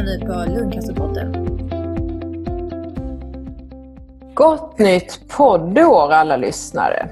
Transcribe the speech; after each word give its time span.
lyssnar 0.00 0.46
nu 0.46 0.48
på 0.48 0.60
Lundcancerpodden. 0.60 1.58
Gott 4.34 4.78
nytt 4.78 5.28
poddår 5.28 6.12
alla 6.12 6.36
lyssnare! 6.36 7.08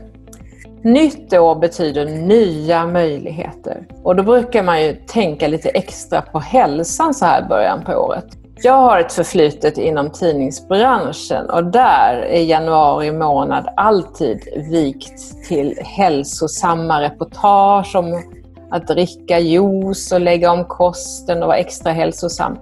Nytt 0.83 1.33
år 1.33 1.55
betyder 1.55 2.05
nya 2.05 2.87
möjligheter 2.87 3.87
och 4.03 4.17
då 4.17 4.23
brukar 4.23 4.63
man 4.63 4.83
ju 4.83 4.93
tänka 4.93 5.49
lite 5.49 5.69
extra 5.69 6.23
på 6.23 6.39
hälsan 6.39 7.15
så 7.15 7.25
här 7.25 7.45
i 7.45 7.49
början 7.49 7.85
på 7.85 7.93
året. 7.93 8.27
Jag 8.63 8.73
har 8.73 9.01
ett 9.01 9.13
förflutet 9.13 9.79
inom 9.79 10.11
tidningsbranschen 10.11 11.51
och 11.51 11.65
där 11.65 12.27
är 12.31 12.43
januari 12.43 13.13
månad 13.13 13.69
alltid 13.77 14.41
vikt 14.71 15.45
till 15.49 15.79
hälsosamma 15.85 17.01
reportage 17.01 17.97
om 17.97 18.23
att 18.71 18.87
dricka 18.87 19.39
juice 19.39 20.13
och 20.13 20.21
lägga 20.21 20.53
om 20.53 20.65
kosten 20.65 21.43
och 21.43 21.49
vara 21.49 21.59
extra 21.59 21.93
hälsosam. 21.93 22.59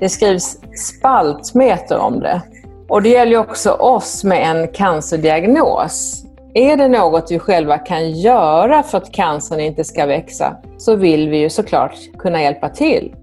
Det 0.00 0.08
skrivs 0.08 0.58
spaltmeter 0.76 1.98
om 1.98 2.20
det. 2.20 2.42
Och 2.88 3.02
det 3.02 3.08
gäller 3.08 3.36
också 3.36 3.70
oss 3.70 4.24
med 4.24 4.50
en 4.50 4.68
cancerdiagnos. 4.68 6.24
Är 6.54 6.76
det 6.76 6.88
något 6.88 7.30
vi 7.30 7.38
själva 7.38 7.78
kan 7.78 8.10
göra 8.10 8.82
för 8.82 8.98
att 8.98 9.12
cancern 9.12 9.60
inte 9.60 9.84
ska 9.84 10.06
växa 10.06 10.56
så 10.78 10.96
vill 10.96 11.28
vi 11.28 11.38
ju 11.38 11.50
såklart 11.50 11.94
kunna 12.18 12.42
hjälpa 12.42 12.68
till. 12.68 13.14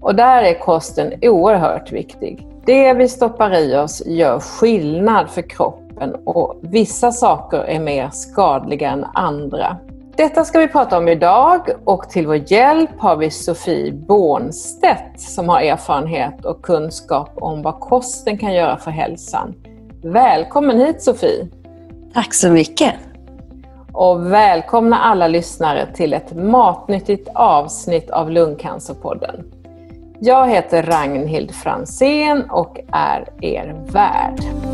Och 0.00 0.14
där 0.14 0.42
är 0.42 0.58
kosten 0.58 1.12
oerhört 1.22 1.92
viktig. 1.92 2.46
Det 2.66 2.92
vi 2.92 3.08
stoppar 3.08 3.54
i 3.54 3.76
oss 3.76 4.02
gör 4.06 4.40
skillnad 4.40 5.30
för 5.30 5.42
kroppen 5.42 6.14
och 6.24 6.58
vissa 6.62 7.12
saker 7.12 7.58
är 7.58 7.80
mer 7.80 8.10
skadliga 8.12 8.90
än 8.90 9.04
andra. 9.14 9.76
Detta 10.16 10.44
ska 10.44 10.58
vi 10.58 10.68
prata 10.68 10.98
om 10.98 11.08
idag 11.08 11.60
och 11.84 12.08
till 12.08 12.26
vår 12.26 12.52
hjälp 12.52 12.90
har 12.98 13.16
vi 13.16 13.30
Sofie 13.30 13.92
Bornstedt 13.92 15.20
som 15.20 15.48
har 15.48 15.60
erfarenhet 15.60 16.44
och 16.44 16.62
kunskap 16.62 17.30
om 17.36 17.62
vad 17.62 17.80
kosten 17.80 18.38
kan 18.38 18.54
göra 18.54 18.76
för 18.76 18.90
hälsan. 18.90 19.54
Välkommen 20.02 20.80
hit 20.80 21.02
Sofie! 21.02 21.48
Tack 22.14 22.34
så 22.34 22.50
mycket! 22.50 22.94
Och 23.92 24.32
välkomna 24.32 24.98
alla 24.98 25.28
lyssnare 25.28 25.86
till 25.94 26.12
ett 26.12 26.36
matnyttigt 26.36 27.28
avsnitt 27.34 28.10
av 28.10 28.30
Lungcancerpodden. 28.30 29.44
Jag 30.20 30.48
heter 30.48 30.82
Ragnhild 30.82 31.54
Fransén 31.54 32.50
och 32.50 32.80
är 32.92 33.28
er 33.40 33.84
värd. 33.86 34.65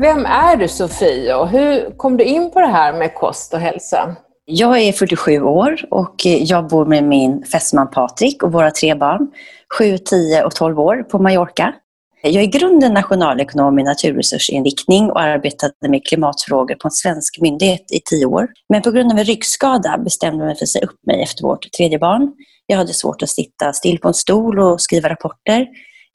Vem 0.00 0.26
är 0.26 0.56
du 0.56 0.68
Sofie 0.68 1.34
och 1.34 1.48
hur 1.48 1.96
kom 1.96 2.16
du 2.16 2.24
in 2.24 2.50
på 2.50 2.60
det 2.60 2.66
här 2.66 2.92
med 2.92 3.14
kost 3.14 3.54
och 3.54 3.60
hälsa? 3.60 4.16
Jag 4.44 4.78
är 4.78 4.92
47 4.92 5.42
år 5.42 5.76
och 5.90 6.14
jag 6.24 6.68
bor 6.68 6.86
med 6.86 7.04
min 7.04 7.44
fästman 7.44 7.90
Patrik 7.90 8.42
och 8.42 8.52
våra 8.52 8.70
tre 8.70 8.94
barn, 8.94 9.30
7, 9.78 9.98
10 9.98 10.44
och 10.44 10.54
12 10.54 10.80
år, 10.80 11.02
på 11.02 11.18
Mallorca. 11.18 11.74
Jag 12.22 12.34
är 12.34 12.42
i 12.42 12.46
grunden 12.46 12.94
nationalekonom 12.94 13.78
i 13.78 13.82
naturresursinriktning 13.82 15.10
och 15.10 15.20
arbetade 15.20 15.88
med 15.88 16.06
klimatfrågor 16.06 16.74
på 16.74 16.88
en 16.88 16.92
svensk 16.92 17.40
myndighet 17.40 17.92
i 17.92 18.00
tio 18.10 18.26
år. 18.26 18.48
Men 18.68 18.82
på 18.82 18.90
grund 18.90 19.12
av 19.12 19.18
en 19.18 19.24
ryggskada 19.24 19.98
bestämde 19.98 20.38
jag 20.38 20.46
mig 20.46 20.56
för 20.56 20.64
att 20.64 20.68
säga 20.68 20.84
upp 20.84 21.06
mig 21.06 21.22
efter 21.22 21.42
vårt 21.42 21.72
tredje 21.72 21.98
barn. 21.98 22.32
Jag 22.66 22.76
hade 22.76 22.94
svårt 22.94 23.22
att 23.22 23.28
sitta 23.28 23.72
still 23.72 23.98
på 23.98 24.08
en 24.08 24.14
stol 24.14 24.58
och 24.58 24.80
skriva 24.80 25.08
rapporter 25.08 25.66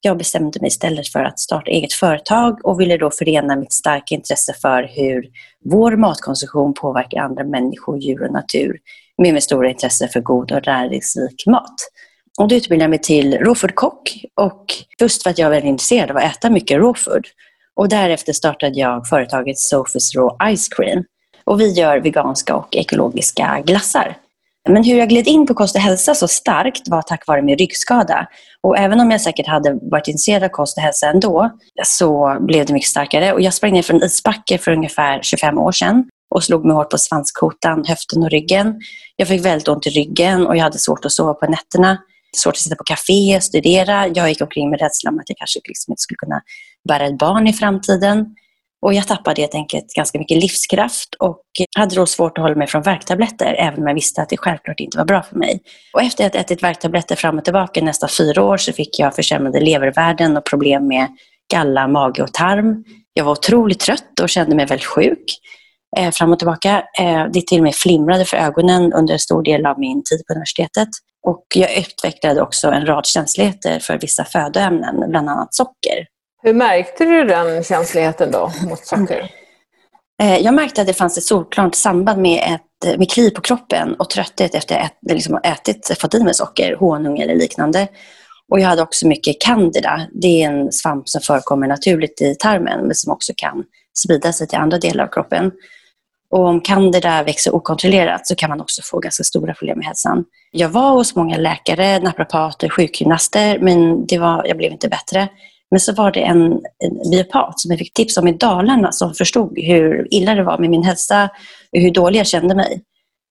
jag 0.04 0.18
bestämde 0.18 0.60
mig 0.60 0.68
istället 0.68 1.08
för 1.08 1.24
att 1.24 1.38
starta 1.38 1.70
eget 1.70 1.92
företag 1.92 2.64
och 2.64 2.80
ville 2.80 2.96
då 2.96 3.10
förena 3.10 3.56
mitt 3.56 3.72
starka 3.72 4.14
intresse 4.14 4.54
för 4.62 4.82
hur 4.82 5.24
vår 5.64 5.96
matkonsumtion 5.96 6.74
påverkar 6.74 7.20
andra 7.20 7.44
människor, 7.44 7.98
djur 7.98 8.22
och 8.22 8.32
natur 8.32 8.78
med 9.22 9.34
mitt 9.34 9.44
stora 9.44 9.70
intresse 9.70 10.08
för 10.08 10.20
god 10.20 10.52
och 10.52 10.66
näringsrik 10.66 11.46
mat. 11.46 11.74
Och 12.38 12.48
då 12.48 12.54
utbildade 12.54 12.84
jag 12.84 12.90
mig 12.90 12.98
till 12.98 13.38
råfoodkock 13.38 14.24
och 14.40 14.64
just 15.00 15.22
för 15.22 15.30
att 15.30 15.38
jag 15.38 15.46
var 15.46 15.50
väldigt 15.50 15.68
intresserad 15.68 16.10
av 16.10 16.16
att 16.16 16.24
äta 16.24 16.50
mycket 16.50 16.78
råfood. 16.78 17.26
Och 17.76 17.88
därefter 17.88 18.32
startade 18.32 18.78
jag 18.80 19.08
företaget 19.08 19.56
Sophie's 19.56 20.16
Raw 20.16 20.56
Ice 20.56 20.68
Cream. 20.68 21.04
Och 21.44 21.60
vi 21.60 21.72
gör 21.72 22.00
veganska 22.00 22.56
och 22.56 22.76
ekologiska 22.76 23.62
glassar. 23.66 24.16
Men 24.68 24.84
hur 24.84 24.98
jag 24.98 25.08
gled 25.08 25.26
in 25.26 25.46
på 25.46 25.54
kost 25.54 25.76
och 25.76 25.80
hälsa 25.80 26.14
så 26.14 26.28
starkt 26.28 26.88
var 26.88 27.02
tack 27.02 27.26
vare 27.26 27.42
min 27.42 27.58
ryggskada. 27.58 28.28
Och 28.62 28.78
även 28.78 29.00
om 29.00 29.10
jag 29.10 29.20
säkert 29.20 29.46
hade 29.46 29.78
varit 29.90 30.08
intresserad 30.08 30.42
av 30.42 30.48
kost 30.48 30.76
och 30.76 30.82
hälsa 30.82 31.06
ändå, 31.06 31.50
så 31.84 32.38
blev 32.40 32.66
det 32.66 32.72
mycket 32.72 32.88
starkare. 32.88 33.32
Och 33.32 33.40
jag 33.40 33.54
sprang 33.54 33.72
ner 33.72 33.82
från 33.82 33.96
en 33.96 34.06
isbacke 34.06 34.58
för 34.58 34.72
ungefär 34.72 35.22
25 35.22 35.58
år 35.58 35.72
sedan 35.72 36.04
och 36.34 36.44
slog 36.44 36.64
mig 36.64 36.76
hårt 36.76 36.90
på 36.90 36.98
svanskotan, 36.98 37.84
höften 37.84 38.22
och 38.22 38.30
ryggen. 38.30 38.80
Jag 39.16 39.28
fick 39.28 39.44
väldigt 39.44 39.68
ont 39.68 39.86
i 39.86 39.90
ryggen 39.90 40.46
och 40.46 40.56
jag 40.56 40.62
hade 40.62 40.78
svårt 40.78 41.04
att 41.04 41.12
sova 41.12 41.34
på 41.34 41.46
nätterna. 41.46 41.98
Svårt 42.36 42.52
att 42.52 42.58
sitta 42.58 42.76
på 42.76 42.84
café, 42.84 43.40
studera. 43.40 44.08
Jag 44.08 44.28
gick 44.28 44.42
omkring 44.42 44.70
med 44.70 44.80
rädsla 44.80 45.10
om 45.10 45.18
att 45.18 45.28
jag 45.28 45.38
kanske 45.38 45.60
liksom 45.64 45.92
inte 45.92 46.00
skulle 46.00 46.16
kunna 46.16 46.40
bära 46.88 47.06
ett 47.06 47.18
barn 47.18 47.46
i 47.46 47.52
framtiden. 47.52 48.26
Och 48.84 48.94
jag 48.94 49.06
tappade 49.06 49.40
helt 49.40 49.54
enkelt 49.54 49.94
ganska 49.96 50.18
mycket 50.18 50.38
livskraft 50.38 51.14
och 51.18 51.42
hade 51.76 51.94
då 51.94 52.06
svårt 52.06 52.38
att 52.38 52.42
hålla 52.42 52.54
mig 52.54 52.66
från 52.66 52.82
värktabletter, 52.82 53.54
även 53.58 53.80
om 53.80 53.86
jag 53.86 53.94
visste 53.94 54.22
att 54.22 54.28
det 54.28 54.36
självklart 54.36 54.80
inte 54.80 54.98
var 54.98 55.04
bra 55.04 55.22
för 55.22 55.36
mig. 55.36 55.60
Och 55.92 56.02
efter 56.02 56.26
att 56.26 56.34
ha 56.34 56.40
ätit 56.40 56.62
värktabletter 56.62 57.16
fram 57.16 57.38
och 57.38 57.44
tillbaka 57.44 57.80
nästan 57.82 58.08
fyra 58.08 58.42
år 58.42 58.56
så 58.56 58.72
fick 58.72 58.98
jag 58.98 59.14
försämrade 59.14 59.60
levervärden 59.60 60.36
och 60.36 60.44
problem 60.44 60.88
med 60.88 61.08
galla, 61.52 61.88
mage 61.88 62.22
och 62.22 62.32
tarm. 62.32 62.84
Jag 63.14 63.24
var 63.24 63.32
otroligt 63.32 63.80
trött 63.80 64.20
och 64.22 64.28
kände 64.28 64.56
mig 64.56 64.66
väldigt 64.66 64.86
sjuk 64.86 65.24
eh, 65.98 66.10
fram 66.10 66.32
och 66.32 66.38
tillbaka. 66.38 66.82
Eh, 67.00 67.26
det 67.32 67.46
till 67.46 67.58
och 67.58 67.64
med 67.64 67.74
flimrade 67.74 68.24
för 68.24 68.36
ögonen 68.36 68.92
under 68.92 69.12
en 69.12 69.20
stor 69.20 69.42
del 69.42 69.66
av 69.66 69.78
min 69.78 70.02
tid 70.04 70.26
på 70.26 70.34
universitetet. 70.34 70.88
Och 71.26 71.44
jag 71.54 71.78
utvecklade 71.78 72.42
också 72.42 72.68
en 72.68 72.86
rad 72.86 73.06
känsligheter 73.06 73.78
för 73.78 73.98
vissa 73.98 74.24
födoämnen, 74.24 75.10
bland 75.10 75.28
annat 75.28 75.54
socker. 75.54 76.13
Hur 76.46 76.54
märkte 76.54 77.04
du 77.04 77.24
den 77.24 77.64
känsligheten 77.64 78.30
då 78.30 78.52
mot 78.68 78.86
socker? 78.86 79.30
Eh, 80.22 80.38
jag 80.38 80.54
märkte 80.54 80.80
att 80.80 80.86
det 80.86 80.94
fanns 80.94 81.18
ett 81.18 81.24
solklart 81.24 81.74
samband 81.74 82.22
med, 82.22 82.54
ett, 82.54 82.90
eh, 82.90 82.98
med 82.98 83.10
kli 83.10 83.30
på 83.30 83.40
kroppen 83.40 83.94
och 83.94 84.10
trötthet 84.10 84.54
efter 84.54 84.78
att 84.78 84.96
jag 85.00 85.14
liksom 85.14 85.40
ätit, 85.44 85.96
fått 86.00 86.14
i 86.14 86.22
mig 86.22 86.34
socker, 86.34 86.76
honung 86.76 87.18
eller 87.18 87.34
liknande. 87.34 87.88
Och 88.50 88.60
jag 88.60 88.68
hade 88.68 88.82
också 88.82 89.06
mycket 89.06 89.40
candida. 89.40 90.06
Det 90.12 90.42
är 90.42 90.50
en 90.50 90.72
svamp 90.72 91.08
som 91.08 91.20
förekommer 91.20 91.66
naturligt 91.66 92.22
i 92.22 92.34
tarmen 92.38 92.86
men 92.86 92.94
som 92.94 93.12
också 93.12 93.32
kan 93.36 93.64
sprida 93.98 94.32
sig 94.32 94.48
till 94.48 94.58
andra 94.58 94.78
delar 94.78 95.04
av 95.04 95.08
kroppen. 95.08 95.52
Och 96.30 96.46
om 96.46 96.60
candida 96.60 97.22
växer 97.22 97.54
okontrollerat 97.54 98.26
så 98.26 98.34
kan 98.34 98.50
man 98.50 98.60
också 98.60 98.82
få 98.84 98.98
ganska 98.98 99.24
stora 99.24 99.54
problem 99.54 99.78
med 99.78 99.86
hälsan. 99.86 100.24
Jag 100.50 100.68
var 100.68 100.90
hos 100.90 101.14
många 101.14 101.36
läkare, 101.36 101.98
naprapater, 101.98 102.68
sjukgymnaster 102.68 103.58
men 103.58 104.06
det 104.06 104.18
var, 104.18 104.44
jag 104.46 104.56
blev 104.56 104.72
inte 104.72 104.88
bättre. 104.88 105.28
Men 105.70 105.80
så 105.80 105.92
var 105.92 106.12
det 106.12 106.20
en, 106.20 106.42
en 106.78 107.10
biopat 107.10 107.60
som 107.60 107.70
jag 107.70 107.78
fick 107.78 107.94
tips 107.94 108.16
om 108.16 108.28
i 108.28 108.32
Dalarna 108.32 108.92
som 108.92 109.14
förstod 109.14 109.58
hur 109.58 110.14
illa 110.14 110.34
det 110.34 110.44
var 110.44 110.58
med 110.58 110.70
min 110.70 110.82
hälsa 110.82 111.24
och 111.72 111.80
hur 111.80 111.90
dålig 111.90 112.18
jag 112.18 112.26
kände 112.26 112.54
mig. 112.54 112.82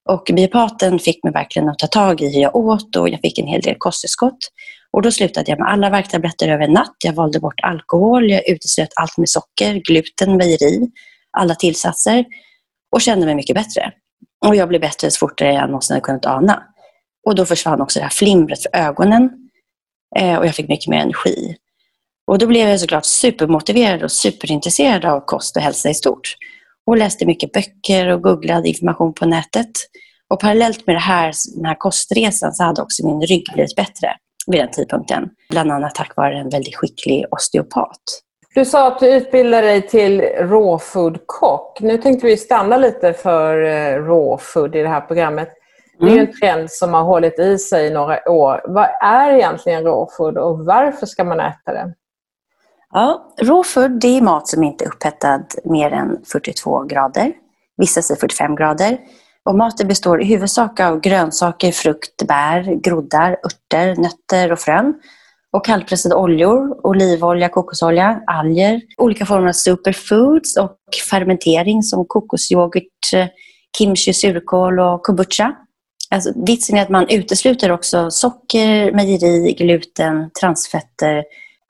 Och 0.10 0.30
biopaten 0.34 1.00
fick 1.00 1.24
mig 1.24 1.34
verkligen 1.34 1.70
att 1.70 1.80
ta 1.80 1.88
tag 1.88 2.22
i 2.22 2.34
hur 2.34 2.42
jag 2.42 2.56
åt 2.56 2.96
och 2.96 3.10
jag 3.10 3.20
fick 3.22 3.40
en 3.40 3.48
hel 3.48 3.62
del 3.62 3.76
kosttillskott. 3.78 4.38
Och 4.92 5.02
då 5.02 5.12
slutade 5.12 5.52
jag 5.52 5.60
med 5.60 5.68
alla 5.68 5.90
värktabletter 5.90 6.48
över 6.48 6.64
en 6.64 6.74
natt. 6.74 6.96
Jag 7.04 7.14
valde 7.14 7.40
bort 7.40 7.60
alkohol, 7.62 8.32
jag 8.32 8.50
uteslöt 8.50 8.90
allt 8.96 9.18
med 9.18 9.30
socker, 9.30 9.74
gluten, 9.74 10.38
mejeri, 10.38 10.92
alla 11.38 11.56
tillsatser 11.56 12.26
och 12.92 13.02
kände 13.02 13.26
mig 13.26 13.36
mycket 13.36 13.56
bättre. 13.56 13.92
Och 14.46 14.56
jag 14.56 14.70
blev 14.70 14.82
bättre 14.82 15.12
så 15.12 15.18
fort 15.18 15.42
jag 15.42 15.68
någonsin 15.68 15.94
hade 15.94 16.04
kunnat 16.04 16.26
ana. 16.26 16.64
Och 17.26 17.36
då 17.36 17.46
försvann 17.46 17.82
också 17.82 18.00
det 18.00 18.04
här 18.04 18.10
flimret 18.10 18.64
för 18.64 18.80
ögonen 18.80 19.30
eh, 20.20 20.38
och 20.38 20.46
jag 20.46 20.56
fick 20.56 20.70
mycket 20.70 20.88
mer 20.88 21.00
energi. 21.00 21.56
Och 22.28 22.38
då 22.38 22.48
blev 22.48 22.70
jag 22.70 22.80
såklart 22.80 23.06
supermotiverad 23.06 24.04
och 24.04 24.12
superintresserad 24.12 25.06
av 25.06 25.20
kost 25.26 25.56
och 25.56 25.62
hälsa 25.62 25.90
i 25.90 25.94
stort. 25.94 26.36
Och 26.88 26.98
läste 26.98 27.26
mycket 27.26 27.52
böcker 27.52 28.08
och 28.08 28.22
googlade 28.22 28.68
information 28.68 29.14
på 29.14 29.26
nätet. 29.26 29.72
Och 30.30 30.40
parallellt 30.40 30.88
med 30.88 30.96
det 30.96 31.00
här, 31.00 31.34
den 31.56 31.66
här 31.66 31.76
kostresan 31.80 32.54
så 32.54 32.64
hade 32.64 32.82
också 32.82 33.06
min 33.06 33.22
rygg 33.22 33.44
blivit 33.54 33.76
bättre 33.76 34.16
vid 34.48 34.60
den 34.60 34.72
tidpunkten. 34.72 35.30
Bland 35.50 35.72
annat 35.72 35.96
tack 35.96 36.16
vare 36.16 36.40
en 36.40 36.50
väldigt 36.50 36.76
skicklig 36.76 37.26
osteopat. 37.32 38.00
Du 38.56 38.66
sa 38.66 38.88
att 38.88 39.00
du 39.00 39.08
utbildade 39.08 39.68
dig 39.68 39.82
till 39.82 40.22
rawfood-kock. 40.22 41.82
Nu 41.82 41.98
tänkte 41.98 42.28
vi 42.28 42.38
stanna 42.38 42.78
lite 42.78 43.14
för 43.14 43.64
eh, 43.64 44.06
rawfood 44.06 44.76
i 44.76 44.82
det 44.82 44.90
här 44.90 45.02
programmet. 45.02 45.50
Det 46.00 46.06
är 46.06 46.10
mm. 46.10 46.28
en 46.28 46.34
trend 46.34 46.72
som 46.72 46.94
har 46.94 47.04
hållit 47.04 47.40
i 47.40 47.58
sig 47.58 47.88
i 47.88 47.90
några 47.90 48.30
år. 48.30 48.62
Vad 48.68 48.90
är 49.02 49.34
egentligen 49.34 49.84
rawfood 49.84 50.38
och 50.38 50.66
varför 50.66 51.06
ska 51.06 51.24
man 51.24 51.40
äta 51.40 51.74
det? 51.74 51.94
Ja, 52.94 53.34
food, 53.66 54.00
det 54.02 54.08
är 54.08 54.22
mat 54.22 54.48
som 54.48 54.64
inte 54.64 54.86
är 54.86 54.88
upphettad 54.88 55.46
mer 55.64 55.92
än 55.92 56.18
42 56.26 56.84
grader. 56.84 57.34
Vissa 57.78 58.02
säger 58.02 58.20
45 58.20 58.56
grader. 58.56 58.98
Och 59.46 59.56
maten 59.56 59.88
består 59.88 60.22
i 60.22 60.26
huvudsak 60.26 60.80
av 60.80 61.00
grönsaker, 61.00 61.72
frukt, 61.72 62.28
bär, 62.28 62.76
groddar, 62.84 63.38
örter, 63.46 63.96
nötter 63.96 64.52
och 64.52 64.60
frön. 64.60 64.94
Och 65.52 65.66
kallpressade 65.66 66.16
oljor, 66.16 66.88
olivolja, 66.88 67.50
kokosolja, 67.50 68.22
alger, 68.28 68.82
olika 68.98 69.26
former 69.26 69.48
av 69.48 69.54
superfoods 69.54 70.58
och 70.58 70.78
fermentering 71.10 71.84
som 71.84 72.06
kokosyoghurt, 72.08 73.30
kimchi, 73.78 74.14
surkål 74.14 74.80
och 74.80 75.04
kombucha. 75.04 75.56
Alltså, 76.10 76.34
vitsen 76.46 76.78
är 76.78 76.82
att 76.82 76.90
man 76.90 77.10
utesluter 77.10 77.72
också 77.72 78.12
socker, 78.12 78.92
mejeri, 78.92 79.54
gluten, 79.54 80.30
transfetter, 80.42 81.24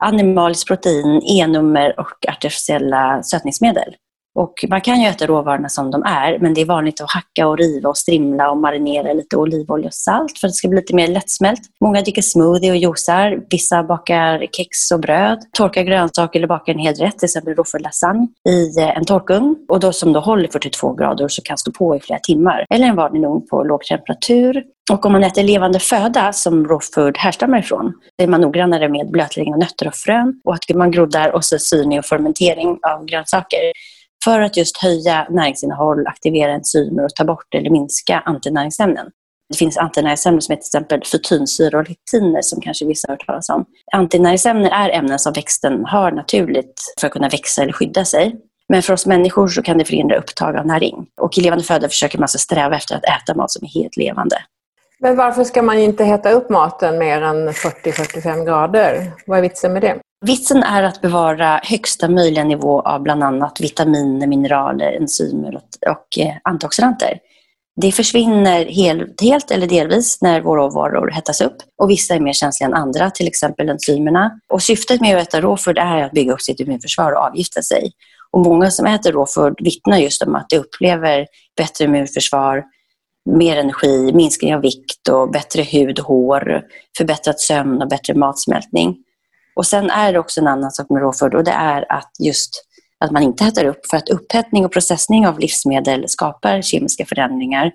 animaliskt 0.04 0.68
protein, 0.68 1.22
E-nummer 1.24 2.00
och 2.00 2.28
artificiella 2.28 3.22
sötningsmedel. 3.22 3.94
Och 4.34 4.64
man 4.68 4.80
kan 4.80 5.00
ju 5.00 5.06
äta 5.06 5.26
råvarorna 5.26 5.68
som 5.68 5.90
de 5.90 6.02
är, 6.02 6.38
men 6.38 6.54
det 6.54 6.60
är 6.60 6.64
vanligt 6.64 7.00
att 7.00 7.10
hacka 7.10 7.46
och 7.46 7.58
riva 7.58 7.88
och 7.88 7.98
strimla 7.98 8.50
och 8.50 8.56
marinera 8.56 9.12
lite 9.12 9.36
olivolja 9.36 9.86
och 9.86 9.94
salt 9.94 10.38
för 10.38 10.46
att 10.46 10.52
det 10.52 10.56
ska 10.56 10.68
bli 10.68 10.80
lite 10.80 10.94
mer 10.94 11.08
lättsmält. 11.08 11.60
Många 11.80 12.00
dricker 12.00 12.22
smoothie 12.22 12.70
och 12.70 12.76
juicar. 12.76 13.40
Vissa 13.50 13.82
bakar 13.82 14.46
kex 14.52 14.90
och 14.94 15.00
bröd, 15.00 15.38
torkar 15.52 15.82
grönsaker 15.82 16.38
eller 16.38 16.48
bakar 16.48 16.72
en 16.72 16.78
hel 16.78 16.94
rätt, 16.94 17.18
till 17.18 17.26
exempel 17.26 17.54
råförd 17.54 17.82
lasagne, 17.82 18.28
i 18.48 18.78
eh, 18.78 18.96
en 18.96 19.04
torkugn 19.04 19.56
och 19.68 19.80
då 19.80 19.92
som 19.92 20.12
då 20.12 20.20
håller 20.20 20.48
42 20.48 20.94
grader 20.94 21.24
och 21.24 21.32
så 21.32 21.42
kan 21.42 21.58
stå 21.58 21.72
på 21.72 21.96
i 21.96 22.00
flera 22.00 22.18
timmar. 22.18 22.66
Eller 22.70 22.86
en 22.86 22.96
vanlig 22.96 23.24
ugn 23.24 23.46
på 23.50 23.62
låg 23.62 23.82
temperatur. 23.82 24.64
Och 24.92 25.06
om 25.06 25.12
man 25.12 25.24
äter 25.24 25.42
levande 25.42 25.78
föda 25.78 26.32
som 26.32 26.68
raw 26.68 26.86
food 26.94 27.18
härstammar 27.18 27.58
ifrån, 27.58 27.92
så 28.16 28.24
är 28.24 28.28
man 28.28 28.40
noggrannare 28.40 28.88
med 28.88 29.10
blötläggning 29.10 29.54
av 29.54 29.60
nötter 29.60 29.88
och 29.88 29.94
frön 29.94 30.40
och 30.44 30.54
att 30.54 30.76
man 30.76 30.90
groddar 30.90 31.30
och 31.30 31.44
så 31.44 31.58
syrning 31.58 31.98
och 31.98 32.04
fermentering 32.04 32.78
av 32.82 33.04
grönsaker 33.04 33.72
för 34.24 34.40
att 34.40 34.56
just 34.56 34.78
höja 34.78 35.26
näringsinnehåll, 35.30 36.06
aktivera 36.06 36.52
enzymer 36.52 37.04
och 37.04 37.14
ta 37.14 37.24
bort 37.24 37.54
eller 37.54 37.70
minska 37.70 38.22
antinäringsämnen. 38.24 39.06
Det 39.48 39.58
finns 39.58 39.76
antinäringsämnen 39.76 40.42
som 40.42 40.52
heter 40.52 40.62
till 40.62 40.68
exempel 40.68 41.02
fytynsyra 41.12 41.78
och 41.78 41.88
lectiner 41.88 42.42
som 42.42 42.60
kanske 42.60 42.86
vissa 42.86 43.08
har 43.08 43.12
hört 43.12 43.26
talas 43.26 43.48
om. 43.48 43.64
Antinäringsämnen 43.92 44.72
är 44.72 44.90
ämnen 44.90 45.18
som 45.18 45.32
växten 45.32 45.84
har 45.84 46.12
naturligt 46.12 46.94
för 47.00 47.06
att 47.06 47.12
kunna 47.12 47.28
växa 47.28 47.62
eller 47.62 47.72
skydda 47.72 48.04
sig. 48.04 48.36
Men 48.68 48.82
för 48.82 48.92
oss 48.92 49.06
människor 49.06 49.48
så 49.48 49.62
kan 49.62 49.78
det 49.78 49.84
förhindra 49.84 50.16
upptag 50.16 50.56
av 50.56 50.66
näring. 50.66 51.06
Och 51.20 51.38
i 51.38 51.40
levande 51.40 51.64
föda 51.64 51.88
försöker 51.88 52.18
man 52.18 52.24
alltså 52.24 52.38
sträva 52.38 52.76
efter 52.76 52.96
att 52.96 53.04
äta 53.04 53.34
mat 53.34 53.50
som 53.50 53.64
är 53.64 53.68
helt 53.68 53.96
levande. 53.96 54.36
Men 54.98 55.16
varför 55.16 55.44
ska 55.44 55.62
man 55.62 55.78
inte 55.78 56.04
hetta 56.04 56.30
upp 56.30 56.50
maten 56.50 56.98
mer 56.98 57.22
än 57.22 57.48
40-45 57.48 58.44
grader? 58.44 59.12
Vad 59.26 59.38
är 59.38 59.42
vitsen 59.42 59.72
med 59.72 59.82
det? 59.82 59.98
Vitsen 60.26 60.62
är 60.62 60.82
att 60.82 61.00
bevara 61.00 61.60
högsta 61.62 62.08
möjliga 62.08 62.44
nivå 62.44 62.80
av 62.80 63.02
bland 63.02 63.24
annat 63.24 63.60
vitaminer, 63.60 64.26
mineraler, 64.26 64.92
enzymer 64.92 65.60
och, 65.90 66.18
eh, 66.18 66.34
antioxidanter. 66.44 67.18
Det 67.80 67.92
försvinner 67.92 68.64
helt, 68.64 69.20
helt 69.20 69.50
eller 69.50 69.66
delvis 69.66 70.18
när 70.20 70.40
våra 70.40 70.62
råvaror 70.62 71.10
hettas 71.10 71.40
upp 71.40 71.56
och 71.78 71.90
vissa 71.90 72.14
är 72.14 72.20
mer 72.20 72.32
känsliga 72.32 72.68
än 72.68 72.74
andra, 72.74 73.10
till 73.10 73.28
exempel 73.28 73.68
enzymerna. 73.68 74.40
Och 74.48 74.62
syftet 74.62 75.00
med 75.00 75.16
att 75.16 75.28
äta 75.28 75.40
råföd 75.40 75.78
är 75.78 76.02
att 76.02 76.12
bygga 76.12 76.32
upp 76.32 76.40
sitt 76.40 76.60
immunförsvar 76.60 77.12
och 77.12 77.18
avgifta 77.18 77.62
sig. 77.62 77.92
Och 78.30 78.40
många 78.40 78.70
som 78.70 78.86
äter 78.86 79.12
råföd 79.12 79.54
vittnar 79.58 79.98
just 79.98 80.22
om 80.22 80.34
att 80.34 80.48
de 80.48 80.58
upplever 80.58 81.26
bättre 81.56 81.84
immunförsvar, 81.84 82.64
mer 83.30 83.56
energi, 83.56 84.12
minskning 84.12 84.54
av 84.54 84.60
vikt 84.60 85.08
och 85.08 85.30
bättre 85.30 85.62
hud 85.62 85.98
och 85.98 86.06
hår, 86.06 86.62
förbättrad 86.98 87.40
sömn 87.40 87.82
och 87.82 87.88
bättre 87.88 88.14
matsmältning. 88.14 89.03
Och 89.56 89.66
sen 89.66 89.90
är 89.90 90.12
det 90.12 90.18
också 90.18 90.40
en 90.40 90.46
annan 90.46 90.70
sak 90.70 90.90
med 90.90 91.02
råföd 91.02 91.34
och 91.34 91.44
det 91.44 91.50
är 91.50 91.92
att 91.92 92.10
just 92.18 92.64
att 93.04 93.10
man 93.10 93.22
inte 93.22 93.44
hettar 93.44 93.64
upp 93.64 93.86
för 93.90 93.96
att 93.96 94.08
upphettning 94.08 94.64
och 94.64 94.72
processning 94.72 95.26
av 95.26 95.38
livsmedel 95.38 96.08
skapar 96.08 96.62
kemiska 96.62 97.06
förändringar, 97.06 97.72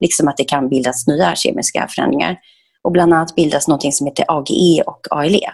liksom 0.00 0.28
att 0.28 0.36
det 0.36 0.44
kan 0.44 0.68
bildas 0.68 1.06
nya 1.06 1.34
kemiska 1.34 1.88
förändringar. 1.90 2.38
Och 2.84 2.92
bland 2.92 3.14
annat 3.14 3.34
bildas 3.34 3.68
något 3.68 3.94
som 3.94 4.06
heter 4.06 4.24
AGE 4.28 4.82
och 4.86 5.06
ALE. 5.10 5.52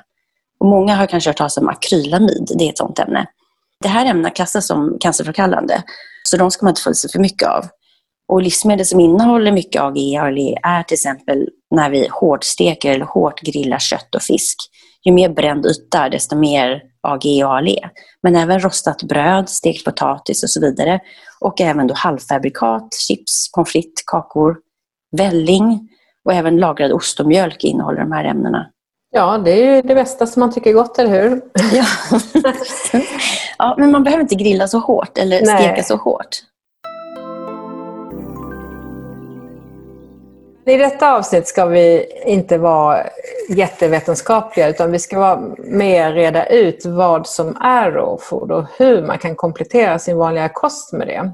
Och 0.61 0.67
många 0.67 0.95
har 0.95 1.07
kanske 1.07 1.31
hört 1.31 1.37
talas 1.37 1.57
om 1.57 1.69
akrylamid, 1.69 2.53
det 2.59 2.65
är 2.65 2.69
ett 2.69 2.79
sådant 2.79 2.99
ämne. 2.99 3.27
Det 3.83 3.89
här 3.89 4.07
ämnet 4.07 4.37
klassas 4.37 4.67
som 4.67 4.97
cancerframkallande, 5.01 5.83
så 6.23 6.37
de 6.37 6.51
ska 6.51 6.67
man 6.67 6.71
inte 6.71 6.83
få 6.83 6.91
i 6.91 6.95
sig 6.95 7.11
för 7.11 7.19
mycket 7.19 7.49
av. 7.49 7.65
Och 8.29 8.43
livsmedel 8.43 8.87
som 8.87 9.01
innehåller 9.01 9.53
mycket 9.53 9.83
AGE 9.83 10.21
och 10.21 10.27
ALE 10.27 10.59
är 10.63 10.83
till 10.83 10.95
exempel 10.95 11.49
när 11.71 11.91
vi 11.91 12.09
hårdsteker 12.11 12.93
eller 12.95 13.05
hårt 13.05 13.41
grillar 13.41 13.79
kött 13.79 14.15
och 14.15 14.23
fisk 14.23 14.57
ju 15.05 15.13
mer 15.13 15.29
bränd 15.29 15.67
yta, 15.67 16.09
desto 16.09 16.37
mer 16.37 16.83
AG 17.01 17.25
och 17.45 17.55
ALE. 17.57 17.91
Men 18.23 18.37
även 18.37 18.61
rostat 18.61 19.03
bröd, 19.03 19.49
stekt 19.49 19.85
potatis 19.85 20.43
och 20.43 20.51
så 20.51 20.61
vidare. 20.61 21.01
Och 21.41 21.61
även 21.61 21.87
då 21.87 21.95
halvfabrikat, 21.95 22.95
chips, 22.95 23.53
pommes 23.53 23.73
frites, 23.73 24.03
kakor, 24.07 24.57
välling 25.17 25.89
och 26.25 26.33
även 26.33 26.57
lagrad 26.57 26.93
ost 26.93 27.21
och 27.21 27.27
mjölk 27.27 27.65
innehåller 27.65 28.01
de 28.01 28.13
här 28.13 28.25
ämnena. 28.25 28.67
Ja, 29.11 29.39
det 29.39 29.51
är 29.51 29.77
ju 29.77 29.83
det 29.83 29.95
bästa 29.95 30.27
som 30.27 30.41
man 30.41 30.53
tycker 30.53 30.71
är 30.71 30.75
gott, 30.75 30.99
eller 30.99 31.11
hur? 31.11 31.43
Ja. 31.73 31.85
ja, 33.59 33.75
men 33.79 33.91
man 33.91 34.05
behöver 34.05 34.23
inte 34.23 34.35
grilla 34.35 34.69
så 34.69 34.79
hårt 34.79 35.19
eller 35.19 35.43
Nej. 35.45 35.63
steka 35.63 35.83
så 35.83 35.97
hårt. 35.97 36.29
I 40.69 40.77
detta 40.77 41.13
avsnitt 41.13 41.49
ska 41.49 41.67
vi 41.67 42.07
inte 42.27 42.59
vara 42.59 43.07
jättevetenskapliga 43.49 44.69
utan 44.69 44.93
vi 44.93 44.99
ska 44.99 45.19
vara 45.19 45.41
mer 45.59 46.13
reda 46.13 46.47
ut 46.47 46.87
vad 46.87 47.27
som 47.27 47.57
är 47.57 47.91
raw 47.91 48.23
food 48.23 48.53
och 48.53 48.67
hur 48.79 49.03
man 49.03 49.19
kan 49.19 49.37
komplettera 49.37 49.99
sin 49.99 50.17
vanliga 50.17 50.49
kost 50.49 50.93
med 50.93 51.07
det. 51.07 51.33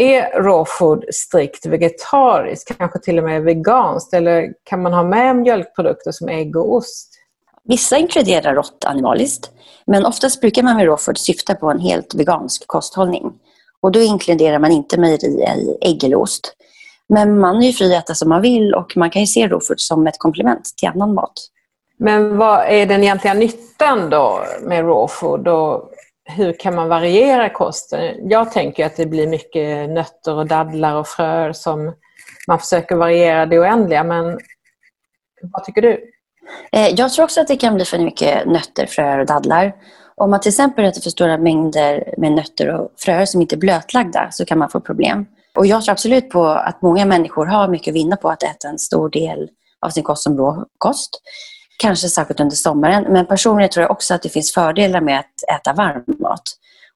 Är 0.00 0.42
raw 0.42 0.64
food 0.78 1.04
strikt 1.12 1.66
vegetariskt, 1.66 2.78
kanske 2.78 2.98
till 2.98 3.18
och 3.18 3.24
med 3.24 3.42
veganskt 3.42 4.14
eller 4.14 4.52
kan 4.64 4.82
man 4.82 4.92
ha 4.92 5.02
med 5.02 5.36
mjölkprodukter 5.36 6.12
som 6.12 6.28
ägg 6.28 6.56
och 6.56 6.74
ost? 6.74 7.10
Vissa 7.64 7.96
inkluderar 7.96 8.54
rått 8.54 8.84
animaliskt 8.84 9.50
men 9.86 10.06
oftast 10.06 10.40
brukar 10.40 10.62
man 10.62 10.76
med 10.76 10.86
raw 10.86 11.02
food 11.02 11.18
syfta 11.18 11.54
på 11.54 11.70
en 11.70 11.80
helt 11.80 12.14
vegansk 12.14 12.66
kosthållning. 12.66 13.32
Och 13.80 13.92
då 13.92 14.00
inkluderar 14.00 14.58
man 14.58 14.72
inte 14.72 15.00
mejeri, 15.00 15.44
ägg 15.80 16.04
eller 16.04 16.16
ost. 16.16 16.56
Men 17.08 17.38
man 17.38 17.62
är 17.62 17.66
ju 17.66 17.72
fri 17.72 17.96
att 17.96 18.04
äta 18.04 18.14
som 18.14 18.28
man 18.28 18.42
vill 18.42 18.74
och 18.74 18.96
man 18.96 19.10
kan 19.10 19.22
ju 19.22 19.26
se 19.26 19.48
råfood 19.48 19.80
som 19.80 20.06
ett 20.06 20.18
komplement 20.18 20.64
till 20.76 20.88
annan 20.88 21.14
mat. 21.14 21.32
Men 21.98 22.36
vad 22.36 22.66
är 22.68 22.86
den 22.86 23.02
egentliga 23.02 23.34
nyttan 23.34 24.10
då 24.10 24.44
med 24.62 24.84
raw 24.84 25.08
food 25.08 25.48
och 25.48 25.90
hur 26.24 26.52
kan 26.52 26.74
man 26.74 26.88
variera 26.88 27.48
kosten? 27.48 28.28
Jag 28.30 28.52
tänker 28.52 28.86
att 28.86 28.96
det 28.96 29.06
blir 29.06 29.26
mycket 29.26 29.90
nötter 29.90 30.34
och 30.34 30.46
dadlar 30.46 30.94
och 30.94 31.08
fröer 31.08 31.52
som 31.52 31.94
man 32.48 32.58
försöker 32.58 32.96
variera 32.96 33.46
det 33.46 33.58
oändliga, 33.58 34.04
men 34.04 34.38
vad 35.42 35.64
tycker 35.64 35.82
du? 35.82 36.10
Eh, 36.72 36.88
jag 36.88 37.12
tror 37.12 37.24
också 37.24 37.40
att 37.40 37.48
det 37.48 37.56
kan 37.56 37.74
bli 37.74 37.84
för 37.84 37.98
mycket 37.98 38.46
nötter, 38.46 38.86
fröer 38.86 39.18
och 39.18 39.26
dadlar. 39.26 39.74
Om 40.16 40.30
man 40.30 40.40
till 40.40 40.48
exempel 40.48 40.84
äter 40.84 41.00
för 41.00 41.10
stora 41.10 41.38
mängder 41.38 42.14
med 42.18 42.32
nötter 42.32 42.68
och 42.68 42.92
fröer 42.98 43.26
som 43.26 43.40
inte 43.40 43.54
är 43.54 43.58
blötlagda 43.58 44.28
så 44.30 44.44
kan 44.44 44.58
man 44.58 44.70
få 44.70 44.80
problem. 44.80 45.26
Och 45.58 45.66
jag 45.66 45.82
tror 45.84 45.92
absolut 45.92 46.30
på 46.30 46.46
att 46.46 46.82
många 46.82 47.04
människor 47.04 47.46
har 47.46 47.68
mycket 47.68 47.92
att 47.92 47.96
vinna 47.96 48.16
på 48.16 48.30
att 48.30 48.42
äta 48.42 48.68
en 48.68 48.78
stor 48.78 49.10
del 49.10 49.48
av 49.86 49.90
sin 49.90 50.02
kost 50.02 50.22
som 50.22 50.36
råkost. 50.36 51.10
Kanske 51.78 52.08
särskilt 52.08 52.40
under 52.40 52.56
sommaren. 52.56 53.12
Men 53.12 53.26
personligen 53.26 53.70
tror 53.70 53.82
jag 53.82 53.90
också 53.90 54.14
att 54.14 54.22
det 54.22 54.28
finns 54.28 54.52
fördelar 54.52 55.00
med 55.00 55.18
att 55.18 55.60
äta 55.60 55.72
varm 55.72 56.04
mat. 56.20 56.42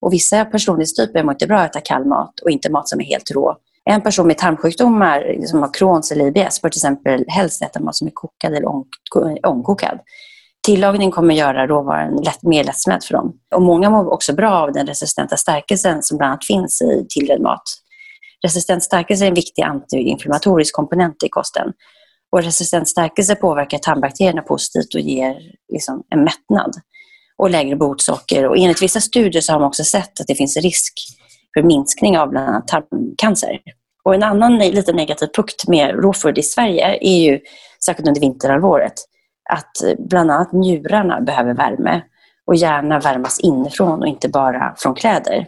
Och 0.00 0.12
vissa 0.12 0.44
personlighetstyper 0.44 1.22
mår 1.22 1.32
inte 1.32 1.46
bra 1.46 1.58
att 1.58 1.70
äta 1.76 1.80
kall 1.80 2.04
mat 2.04 2.40
och 2.40 2.50
inte 2.50 2.70
mat 2.70 2.88
som 2.88 3.00
är 3.00 3.04
helt 3.04 3.30
rå. 3.30 3.56
En 3.84 4.00
person 4.02 4.26
med 4.26 4.38
tarmsjukdomar 4.38 5.46
som 5.46 5.62
har 5.62 5.74
Crohns 5.74 6.12
eller 6.12 6.26
IBS 6.26 6.62
bör 6.62 6.68
till 6.68 6.78
exempel 6.78 7.24
helst 7.28 7.62
äta 7.62 7.80
mat 7.80 7.96
som 7.96 8.06
är 8.06 8.12
kokad 8.14 8.54
eller 8.54 8.68
ångkokad. 9.46 9.98
Tillagning 10.66 11.10
kommer 11.10 11.34
göra 11.34 11.66
råvaran 11.66 12.16
lätt, 12.16 12.42
mer 12.42 12.64
lättsmält 12.64 13.04
för 13.04 13.14
dem. 13.14 13.32
Och 13.54 13.62
många 13.62 13.90
mår 13.90 14.12
också 14.12 14.32
bra 14.34 14.50
av 14.50 14.72
den 14.72 14.86
resistenta 14.86 15.36
stärkelsen 15.36 16.02
som 16.02 16.18
bland 16.18 16.30
annat 16.30 16.46
finns 16.46 16.82
i 16.82 17.06
tillredd 17.08 17.40
mat. 17.40 17.62
Resistent 18.45 18.83
stärkelse 18.83 19.25
är 19.25 19.28
en 19.28 19.35
viktig 19.35 19.62
antiinflammatorisk 19.62 20.75
komponent 20.75 21.23
i 21.23 21.28
kosten. 21.28 21.73
Och 22.33 22.42
resistent 22.42 22.88
stärkelse 22.88 23.35
påverkar 23.35 23.78
tarmbakterierna 23.78 24.42
positivt 24.42 24.95
och 24.95 25.00
ger 25.00 25.37
liksom 25.73 26.02
en 26.11 26.25
mättnad 26.25 26.75
och 27.38 27.50
lägre 27.50 27.76
blodsocker. 27.76 28.47
Och 28.47 28.57
enligt 28.57 28.83
vissa 28.83 29.00
studier 29.00 29.42
så 29.42 29.52
har 29.52 29.61
man 29.61 29.68
också 29.68 29.85
sett 29.85 30.21
att 30.21 30.26
det 30.26 30.35
finns 30.35 30.57
risk 30.57 30.92
för 31.54 31.62
minskning 31.62 32.18
av 32.18 32.28
bland 32.28 32.49
annat 32.49 32.68
tarmcancer. 32.68 33.59
Och 34.04 34.14
en 34.14 34.23
annan 34.23 34.59
lite 34.59 34.92
negativ 34.92 35.28
punkt 35.37 35.64
med 35.68 35.95
råfood 35.95 36.38
i 36.38 36.42
Sverige 36.42 36.99
är 37.00 37.21
ju, 37.21 37.40
särskilt 37.85 38.09
under 38.09 38.21
vinterhalvåret, 38.21 38.92
att 39.50 39.99
bland 39.99 40.30
annat 40.30 40.52
njurarna 40.52 41.21
behöver 41.21 41.54
värme 41.54 42.02
och 42.47 42.54
gärna 42.54 42.99
värmas 42.99 43.40
inifrån 43.40 44.02
och 44.02 44.09
inte 44.09 44.28
bara 44.28 44.75
från 44.78 44.95
kläder. 44.95 45.47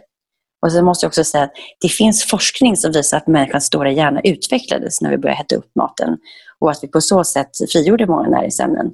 Och 0.61 0.71
sen 0.71 0.85
måste 0.85 1.05
jag 1.05 1.09
också 1.09 1.23
säga 1.23 1.43
att 1.43 1.53
det 1.81 1.89
finns 1.89 2.25
forskning 2.25 2.77
som 2.77 2.91
visar 2.91 3.17
att 3.17 3.27
människans 3.27 3.65
stora 3.65 3.91
hjärna 3.91 4.21
utvecklades 4.23 5.01
när 5.01 5.09
vi 5.09 5.17
började 5.17 5.37
hetta 5.37 5.55
upp 5.55 5.71
maten 5.75 6.17
och 6.59 6.71
att 6.71 6.79
vi 6.81 6.87
på 6.87 7.01
så 7.01 7.23
sätt 7.23 7.49
frigjorde 7.71 8.05
många 8.05 8.29
näringsämnen. 8.29 8.91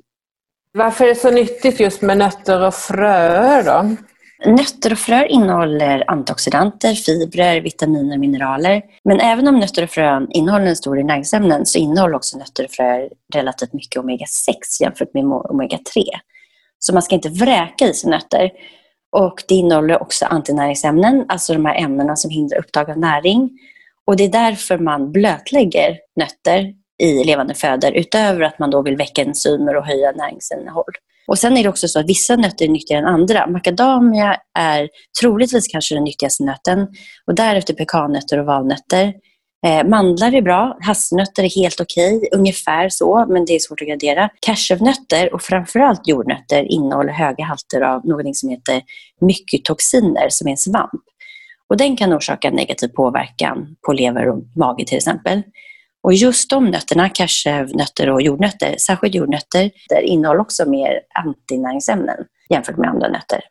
Varför 0.74 1.06
är 1.06 1.10
det 1.10 1.16
så 1.16 1.32
nyttigt 1.32 1.80
just 1.80 2.02
med 2.02 2.18
nötter 2.18 2.62
och 2.62 2.74
fröer 2.74 3.64
då? 3.64 3.96
Nötter 4.46 4.92
och 4.92 4.98
fröer 4.98 5.26
innehåller 5.26 6.04
antioxidanter, 6.12 6.94
fibrer, 6.94 7.62
vitaminer 7.62 8.16
och 8.16 8.20
mineraler. 8.20 8.82
Men 9.04 9.20
även 9.20 9.48
om 9.48 9.60
nötter 9.60 9.84
och 9.84 9.90
frön 9.90 10.28
innehåller 10.32 10.66
en 10.66 10.76
stor 10.76 11.04
näringsämnen 11.04 11.66
så 11.66 11.78
innehåller 11.78 12.16
också 12.16 12.38
nötter 12.38 12.66
och 12.66 12.72
fröer 12.72 13.10
relativt 13.34 13.74
mycket 13.74 14.02
omega-6 14.02 14.82
jämfört 14.82 15.14
med 15.14 15.24
omega-3. 15.24 16.04
Så 16.80 16.94
man 16.94 17.02
ska 17.02 17.16
inte 17.16 17.30
vräka 17.30 17.88
i 17.88 17.94
sig 17.94 18.10
nötter. 18.10 18.52
Och 19.12 19.44
det 19.48 19.56
innehåller 19.56 20.02
också 20.02 20.26
antinäringsämnen, 20.26 21.26
alltså 21.28 21.54
de 21.54 21.66
här 21.66 21.84
ämnena 21.84 22.16
som 22.16 22.32
hindrar 22.32 22.60
upptag 22.60 22.90
av 22.90 22.98
näring. 22.98 23.50
Och 24.06 24.18
det 24.18 24.24
är 24.24 24.30
därför 24.30 24.78
man 24.78 25.12
blötlägger 25.12 25.98
nötter 26.16 26.74
i 27.04 27.24
levande 27.24 27.54
födor 27.54 27.92
utöver 27.92 28.42
att 28.42 28.60
man 28.60 28.72
då 28.72 28.82
vill 28.82 28.96
väcka 28.96 29.22
enzymer 29.22 29.76
och 29.76 29.86
höja 29.86 30.12
näringsinnehåll. 30.12 30.94
Och 31.28 31.40
Sen 31.40 31.58
är 31.58 31.64
det 31.64 31.70
också 31.70 31.88
så 31.88 32.00
att 32.00 32.10
vissa 32.10 32.36
nötter 32.36 32.66
är 32.66 32.70
nyttigare 32.70 33.02
än 33.02 33.08
andra. 33.08 33.48
Macadamia 33.48 34.38
är 34.60 34.90
troligtvis 35.22 35.68
kanske 35.68 35.96
den 35.96 36.04
nyttigaste 36.04 36.44
nöten 36.44 36.88
och 37.28 37.36
därefter 37.36 37.74
pekannötter 37.74 38.40
och 38.40 38.46
valnötter. 38.46 39.14
Eh, 39.66 39.88
mandlar 39.88 40.36
är 40.36 40.42
bra, 40.42 40.78
hasselnötter 40.82 41.44
är 41.44 41.50
helt 41.50 41.82
okej, 41.82 42.18
okay, 42.18 42.30
ungefär 42.32 42.90
så, 42.90 43.26
men 43.30 43.46
det 43.46 43.56
är 43.56 43.60
svårt 43.60 43.82
att 43.82 43.88
gradera. 43.88 44.30
Cashewnötter 44.42 45.34
och 45.34 45.42
framförallt 45.42 46.08
jordnötter 46.08 46.64
innehåller 46.64 47.14
höga 47.14 47.44
halter 47.44 47.82
av 47.82 48.06
något 48.06 48.36
som 48.36 48.50
heter 48.50 48.82
mycotoxiner, 49.22 50.28
som 50.30 50.48
är 50.48 50.52
en 50.52 50.58
svamp. 50.58 51.04
Och 51.70 51.78
den 51.78 51.96
kan 51.96 52.14
orsaka 52.14 52.50
negativ 52.50 52.88
påverkan 52.88 53.76
på 53.86 53.94
lever 53.94 54.30
och 54.30 54.44
mage 54.56 54.86
till 54.86 54.98
exempel. 54.98 55.42
Och 56.04 56.14
just 56.14 56.50
de 56.50 56.66
nötterna, 56.66 57.10
cashewnötter 57.10 58.10
och 58.10 58.22
jordnötter, 58.22 58.76
särskilt 58.78 59.16
jordnötter, 59.16 59.72
där 59.90 60.02
innehåller 60.02 60.42
också 60.42 60.70
mer 60.70 61.02
antinäringsämnen 61.14 62.18
jämfört 62.50 62.78
med 62.78 62.90
andra 62.90 63.08
nötter. 63.08 63.42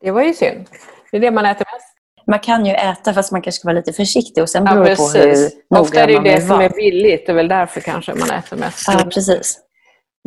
Det 0.00 0.10
var 0.10 0.22
ju 0.22 0.34
synd. 0.34 0.66
Det 1.10 1.16
är 1.16 1.20
det 1.20 1.30
man 1.30 1.46
äter 1.46 1.66
mest. 1.74 1.93
Man 2.26 2.38
kan 2.38 2.66
ju 2.66 2.72
äta 2.72 3.14
fast 3.14 3.32
man 3.32 3.42
kanske 3.42 3.58
ska 3.58 3.68
vara 3.68 3.76
lite 3.76 3.92
försiktig 3.92 4.42
och 4.42 4.48
sen 4.48 4.64
beror 4.64 4.84
det 4.84 4.90
ja, 4.90 4.96
på 4.96 5.18
hur 5.18 5.80
Ofta 5.80 6.00
är 6.00 6.06
det 6.06 6.12
ju 6.12 6.18
det 6.18 6.40
som 6.40 6.60
är 6.60 6.68
billigt, 6.68 7.26
det 7.26 7.32
är 7.32 7.36
väl 7.36 7.48
därför 7.48 7.80
kanske 7.80 8.14
man 8.14 8.30
äter 8.30 8.56
mest. 8.56 8.88
Ja, 8.88 9.04
precis. 9.14 9.60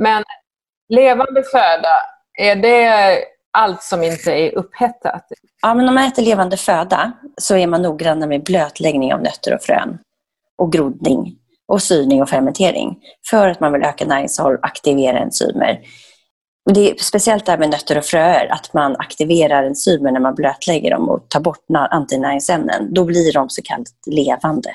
Men 0.01 0.23
levande 0.89 1.43
föda, 1.43 1.89
är 2.39 2.55
det 2.55 3.17
allt 3.53 3.83
som 3.83 4.03
inte 4.03 4.31
är 4.31 4.55
upphettat? 4.55 5.27
Ja, 5.61 5.73
men 5.73 5.89
om 5.89 5.95
man 5.95 6.03
äter 6.03 6.23
levande 6.23 6.57
föda 6.57 7.11
så 7.41 7.55
är 7.55 7.67
man 7.67 7.81
noggranna 7.81 8.27
med 8.27 8.43
blötläggning 8.43 9.13
av 9.13 9.21
nötter 9.21 9.53
och 9.53 9.61
frön 9.61 9.97
och 10.57 10.71
grodning 10.71 11.35
och 11.67 11.81
syrning 11.81 12.21
och 12.21 12.29
fermentering 12.29 12.99
för 13.29 13.47
att 13.47 13.59
man 13.59 13.73
vill 13.73 13.83
öka 13.83 14.05
näringsinnehåll 14.05 14.55
och 14.55 14.65
aktivera 14.65 15.19
enzymer. 15.19 15.79
Det 16.73 16.91
är 16.91 16.95
speciellt 16.95 17.45
det 17.45 17.51
här 17.51 17.59
med 17.59 17.69
nötter 17.69 17.97
och 17.97 18.05
fröer, 18.05 18.47
att 18.51 18.73
man 18.73 18.95
aktiverar 18.95 19.63
enzymer 19.63 20.11
när 20.11 20.19
man 20.19 20.35
blötlägger 20.35 20.91
dem 20.91 21.09
och 21.09 21.29
tar 21.29 21.39
bort 21.39 21.65
antinäringsämnen. 21.69 22.93
Då 22.93 23.03
blir 23.03 23.33
de 23.33 23.49
så 23.49 23.61
kallat 23.61 23.87
levande. 24.05 24.69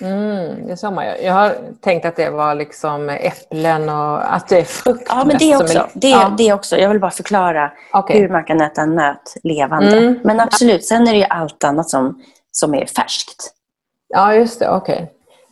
Mm, 0.00 0.66
det 0.66 0.76
sa 0.76 0.90
man 0.90 1.04
ju. 1.04 1.10
Jag 1.10 1.32
har 1.32 1.54
tänkt 1.80 2.06
att 2.06 2.16
det 2.16 2.30
var 2.30 2.54
liksom 2.54 3.08
äpplen 3.08 3.88
och 3.88 4.34
att 4.34 4.48
det 4.48 4.58
är 4.58 4.64
frukt. 4.64 5.06
Ja, 5.08 5.24
men 5.24 5.38
det 5.38 5.56
också. 5.56 5.78
Är, 5.78 5.86
det, 5.94 6.08
ja. 6.08 6.34
det 6.38 6.52
också. 6.52 6.76
Jag 6.76 6.88
vill 6.88 7.00
bara 7.00 7.10
förklara 7.10 7.72
okay. 7.92 8.18
hur 8.18 8.28
man 8.28 8.44
kan 8.44 8.60
äta 8.60 8.86
nöt 8.86 9.34
levande. 9.42 9.98
Mm. 9.98 10.18
Men 10.24 10.40
absolut, 10.40 10.84
sen 10.84 11.08
är 11.08 11.12
det 11.12 11.18
ju 11.18 11.24
allt 11.24 11.64
annat 11.64 11.90
som, 11.90 12.22
som 12.50 12.74
är 12.74 12.86
färskt. 12.86 13.52
Ja, 14.08 14.34
just 14.34 14.60
det. 14.60 14.68
Okej. 14.68 14.94
Okay. 14.94 15.06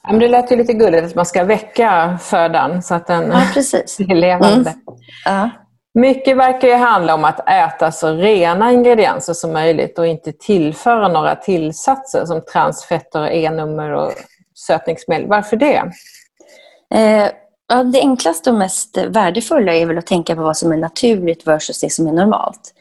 Ja, 0.09 0.19
det 0.19 0.29
lät 0.29 0.53
ju 0.53 0.57
lite 0.57 0.73
gulligt 0.73 1.05
att 1.07 1.15
man 1.15 1.27
ska 1.27 1.45
väcka 1.45 2.19
födan 2.23 2.83
så 2.83 2.95
att 2.95 3.07
den 3.07 3.31
ja, 3.31 3.43
precis. 3.55 4.01
är 4.09 4.15
levande. 4.15 4.71
Mm. 4.71 4.83
Ja. 5.25 5.51
Mycket 5.97 6.37
verkar 6.37 6.69
ju 6.69 6.75
handla 6.75 7.15
om 7.15 7.25
att 7.25 7.49
äta 7.49 7.93
så 7.93 8.13
rena 8.13 8.73
ingredienser 8.73 9.33
som 9.33 9.53
möjligt 9.53 9.99
och 9.99 10.07
inte 10.07 10.33
tillföra 10.33 11.09
några 11.09 11.37
tillsatser 11.37 12.25
som 12.25 12.41
transfetter, 12.53 13.31
E-nummer 13.31 13.93
och 13.93 14.13
sötningsmedel. 14.55 15.29
Varför 15.29 15.57
det? 15.57 15.93
Eh, 16.95 17.29
ja, 17.69 17.83
det 17.83 18.01
enklaste 18.01 18.51
och 18.51 18.57
mest 18.57 18.99
värdefulla 18.99 19.75
är 19.75 19.87
väl 19.87 19.99
att 19.99 20.07
tänka 20.07 20.37
på 20.37 20.43
vad 20.43 20.57
som 20.57 20.73
är 20.73 20.77
naturligt 20.77 21.47
versus 21.47 21.81
det 21.81 21.91
som 21.91 22.07
är 22.07 22.13
normalt. 22.13 22.75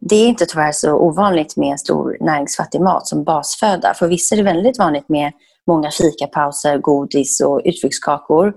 Det 0.00 0.16
är 0.16 0.28
inte 0.28 0.46
tyvärr 0.46 0.72
så 0.72 0.92
ovanligt 0.92 1.56
med 1.56 1.72
en 1.72 1.78
stor 1.78 2.16
näringsfattig 2.20 2.80
mat 2.80 3.06
som 3.06 3.24
basföda. 3.24 3.94
För 3.94 4.08
vissa 4.08 4.34
är 4.34 4.36
det 4.36 4.42
väldigt 4.42 4.78
vanligt 4.78 5.08
med 5.08 5.32
många 5.66 5.90
fikapauser, 5.90 6.78
godis 6.78 7.40
och 7.40 7.60
utflyktskakor. 7.64 8.54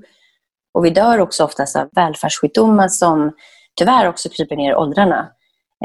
Och 0.73 0.85
vi 0.85 0.89
dör 0.89 1.19
också 1.19 1.43
oftast 1.43 1.75
av 1.75 1.89
välfärdssjukdomar 1.91 2.87
som 2.87 3.31
tyvärr 3.77 4.07
också 4.07 4.29
kryper 4.29 4.55
ner 4.55 4.71
i 4.71 4.75
åldrarna. 4.75 5.29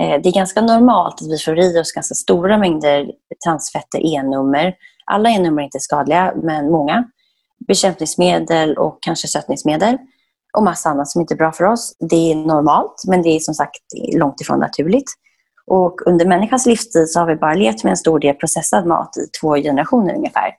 Eh, 0.00 0.20
det 0.22 0.28
är 0.28 0.32
ganska 0.32 0.60
normalt 0.60 1.22
att 1.22 1.30
vi 1.30 1.38
får 1.38 1.58
i 1.58 1.80
oss 1.80 1.92
ganska 1.92 2.14
stora 2.14 2.58
mängder 2.58 3.10
transfetter, 3.46 4.14
E-nummer. 4.14 4.74
Alla 5.04 5.30
E-nummer 5.30 5.62
är 5.62 5.64
inte 5.64 5.80
skadliga, 5.80 6.32
men 6.42 6.70
många. 6.70 7.04
Bekämpningsmedel 7.68 8.76
och 8.78 8.98
kanske 9.02 9.28
sötningsmedel 9.28 9.98
och 10.56 10.62
massa 10.62 10.88
annat 10.88 11.08
som 11.08 11.20
inte 11.20 11.34
är 11.34 11.36
bra 11.36 11.52
för 11.52 11.64
oss. 11.64 11.96
Det 12.10 12.32
är 12.32 12.34
normalt, 12.34 13.02
men 13.06 13.22
det 13.22 13.28
är 13.28 13.40
som 13.40 13.54
sagt 13.54 13.80
långt 14.12 14.40
ifrån 14.40 14.58
naturligt. 14.58 15.12
Och 15.66 16.06
under 16.06 16.26
människans 16.26 16.66
livstid 16.66 17.08
så 17.08 17.20
har 17.20 17.26
vi 17.26 17.36
bara 17.36 17.54
levt 17.54 17.84
med 17.84 17.90
en 17.90 17.96
stor 17.96 18.18
del 18.18 18.34
processad 18.34 18.86
mat 18.86 19.16
i 19.16 19.26
två 19.40 19.54
generationer 19.54 20.14
ungefär. 20.14 20.50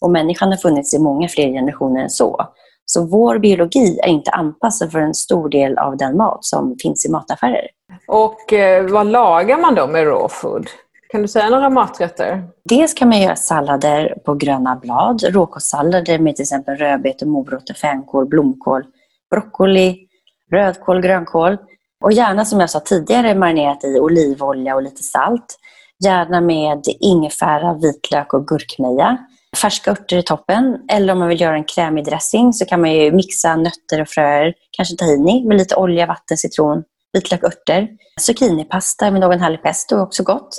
Och 0.00 0.10
människan 0.10 0.48
har 0.48 0.56
funnits 0.56 0.94
i 0.94 0.98
många 0.98 1.28
fler 1.28 1.48
generationer 1.48 2.02
än 2.02 2.10
så. 2.10 2.46
Så 2.86 3.06
vår 3.06 3.38
biologi 3.38 3.98
är 4.02 4.08
inte 4.08 4.30
anpassad 4.30 4.92
för 4.92 4.98
en 4.98 5.14
stor 5.14 5.48
del 5.48 5.78
av 5.78 5.96
den 5.96 6.16
mat 6.16 6.44
som 6.44 6.76
finns 6.82 7.06
i 7.06 7.10
mataffärer. 7.10 7.68
Och 8.08 8.52
eh, 8.52 8.90
vad 8.90 9.06
lagar 9.06 9.58
man 9.58 9.74
då 9.74 9.86
med 9.86 10.06
raw 10.06 10.28
food? 10.28 10.66
Kan 11.08 11.22
du 11.22 11.28
säga 11.28 11.50
några 11.50 11.70
maträtter? 11.70 12.48
Dels 12.64 12.94
kan 12.94 13.08
man 13.08 13.20
göra 13.20 13.36
sallader 13.36 14.14
på 14.24 14.34
gröna 14.34 14.76
blad, 14.76 15.22
råkostsallader 15.22 16.18
med 16.18 16.36
till 16.36 16.42
exempel 16.42 16.76
rödbetor, 16.76 17.26
morötter, 17.26 17.74
fänkål, 17.74 18.26
blomkål, 18.26 18.84
broccoli, 19.30 20.06
rödkål, 20.50 21.00
grönkål. 21.00 21.56
Och 22.04 22.12
gärna 22.12 22.44
som 22.44 22.60
jag 22.60 22.70
sa 22.70 22.80
tidigare 22.80 23.34
marinerat 23.34 23.84
i 23.84 24.00
olivolja 24.00 24.74
och 24.74 24.82
lite 24.82 25.02
salt. 25.02 25.58
Gärna 26.04 26.40
med 26.40 26.82
ingefära, 27.00 27.74
vitlök 27.74 28.34
och 28.34 28.46
gurkmeja. 28.46 29.18
Färska 29.54 29.90
örter 29.90 30.16
i 30.16 30.22
toppen. 30.22 30.78
Eller 30.88 31.12
om 31.12 31.18
man 31.18 31.28
vill 31.28 31.40
göra 31.40 31.54
en 31.54 31.64
krämig 31.64 32.04
dressing 32.04 32.52
så 32.52 32.64
kan 32.64 32.80
man 32.80 32.92
ju 32.92 33.12
mixa 33.12 33.56
nötter 33.56 34.00
och 34.00 34.08
fröer, 34.08 34.54
kanske 34.70 34.96
tahini 34.96 35.44
med 35.44 35.56
lite 35.56 35.76
olja, 35.76 36.06
vatten, 36.06 36.36
citron, 36.36 36.82
vitlök, 37.12 37.44
örter. 37.44 37.88
Zucchinipasta 38.20 39.10
med 39.10 39.20
någon 39.20 39.40
härlig 39.40 39.62
pesto 39.62 39.96
är 39.96 40.02
också 40.02 40.22
gott. 40.22 40.58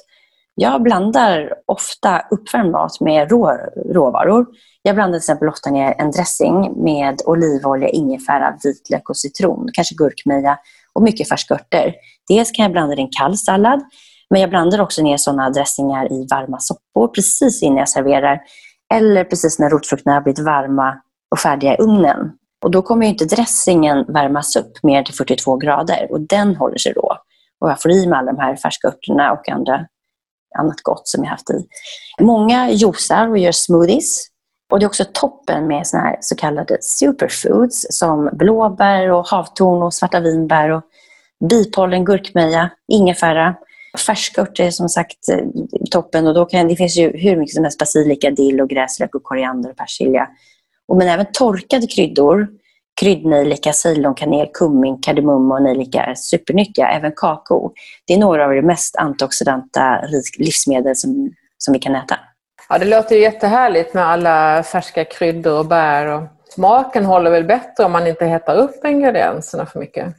Jag 0.55 0.83
blandar 0.83 1.53
ofta 1.65 2.21
uppvärmd 2.31 2.71
mat 2.71 2.99
med 3.01 3.31
rå, 3.31 3.51
råvaror. 3.93 4.45
Jag 4.81 4.95
blandar 4.95 5.19
till 5.19 5.23
exempel 5.23 5.47
ofta 5.47 5.69
ner 5.69 5.95
en 5.97 6.11
dressing 6.11 6.83
med 6.83 7.21
olivolja, 7.25 7.89
ingefära, 7.89 8.57
vitlök 8.63 9.09
och 9.09 9.17
citron, 9.17 9.69
kanske 9.73 9.95
gurkmeja 9.95 10.59
och 10.93 11.01
mycket 11.01 11.29
färska 11.29 11.53
örter. 11.53 11.93
Dels 12.27 12.51
kan 12.51 12.63
jag 12.63 12.71
blanda 12.71 12.95
det 12.95 13.01
i 13.01 13.03
en 13.03 13.11
kall 13.19 13.37
sallad, 13.37 13.81
men 14.29 14.41
jag 14.41 14.49
blandar 14.49 14.81
också 14.81 15.01
ner 15.01 15.17
sådana 15.17 15.49
dressingar 15.49 16.11
i 16.11 16.27
varma 16.31 16.59
soppor 16.59 17.07
precis 17.07 17.63
innan 17.63 17.77
jag 17.77 17.89
serverar 17.89 18.41
eller 18.93 19.23
precis 19.23 19.59
när 19.59 19.69
rotfrukterna 19.69 20.13
har 20.13 20.21
blivit 20.21 20.45
varma 20.45 21.01
och 21.31 21.39
färdiga 21.39 21.73
i 21.73 21.77
ugnen. 21.77 22.31
Och 22.63 22.71
då 22.71 22.81
kommer 22.81 23.07
inte 23.07 23.25
dressingen 23.25 24.05
värmas 24.07 24.55
upp 24.55 24.83
mer 24.83 25.03
till 25.03 25.13
42 25.13 25.57
grader 25.57 26.07
och 26.11 26.21
den 26.21 26.55
håller 26.55 26.77
sig 26.77 26.93
rå. 26.93 27.17
Och 27.59 27.69
jag 27.69 27.81
får 27.81 27.91
i 27.91 28.07
mig 28.07 28.19
alla 28.19 28.31
de 28.31 28.41
här 28.41 28.55
färska 28.55 28.87
örterna 28.87 29.31
och 29.31 29.49
andra, 29.49 29.85
annat 30.57 30.81
gott 30.81 31.07
som 31.07 31.23
jag 31.23 31.31
haft 31.31 31.49
i. 31.49 31.67
Många 32.19 32.69
juicar 32.69 33.29
och 33.29 33.37
gör 33.37 33.51
smoothies. 33.51 34.27
Och 34.71 34.79
det 34.79 34.85
är 34.85 34.87
också 34.87 35.05
toppen 35.13 35.67
med 35.67 35.87
såna 35.87 36.03
här 36.03 36.17
så 36.21 36.35
kallade 36.35 36.77
superfoods 36.81 37.87
som 37.89 38.29
blåbär, 38.33 39.11
och 39.11 39.27
havtorn 39.27 39.83
och 39.83 39.93
svarta 39.93 40.19
vinbär, 40.19 40.69
och 40.69 40.83
bipollen, 41.49 42.05
gurkmeja, 42.05 42.69
ingefära. 42.87 43.55
Färskört 43.99 44.59
är 44.59 44.71
som 44.71 44.89
sagt 44.89 45.29
eh, 45.31 45.45
toppen 45.91 46.27
och 46.27 46.33
då 46.33 46.45
kan, 46.45 46.67
det 46.67 46.75
finns 46.75 46.97
ju 46.97 47.17
hur 47.17 47.35
mycket 47.37 47.55
som 47.55 47.63
helst 47.63 47.79
basilika, 47.79 48.31
dill 48.31 48.61
och 48.61 48.69
gräslök 48.69 49.15
och 49.15 49.23
koriander 49.23 49.69
och 49.69 49.77
persilja. 49.77 50.27
Och 50.87 50.97
men 50.97 51.07
även 51.07 51.25
torkade 51.33 51.87
kryddor, 51.87 52.47
kryddnejlika, 52.99 53.73
ceylonkanel, 53.73 54.47
kummin, 54.53 55.01
kardemumma 55.01 55.55
och 55.55 55.61
nejlika 55.61 56.03
är 56.03 56.15
supernyttiga. 56.15 56.87
Även 56.87 57.11
kakao. 57.15 57.73
Det 58.07 58.13
är 58.13 58.17
några 58.17 58.45
av 58.45 58.51
de 58.51 58.61
mest 58.61 58.95
antioxidanta 58.95 60.01
livsmedel 60.37 60.95
som, 60.95 61.33
som 61.57 61.73
vi 61.73 61.79
kan 61.79 61.95
äta. 61.95 62.19
Ja, 62.69 62.77
det 62.77 62.85
låter 62.85 63.15
jättehärligt 63.15 63.93
med 63.93 64.05
alla 64.05 64.63
färska 64.63 65.05
kryddor 65.05 65.59
och 65.59 65.65
bär. 65.65 66.05
Och 66.05 66.23
smaken 66.49 67.05
håller 67.05 67.31
väl 67.31 67.43
bättre 67.43 67.83
om 67.83 67.91
man 67.91 68.07
inte 68.07 68.25
hettar 68.25 68.55
upp 68.55 68.85
ingredienserna 68.85 69.65
för 69.65 69.79
mycket? 69.79 70.15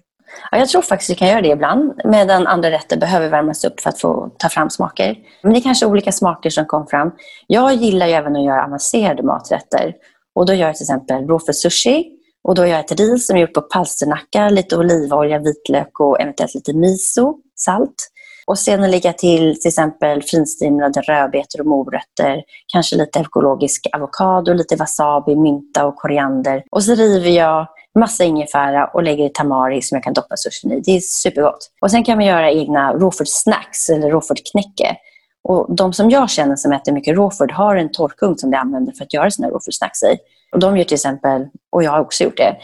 Ja, 0.51 0.59
jag 0.59 0.69
tror 0.69 0.83
faktiskt 0.83 1.11
vi 1.11 1.15
kan 1.15 1.29
göra 1.29 1.41
det 1.41 1.49
ibland, 1.49 1.93
medan 2.05 2.47
andra 2.47 2.71
rätter 2.71 2.97
behöver 2.97 3.29
värmas 3.29 3.65
upp 3.65 3.81
för 3.81 3.91
att 3.91 4.01
få 4.01 4.31
ta 4.39 4.49
fram 4.49 4.71
smaker. 4.71 5.17
Men 5.43 5.53
det 5.53 5.59
är 5.59 5.63
kanske 5.63 5.87
olika 5.87 6.13
smaker 6.13 6.51
som 6.51 6.67
kom 6.67 6.87
fram. 6.87 7.13
Jag 7.47 7.75
gillar 7.75 8.07
ju 8.07 8.13
även 8.13 8.37
att 8.37 8.45
göra 8.45 8.65
avancerade 8.65 9.23
maträtter. 9.23 9.95
Och 10.35 10.47
då 10.47 10.53
gör 10.53 10.67
jag 10.67 10.77
till 10.77 10.85
exempel 10.85 11.27
råför 11.27 11.53
sushi. 11.53 12.13
Och 12.45 12.55
då 12.55 12.63
gör 12.67 12.73
jag 12.73 12.81
ett 12.81 13.01
ris 13.01 13.27
som 13.27 13.37
är 13.37 13.41
gjort 13.41 13.55
på 13.55 13.61
palsternacka, 13.61 14.49
lite 14.49 14.77
olivolja, 14.77 15.39
vitlök 15.39 16.01
och 16.01 16.21
eventuellt 16.21 16.55
lite 16.55 16.73
miso, 16.73 17.35
salt. 17.57 18.11
Och 18.47 18.59
sedan 18.59 18.91
lägga 18.91 19.13
till 19.13 19.61
till 19.61 19.69
exempel 19.69 20.23
finstrimlade 20.23 21.01
rödbetor 21.01 21.61
och 21.61 21.67
morötter, 21.67 22.43
kanske 22.73 22.97
lite 22.97 23.19
ekologisk 23.19 23.87
avokado, 23.93 24.53
lite 24.53 24.77
wasabi, 24.77 25.37
mynta 25.37 25.87
och 25.87 25.97
koriander. 25.97 26.63
Och 26.71 26.85
så 26.85 26.95
river 26.95 27.31
jag 27.31 27.67
massa 27.97 28.25
ingefära 28.25 28.87
och 28.87 29.03
lägger 29.03 29.25
i 29.25 29.29
tamari 29.29 29.83
som 29.83 29.97
jag 29.97 30.05
kan 30.05 30.15
doppa 30.15 30.37
sushin 30.37 30.73
i. 30.73 30.81
Det 30.81 30.97
är 30.97 31.01
supergott. 31.01 31.71
Och 31.81 31.91
sen 31.91 32.05
kan 32.05 32.19
man 32.19 32.27
göra 32.27 32.51
egna 32.51 32.93
råfört 32.93 33.29
snacks 33.29 33.89
eller 33.89 34.11
råfört 34.11 34.41
knäcke. 34.53 34.97
Och 35.49 35.77
de 35.77 35.93
som 35.93 36.11
jag 36.11 36.31
känner 36.31 36.57
som 36.57 36.73
äter 36.73 36.93
mycket 36.93 37.17
råfod 37.17 37.53
har 37.53 37.77
en 37.77 37.93
torkugn 37.93 38.39
som 38.39 38.51
de 38.51 38.57
använder 38.57 38.93
för 38.93 39.05
att 39.05 39.15
göra 39.15 39.31
sina 39.31 39.49
råfodsnacks 39.49 40.03
i. 40.03 40.17
Och 40.53 40.59
de 40.59 40.77
gör 40.77 40.85
till 40.85 40.95
exempel, 40.95 41.47
och 41.73 41.83
jag 41.83 41.91
har 41.91 42.01
också 42.01 42.25
gjort 42.25 42.37
det, 42.37 42.57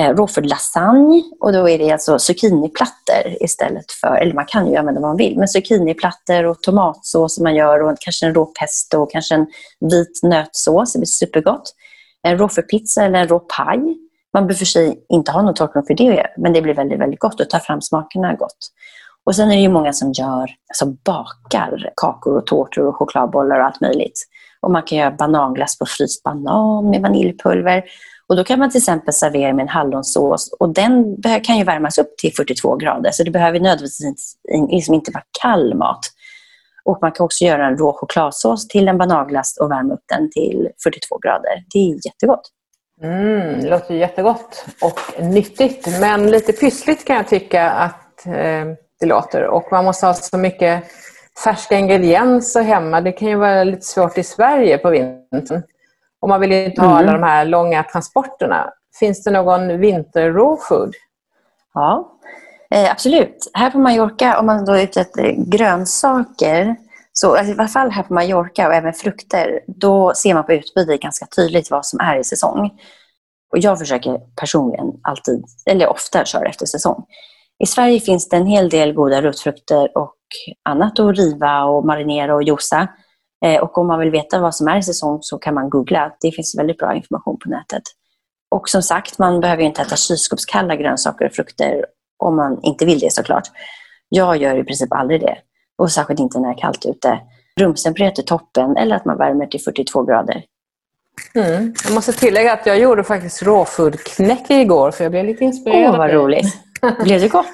eh, 0.00 0.42
lasagne 0.42 1.22
och 1.40 1.52
då 1.52 1.68
är 1.68 1.78
det 1.78 1.90
alltså 1.90 2.18
zucchiniplattor 2.18 3.42
istället 3.42 3.92
för, 4.00 4.16
eller 4.16 4.34
man 4.34 4.46
kan 4.46 4.70
ju 4.70 4.76
använda 4.76 5.00
vad 5.00 5.10
man 5.10 5.16
vill, 5.16 5.38
men 5.38 5.48
zucchiniplattor 5.48 6.44
och 6.44 6.62
tomatsås 6.62 7.34
som 7.34 7.44
man 7.44 7.54
gör 7.54 7.82
och 7.82 7.96
kanske 8.00 8.26
en 8.26 8.34
råpesto 8.34 8.98
och 8.98 9.10
kanske 9.10 9.34
en 9.34 9.46
vit 9.90 10.20
nötsås, 10.22 10.92
det 10.92 10.98
blir 10.98 11.06
supergott. 11.06 11.74
En 12.22 12.38
råfodpizza 12.38 13.04
eller 13.04 13.18
en 13.18 13.28
råpaj. 13.28 13.96
Man 14.34 14.46
behöver 14.46 14.58
för 14.58 14.64
sig 14.64 15.04
inte 15.08 15.32
ha 15.32 15.42
någon 15.42 15.54
torkning 15.54 15.84
för 15.86 15.94
det, 15.94 16.26
men 16.36 16.52
det 16.52 16.62
blir 16.62 16.74
väldigt, 16.74 17.00
väldigt 17.00 17.20
gott 17.20 17.40
och 17.40 17.50
tar 17.50 17.58
fram 17.58 17.80
smakerna 17.80 18.34
gott. 18.34 18.58
Och 19.24 19.36
sen 19.36 19.50
är 19.50 19.56
det 19.56 19.62
ju 19.62 19.68
många 19.68 19.92
som 19.92 20.12
gör, 20.12 20.50
alltså 20.68 20.86
bakar 21.04 21.92
kakor 21.96 22.36
och 22.36 22.46
tårtor 22.46 22.86
och 22.86 22.96
chokladbollar 22.96 23.60
och 23.60 23.66
allt 23.66 23.80
möjligt. 23.80 24.26
Och 24.60 24.70
man 24.70 24.82
kan 24.82 24.98
göra 24.98 25.10
bananglass 25.10 25.78
på 25.78 25.86
fryst 25.86 26.22
banan 26.22 26.90
med 26.90 27.02
vaniljpulver. 27.02 27.84
Och 28.26 28.36
då 28.36 28.44
kan 28.44 28.58
man 28.58 28.70
till 28.70 28.78
exempel 28.78 29.14
servera 29.14 29.52
med 29.52 29.62
en 29.62 29.68
hallonsås 29.68 30.56
och 30.60 30.74
den 30.74 31.16
kan 31.44 31.58
ju 31.58 31.64
värmas 31.64 31.98
upp 31.98 32.16
till 32.18 32.32
42 32.36 32.76
grader 32.76 33.10
så 33.12 33.24
det 33.24 33.30
behöver 33.30 33.60
nödvändigtvis 33.60 34.36
liksom 34.70 34.94
inte 34.94 35.10
vara 35.14 35.24
kall 35.42 35.74
mat. 35.74 36.00
Och 36.84 36.98
man 37.00 37.12
kan 37.12 37.24
också 37.24 37.44
göra 37.44 37.66
en 37.66 37.76
rå 37.76 37.92
chokladsås 37.92 38.68
till 38.68 38.88
en 38.88 38.98
bananglass 38.98 39.58
och 39.60 39.70
värma 39.70 39.94
upp 39.94 40.04
den 40.06 40.30
till 40.30 40.68
42 40.84 41.18
grader. 41.18 41.64
Det 41.72 41.78
är 41.78 42.06
jättegott. 42.06 42.50
Mm, 43.02 43.60
det 43.60 43.70
låter 43.70 43.94
jättegott 43.94 44.64
och 44.82 45.24
nyttigt 45.24 46.00
men 46.00 46.30
lite 46.30 46.52
pyssligt 46.52 47.04
kan 47.06 47.16
jag 47.16 47.28
tycka 47.28 47.70
att 47.70 48.26
eh, 48.26 48.64
det 49.00 49.06
låter. 49.06 49.46
Och 49.46 49.68
man 49.70 49.84
måste 49.84 50.06
ha 50.06 50.14
så 50.14 50.38
mycket 50.38 50.84
färska 51.44 51.78
ingredienser 51.78 52.62
hemma. 52.62 53.00
Det 53.00 53.12
kan 53.12 53.28
ju 53.28 53.36
vara 53.36 53.64
lite 53.64 53.86
svårt 53.86 54.18
i 54.18 54.22
Sverige 54.22 54.78
på 54.78 54.90
vintern. 54.90 55.62
Och 56.20 56.28
man 56.28 56.40
vill 56.40 56.52
inte 56.52 56.80
ha 56.80 56.88
mm. 56.88 56.98
alla 56.98 57.12
de 57.12 57.22
här 57.22 57.44
långa 57.44 57.82
transporterna. 57.82 58.72
Finns 58.98 59.24
det 59.24 59.30
någon 59.30 59.80
vinter 59.80 60.30
raw 60.30 60.62
food? 60.68 60.94
Ja, 61.74 62.12
eh, 62.70 62.90
absolut. 62.90 63.50
Här 63.54 63.70
på 63.70 63.78
Mallorca, 63.78 64.38
om 64.38 64.46
man 64.46 64.64
då 64.64 64.72
är 64.72 64.82
ute 64.82 65.00
efter 65.00 65.34
grönsaker, 65.50 66.76
så 67.20 67.36
alltså 67.36 67.52
i 67.52 67.58
alla 67.58 67.68
fall 67.68 67.90
här 67.90 68.02
på 68.02 68.14
Mallorca 68.14 68.66
och 68.68 68.74
även 68.74 68.92
frukter, 68.92 69.60
då 69.66 70.12
ser 70.14 70.34
man 70.34 70.46
på 70.46 70.52
utbudet 70.52 71.00
ganska 71.00 71.26
tydligt 71.26 71.70
vad 71.70 71.86
som 71.86 72.00
är 72.00 72.18
i 72.18 72.24
säsong. 72.24 72.70
Och 73.52 73.58
jag 73.58 73.78
försöker 73.78 74.18
personligen 74.40 74.86
alltid, 75.02 75.44
eller 75.66 75.88
ofta, 75.88 76.24
köra 76.24 76.48
efter 76.48 76.66
säsong. 76.66 77.04
I 77.64 77.66
Sverige 77.66 78.00
finns 78.00 78.28
det 78.28 78.36
en 78.36 78.46
hel 78.46 78.68
del 78.68 78.92
goda 78.92 79.22
rotfrukter 79.22 79.98
och 79.98 80.16
annat 80.64 81.00
att 81.00 81.16
riva 81.16 81.64
och 81.64 81.86
marinera 81.86 82.34
och 82.34 82.42
josa. 82.42 82.88
Eh, 83.44 83.60
och 83.60 83.78
om 83.78 83.86
man 83.86 83.98
vill 83.98 84.10
veta 84.10 84.40
vad 84.40 84.54
som 84.54 84.68
är 84.68 84.78
i 84.78 84.82
säsong 84.82 85.18
så 85.22 85.38
kan 85.38 85.54
man 85.54 85.70
googla. 85.70 86.12
Det 86.20 86.32
finns 86.32 86.58
väldigt 86.58 86.78
bra 86.78 86.94
information 86.94 87.38
på 87.38 87.48
nätet. 87.48 87.82
Och 88.50 88.68
som 88.68 88.82
sagt, 88.82 89.18
man 89.18 89.40
behöver 89.40 89.62
inte 89.62 89.82
äta 89.82 89.96
kylskåpskalla 89.96 90.76
grönsaker 90.76 91.26
och 91.26 91.32
frukter 91.32 91.84
om 92.18 92.36
man 92.36 92.60
inte 92.62 92.84
vill 92.84 92.98
det 92.98 93.12
såklart. 93.12 93.48
Jag 94.08 94.36
gör 94.36 94.56
i 94.56 94.64
princip 94.64 94.92
aldrig 94.92 95.20
det. 95.20 95.36
Och 95.80 95.92
särskilt 95.92 96.20
inte 96.20 96.40
när 96.40 96.48
det 96.48 96.54
är 96.54 96.58
kallt 96.58 96.86
ute. 96.86 97.20
Rumstemperatur 97.60 98.22
toppen 98.22 98.76
eller 98.76 98.96
att 98.96 99.04
man 99.04 99.18
värmer 99.18 99.46
till 99.46 99.60
42 99.60 100.02
grader. 100.02 100.44
Mm. 101.34 101.74
Jag 101.84 101.94
måste 101.94 102.12
tillägga 102.12 102.52
att 102.52 102.66
jag 102.66 102.78
gjorde 102.78 103.04
faktiskt 103.04 103.42
råfodknäcke 103.42 104.60
igår 104.60 104.90
för 104.90 105.04
jag 105.04 105.10
blev 105.10 105.24
lite 105.24 105.44
inspirerad. 105.44 105.90
Åh, 105.90 105.98
vad 105.98 106.10
roligt. 106.10 106.54
Blev 107.02 107.20
det 107.20 107.28
gott? 107.28 107.46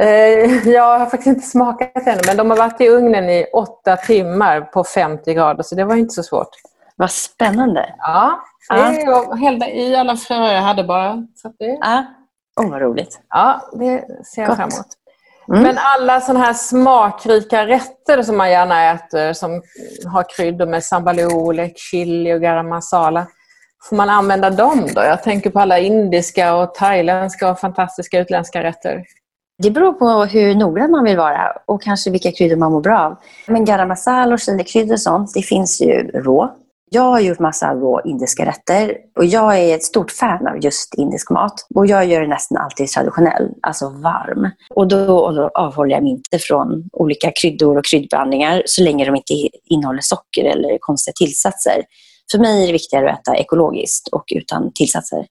Eh, 0.00 0.68
jag 0.68 0.98
har 0.98 1.06
faktiskt 1.06 1.26
inte 1.26 1.46
smakat 1.46 2.06
ännu, 2.06 2.20
men 2.26 2.36
de 2.36 2.50
har 2.50 2.56
varit 2.56 2.80
i 2.80 2.88
ugnen 2.88 3.30
i 3.30 3.46
åtta 3.52 3.96
timmar 3.96 4.60
på 4.60 4.84
50 4.84 5.34
grader, 5.34 5.62
så 5.62 5.74
det 5.74 5.84
var 5.84 5.96
inte 5.96 6.14
så 6.14 6.22
svårt. 6.22 6.50
Vad 6.96 7.10
spännande. 7.10 7.94
Ja, 7.98 8.44
jag 8.68 9.36
hällde 9.36 9.70
i 9.70 9.96
alla 9.96 10.16
fröer 10.16 10.54
jag 10.54 10.62
hade 10.62 10.84
bara. 10.84 11.26
Så 11.34 11.48
det... 11.58 11.78
Ja. 11.80 12.04
Oh, 12.60 12.70
vad 12.70 12.80
roligt. 12.80 13.20
Ja, 13.28 13.70
det 13.72 14.04
ser 14.34 14.42
jag 14.42 14.56
fram 14.56 14.68
emot. 14.70 14.86
Mm. 15.48 15.62
Men 15.62 15.78
alla 15.78 16.20
sådana 16.20 16.44
här 16.44 16.54
smakrika 16.54 17.66
rätter 17.66 18.22
som 18.22 18.36
man 18.36 18.50
gärna 18.50 18.92
äter, 18.92 19.32
som 19.32 19.62
har 20.12 20.36
kryddor 20.36 20.66
med 20.66 20.84
sambalolek, 20.84 21.78
chili 21.78 22.34
och 22.34 22.40
garam 22.40 22.68
masala. 22.68 23.26
Får 23.88 23.96
man 23.96 24.10
använda 24.10 24.50
dem 24.50 24.88
då? 24.94 25.02
Jag 25.02 25.22
tänker 25.22 25.50
på 25.50 25.60
alla 25.60 25.78
indiska 25.78 26.56
och 26.56 26.74
thailändska 26.74 27.50
och 27.50 27.60
fantastiska 27.60 28.20
utländska 28.20 28.62
rätter. 28.62 29.04
Det 29.62 29.70
beror 29.70 29.92
på 29.92 30.24
hur 30.24 30.54
noggrann 30.54 30.90
man 30.90 31.04
vill 31.04 31.16
vara 31.16 31.52
och 31.66 31.82
kanske 31.82 32.10
vilka 32.10 32.32
kryddor 32.32 32.56
man 32.56 32.72
mår 32.72 32.80
bra 32.80 33.00
av. 33.00 33.16
Men 33.46 33.64
garam 33.64 33.88
masala 33.88 34.34
och 34.34 34.40
chilikryddor 34.40 34.92
och 34.92 35.00
sånt, 35.00 35.34
det 35.34 35.42
finns 35.42 35.80
ju 35.80 36.10
rå. 36.10 36.56
Jag 36.90 37.02
har 37.02 37.20
gjort 37.20 37.38
massa 37.38 37.74
raw 37.74 38.10
indiska 38.10 38.46
rätter 38.46 38.96
och 39.18 39.24
jag 39.24 39.58
är 39.58 39.74
ett 39.74 39.84
stort 39.84 40.10
fan 40.10 40.46
av 40.46 40.64
just 40.64 40.94
indisk 40.94 41.30
mat. 41.30 41.66
Och 41.74 41.86
jag 41.86 42.06
gör 42.06 42.20
det 42.20 42.26
nästan 42.26 42.58
alltid 42.58 42.88
traditionell, 42.88 43.48
alltså 43.62 43.88
varm. 43.88 44.50
Och 44.74 44.88
då, 44.88 45.18
och 45.18 45.34
då 45.34 45.50
avhåller 45.54 45.94
jag 45.94 46.02
mig 46.02 46.12
inte 46.12 46.38
från 46.38 46.88
olika 46.92 47.32
kryddor 47.40 47.78
och 47.78 47.84
kryddblandningar 47.84 48.62
så 48.66 48.82
länge 48.82 49.04
de 49.04 49.16
inte 49.16 49.32
innehåller 49.64 50.00
socker 50.00 50.44
eller 50.44 50.78
konstiga 50.80 51.12
tillsatser. 51.16 51.82
För 52.32 52.38
mig 52.38 52.62
är 52.62 52.66
det 52.66 52.72
viktigare 52.72 53.12
att 53.12 53.20
äta 53.20 53.36
ekologiskt 53.36 54.08
och 54.08 54.24
utan 54.34 54.72
tillsatser. 54.72 55.26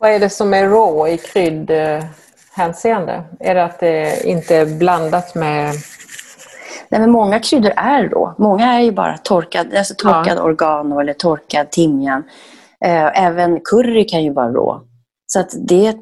Vad 0.00 0.10
är 0.10 0.18
det 0.18 0.30
som 0.30 0.54
är 0.54 0.68
rå 0.68 1.08
i 1.08 1.18
kryddhänseende? 1.18 3.24
Är 3.40 3.54
det 3.54 3.64
att 3.64 3.80
det 3.80 4.24
inte 4.24 4.56
är 4.56 4.66
blandat 4.66 5.34
med... 5.34 5.74
Nej, 6.88 7.00
men 7.00 7.10
många 7.10 7.38
kryddor 7.38 7.72
är 7.76 8.08
rå. 8.08 8.34
Många 8.38 8.74
är 8.74 8.80
ju 8.80 8.92
bara 8.92 9.18
torkad, 9.18 9.74
alltså 9.74 9.94
torkad 9.94 10.38
ja. 10.38 10.42
oregano 10.42 11.00
eller 11.00 11.12
torkad 11.12 11.70
timjan. 11.70 12.24
Eh, 12.84 13.24
även 13.24 13.60
curry 13.60 14.06
kan 14.06 14.24
ju 14.24 14.32
vara 14.32 14.52
rå. 14.52 14.82
Så 15.26 15.40
att 15.40 15.50
det, 15.68 15.96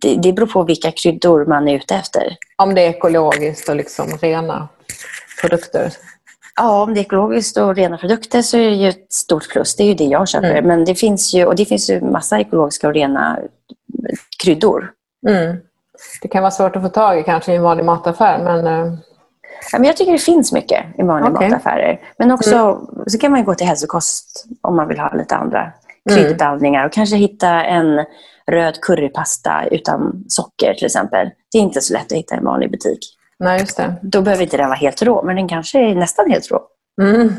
det, 0.00 0.14
det 0.14 0.32
beror 0.32 0.46
på 0.46 0.62
vilka 0.62 0.90
kryddor 0.90 1.46
man 1.46 1.68
är 1.68 1.74
ute 1.74 1.94
efter. 1.94 2.36
Om 2.56 2.74
det 2.74 2.80
är 2.80 2.90
ekologiskt 2.90 3.68
och 3.68 3.76
liksom 3.76 4.06
rena 4.20 4.68
produkter? 5.40 5.92
Ja, 6.56 6.82
om 6.82 6.94
det 6.94 7.00
är 7.00 7.02
ekologiskt 7.02 7.56
och 7.56 7.76
rena 7.76 7.98
produkter 7.98 8.42
så 8.42 8.56
är 8.56 8.70
det 8.70 8.76
ju 8.76 8.88
ett 8.88 9.12
stort 9.12 9.48
plus. 9.48 9.76
Det 9.76 9.82
är 9.82 9.86
ju 9.86 9.94
det 9.94 10.04
jag 10.04 10.28
köper. 10.28 10.50
Mm. 10.50 10.66
Men 10.66 10.84
det 10.84 10.94
finns 10.94 11.34
ju, 11.34 11.44
och 11.44 11.56
det 11.56 11.64
finns 11.64 11.90
ju 11.90 12.00
massa 12.00 12.40
ekologiska 12.40 12.88
och 12.88 12.94
rena 12.94 13.38
kryddor. 14.42 14.90
Mm. 15.28 15.56
Det 16.22 16.28
kan 16.28 16.42
vara 16.42 16.50
svårt 16.50 16.76
att 16.76 16.82
få 16.82 16.88
tag 16.88 17.18
i 17.18 17.22
kanske 17.22 17.52
i 17.52 17.56
en 17.56 17.62
vanlig 17.62 17.84
mataffär. 17.84 18.38
Men... 18.44 18.98
Ja, 19.72 19.78
men 19.78 19.84
jag 19.84 19.96
tycker 19.96 20.12
det 20.12 20.18
finns 20.18 20.52
mycket 20.52 20.84
i 20.98 21.02
vanliga 21.02 21.32
okay. 21.32 21.48
mataffärer. 21.48 22.00
Men 22.18 22.30
också 22.30 22.56
mm. 22.56 23.04
så 23.06 23.18
kan 23.18 23.32
man 23.32 23.44
gå 23.44 23.54
till 23.54 23.66
hälsokost 23.66 24.46
om 24.62 24.76
man 24.76 24.88
vill 24.88 24.98
ha 24.98 25.14
lite 25.14 25.36
andra 25.36 25.72
mm. 26.10 26.24
kryddblandningar. 26.24 26.86
Och 26.86 26.92
kanske 26.92 27.16
hitta 27.16 27.64
en 27.64 28.04
röd 28.50 28.80
currypasta 28.80 29.64
utan 29.70 30.24
socker 30.28 30.74
till 30.74 30.86
exempel. 30.86 31.30
Det 31.52 31.58
är 31.58 31.62
inte 31.62 31.80
så 31.80 31.92
lätt 31.92 32.12
att 32.12 32.18
hitta 32.18 32.34
i 32.34 32.38
en 32.38 32.44
vanlig 32.44 32.70
butik. 32.70 32.98
Nej, 33.38 33.60
just 33.60 33.76
det. 33.76 33.94
Då 34.02 34.22
behöver 34.22 34.42
inte 34.42 34.56
den 34.56 34.68
vara 34.68 34.78
helt 34.78 35.02
rå, 35.02 35.22
men 35.22 35.36
den 35.36 35.48
kanske 35.48 35.78
är 35.78 35.94
nästan 35.94 36.30
helt 36.30 36.50
rå. 36.50 36.62
Mm. 37.02 37.32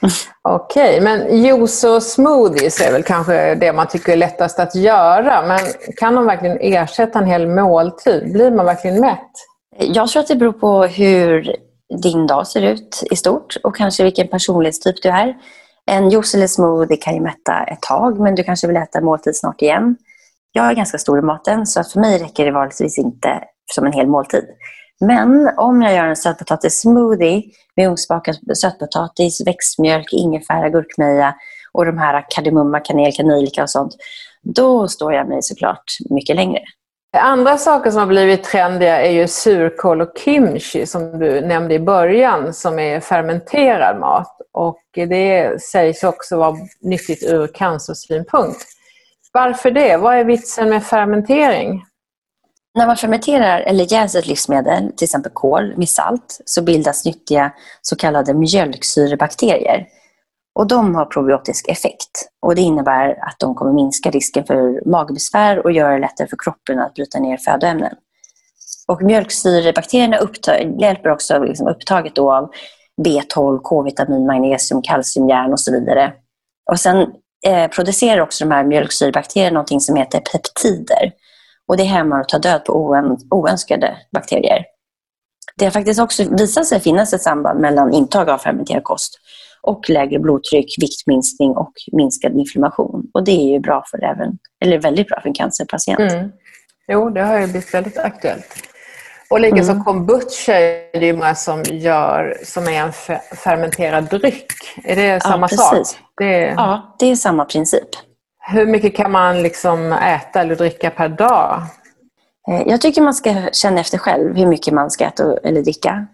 Okej, 0.42 0.88
okay, 0.88 1.00
men 1.00 1.42
juice 1.42 1.84
och 1.84 2.02
smoothies 2.02 2.80
är 2.80 2.92
väl 2.92 3.02
kanske 3.02 3.54
det 3.54 3.72
man 3.72 3.86
tycker 3.86 4.12
är 4.12 4.16
lättast 4.16 4.58
att 4.58 4.74
göra. 4.74 5.46
Men 5.46 5.58
kan 5.96 6.14
de 6.14 6.26
verkligen 6.26 6.58
ersätta 6.60 7.18
en 7.18 7.26
hel 7.26 7.46
måltid? 7.48 8.32
Blir 8.32 8.50
man 8.50 8.66
verkligen 8.66 9.00
mätt? 9.00 9.30
Jag 9.80 10.08
tror 10.08 10.20
att 10.20 10.28
det 10.28 10.36
beror 10.36 10.52
på 10.52 10.82
hur 10.82 11.56
din 12.02 12.26
dag 12.26 12.46
ser 12.46 12.62
ut 12.62 13.02
i 13.10 13.16
stort 13.16 13.56
och 13.62 13.76
kanske 13.76 14.04
vilken 14.04 14.28
personlighetstyp 14.28 15.02
du 15.02 15.08
är. 15.08 15.36
En 15.86 16.10
juice 16.10 16.34
eller 16.34 16.46
smoothie 16.46 16.96
kan 16.96 17.14
ju 17.14 17.20
mätta 17.20 17.64
ett 17.64 17.82
tag, 17.82 18.20
men 18.20 18.34
du 18.34 18.42
kanske 18.42 18.66
vill 18.66 18.76
äta 18.76 19.00
måltid 19.00 19.36
snart 19.36 19.62
igen. 19.62 19.96
Jag 20.52 20.70
är 20.70 20.74
ganska 20.74 20.98
stor 20.98 21.18
i 21.18 21.22
maten, 21.22 21.66
så 21.66 21.84
för 21.84 22.00
mig 22.00 22.18
räcker 22.18 22.44
det 22.44 22.50
vanligtvis 22.50 22.98
inte 22.98 23.40
som 23.74 23.86
en 23.86 23.92
hel 23.92 24.06
måltid. 24.06 24.44
Men 25.00 25.50
om 25.56 25.82
jag 25.82 25.94
gör 25.94 26.06
en 26.06 26.16
sötpotatissmoothie 26.16 27.42
med 27.76 27.88
ugnsbakad 27.88 28.36
sötpotatis, 28.56 29.46
växtmjölk, 29.46 30.12
ingefära, 30.12 30.68
gurkmeja 30.68 31.34
och 31.72 31.86
de 31.86 31.98
här 31.98 32.26
kardemumma, 32.28 32.80
kanel, 32.80 33.12
kanelika 33.12 33.62
och 33.62 33.70
sånt, 33.70 33.96
då 34.42 34.88
står 34.88 35.14
jag 35.14 35.28
mig 35.28 35.42
såklart 35.42 35.84
mycket 36.10 36.36
längre. 36.36 36.60
Andra 37.16 37.58
saker 37.58 37.90
som 37.90 38.00
har 38.00 38.06
blivit 38.06 38.44
trendiga 38.44 39.00
är 39.00 39.10
ju 39.10 39.28
surkål 39.28 40.00
och 40.00 40.18
kimchi 40.24 40.86
som 40.86 41.18
du 41.18 41.40
nämnde 41.40 41.74
i 41.74 41.78
början 41.78 42.54
som 42.54 42.78
är 42.78 43.00
fermenterad 43.00 44.00
mat. 44.00 44.36
Och 44.52 44.82
det 44.94 45.62
sägs 45.62 46.04
också 46.04 46.36
vara 46.36 46.56
nyttigt 46.80 47.22
ur 47.22 47.46
cancersynpunkt. 47.46 48.64
Varför 49.32 49.70
det? 49.70 49.96
Vad 49.96 50.14
är 50.14 50.24
vitsen 50.24 50.68
med 50.68 50.84
fermentering? 50.84 51.84
När 52.74 52.86
man 52.86 52.96
fermenterar 52.96 53.60
eller 53.60 53.92
jäser 53.92 54.18
ett 54.18 54.26
livsmedel, 54.26 54.92
till 54.96 55.04
exempel 55.04 55.32
kål, 55.32 55.76
med 55.76 55.88
salt, 55.88 56.40
så 56.44 56.62
bildas 56.62 57.04
nyttiga 57.04 57.52
så 57.82 57.96
kallade 57.96 58.34
mjölksyrebakterier. 58.34 59.86
Och 60.54 60.66
de 60.66 60.94
har 60.94 61.04
probiotisk 61.04 61.68
effekt. 61.68 62.28
Och 62.42 62.54
Det 62.54 62.60
innebär 62.60 63.10
att 63.10 63.36
de 63.38 63.54
kommer 63.54 63.72
minska 63.72 64.10
risken 64.10 64.44
för 64.44 64.88
magbesvär 64.88 65.64
och 65.64 65.72
göra 65.72 65.92
det 65.92 65.98
lättare 65.98 66.28
för 66.28 66.36
kroppen 66.44 66.78
att 66.78 66.94
bryta 66.94 67.18
ner 67.18 67.36
födoämnen. 67.36 67.94
Och 68.88 69.02
mjölksyrebakterierna 69.02 70.18
hjälper 70.80 71.10
också 71.10 71.38
liksom 71.38 71.68
upptaget 71.68 72.18
av 72.18 72.50
B12, 73.02 73.58
K-vitamin, 73.62 74.26
magnesium, 74.26 74.82
kalcium, 74.82 75.28
järn 75.28 75.52
och 75.52 75.60
så 75.60 75.72
vidare. 75.72 76.12
Och 76.70 76.80
sen 76.80 77.06
eh, 77.46 77.68
producerar 77.70 78.20
också 78.20 78.44
de 78.44 78.54
här 78.54 78.64
mjölksyrebakterierna 78.64 79.54
någonting 79.54 79.80
som 79.80 79.96
heter 79.96 80.20
peptider. 80.20 81.12
Och 81.68 81.76
det 81.76 81.84
hämmar 81.84 82.20
och 82.20 82.28
tar 82.28 82.38
död 82.38 82.64
på 82.64 82.72
oön, 82.72 83.16
oönskade 83.30 83.96
bakterier. 84.12 84.64
Det 85.56 85.64
har 85.64 85.72
faktiskt 85.72 86.00
också 86.00 86.24
visat 86.30 86.66
sig 86.66 86.80
finnas 86.80 87.12
ett 87.12 87.22
samband 87.22 87.60
mellan 87.60 87.92
intag 87.92 88.30
av 88.30 88.38
fermenterad 88.38 88.84
kost 88.84 89.18
och 89.62 89.90
lägre 89.90 90.18
blodtryck, 90.18 90.74
viktminskning 90.80 91.50
och 91.50 91.72
minskad 91.92 92.32
inflammation. 92.36 93.10
Och 93.14 93.24
det 93.24 93.32
är 93.32 93.52
ju 93.52 93.60
bra 93.60 93.84
för 93.90 94.04
även, 94.04 94.38
eller 94.64 94.78
väldigt 94.78 95.08
bra 95.08 95.20
för 95.20 95.28
en 95.28 95.34
cancerpatient. 95.34 96.12
Mm. 96.12 96.30
Jo, 96.92 97.10
det 97.10 97.22
har 97.22 97.40
ju 97.40 97.46
blivit 97.46 97.74
väldigt 97.74 97.98
aktuellt. 97.98 98.68
Och 99.30 99.40
likaså 99.40 99.72
mm. 99.72 99.84
kombucha 99.84 100.54
är 100.54 101.00
det 101.00 101.06
ju 101.06 101.12
många 101.12 101.34
som 101.34 101.62
gör 101.62 102.36
som 102.44 102.68
är 102.68 102.82
en 102.82 102.92
fermenterad 103.36 104.04
dryck. 104.04 104.52
Är 104.84 104.96
det 104.96 105.22
samma 105.22 105.48
ja, 105.50 105.56
sak? 105.56 105.86
Det 106.16 106.44
är... 106.44 106.50
Ja, 106.50 106.96
det 106.98 107.06
är 107.06 107.16
samma 107.16 107.44
princip. 107.44 107.88
Hur 108.50 108.66
mycket 108.66 108.96
kan 108.96 109.10
man 109.10 109.42
liksom 109.42 109.92
äta 109.92 110.40
eller 110.40 110.56
dricka 110.56 110.90
per 110.90 111.08
dag? 111.08 111.62
Eh, 112.50 112.62
jag 112.66 112.80
tycker 112.80 113.02
man 113.02 113.14
ska 113.14 113.34
känna 113.52 113.80
efter 113.80 113.98
själv 113.98 114.36
hur 114.36 114.46
mycket 114.46 114.74
man 114.74 114.90
ska 114.90 115.04
äta 115.04 115.36
eller 115.44 115.62
dricka. 115.62 116.06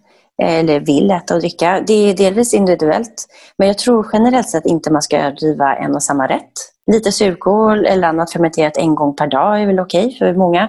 Eh, 0.42 0.59
eller 0.59 0.81
vill 0.81 1.11
äta 1.11 1.35
och 1.35 1.40
dricka. 1.40 1.85
Det 1.87 2.11
är 2.11 2.14
delvis 2.14 2.55
individuellt. 2.55 3.27
Men 3.59 3.68
jag 3.68 3.79
tror 3.79 4.07
generellt 4.12 4.49
sett 4.49 4.66
inte 4.66 4.92
man 4.92 5.03
ska 5.03 5.31
driva 5.31 5.77
en 5.77 5.94
och 5.94 6.03
samma 6.03 6.27
rätt. 6.27 6.53
Lite 6.92 7.12
surkål 7.12 7.87
eller 7.87 8.09
annat 8.09 8.33
fermenterat 8.33 8.77
en 8.77 8.94
gång 8.94 9.16
per 9.16 9.27
dag 9.27 9.62
är 9.62 9.66
väl 9.66 9.81
okej 9.81 10.07
okay 10.07 10.18
för 10.18 10.35
många. 10.35 10.62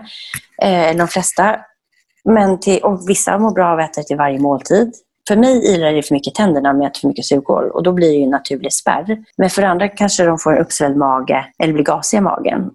Eh, 0.61 0.89
eller 0.89 0.99
de 0.99 1.07
flesta. 1.07 1.55
Men 2.29 2.59
till, 2.59 2.83
och 2.83 3.09
vissa 3.09 3.37
mår 3.37 3.51
bra 3.51 3.67
av 3.67 3.79
att 3.79 3.91
äta 3.91 4.01
det 4.01 4.07
till 4.07 4.17
varje 4.17 4.39
måltid. 4.39 4.93
För 5.27 5.35
mig 5.35 5.73
ilar 5.73 5.93
det 5.93 6.03
för 6.03 6.15
mycket 6.15 6.35
tänderna 6.35 6.73
med 6.73 6.87
att 6.87 6.97
för 6.97 7.07
mycket 7.07 7.25
surkål 7.25 7.71
och 7.71 7.83
då 7.83 7.91
blir 7.91 8.11
det 8.11 8.23
en 8.23 8.29
naturlig 8.29 8.73
spärr. 8.73 9.23
Men 9.37 9.49
för 9.49 9.61
andra 9.61 9.87
kanske 9.87 10.25
de 10.25 10.37
får 10.39 10.55
en 10.55 10.61
uppsvälld 10.61 10.97
mage 10.97 11.45
eller 11.63 11.73
blir 11.73 11.83
gasiga 11.83 12.19
i 12.19 12.21
magen. 12.21 12.71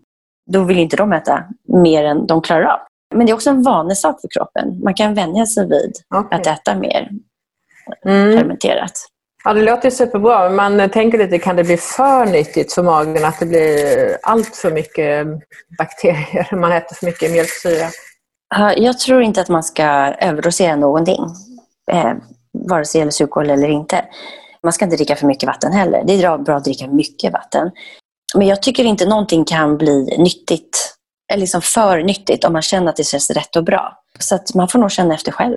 Då 0.51 0.63
vill 0.63 0.79
inte 0.79 0.97
de 0.97 1.13
äta 1.13 1.45
mer 1.69 2.05
än 2.05 2.27
de 2.27 2.43
klarar 2.43 2.65
av. 2.65 2.79
Men 3.15 3.27
det 3.27 3.33
är 3.33 3.35
också 3.35 3.51
en 3.51 3.63
vanesak 3.63 4.21
för 4.21 4.29
kroppen. 4.29 4.81
Man 4.85 4.95
kan 4.95 5.15
vänja 5.15 5.47
sig 5.47 5.69
vid 5.69 5.93
okay. 6.15 6.41
att 6.41 6.47
äta 6.47 6.75
mer 6.75 7.09
mm. 8.07 8.39
fermenterat. 8.39 8.93
Ja, 9.45 9.53
det 9.53 9.63
låter 9.63 9.91
superbra. 9.91 10.51
Man 10.51 10.91
tänker 10.91 11.19
lite, 11.19 11.39
kan 11.39 11.57
det 11.57 11.65
bli 11.65 11.77
för 11.77 12.27
nyttigt 12.27 12.73
för 12.73 12.83
magen 12.83 13.25
att 13.25 13.39
det 13.39 13.47
blir 13.47 14.17
allt 14.23 14.57
för 14.57 14.71
mycket 14.71 15.27
bakterier? 15.79 16.57
Man 16.57 16.73
äter 16.73 16.95
för 16.95 17.07
mycket 17.07 17.31
mjölksyra? 17.31 17.87
Jag 18.77 18.99
tror 18.99 19.23
inte 19.23 19.41
att 19.41 19.49
man 19.49 19.63
ska 19.63 19.85
överdosera 20.21 20.77
någonting. 20.77 21.25
Eh, 21.93 22.13
vare 22.69 22.85
sig 22.85 22.99
det 22.99 23.01
gäller 23.01 23.11
surkål 23.11 23.51
eller 23.51 23.69
inte. 23.69 24.05
Man 24.63 24.73
ska 24.73 24.85
inte 24.85 24.97
dricka 24.97 25.17
för 25.17 25.27
mycket 25.27 25.47
vatten 25.47 25.73
heller. 25.73 26.05
Det 26.07 26.23
är 26.23 26.39
bra 26.39 26.57
att 26.57 26.65
dricka 26.65 26.87
mycket 26.87 27.33
vatten. 27.33 27.71
Men 28.35 28.47
jag 28.47 28.63
tycker 28.63 28.85
inte 28.85 29.07
någonting 29.07 29.45
kan 29.45 29.79
bli 29.79 30.17
nyttigt, 30.19 30.95
eller 31.31 31.41
liksom 31.41 31.63
för 31.63 32.03
nyttigt 32.03 32.45
om 32.45 32.53
man 32.53 32.63
känner 32.63 32.91
att 32.91 32.97
det 32.97 33.05
känns 33.05 33.31
rätt 33.31 33.57
och 33.57 33.65
bra. 33.65 34.03
Så 34.19 34.35
att 34.35 34.55
man 34.55 34.69
får 34.69 34.79
nog 34.79 34.91
känna 34.91 35.15
efter 35.15 35.33
själv. 35.33 35.57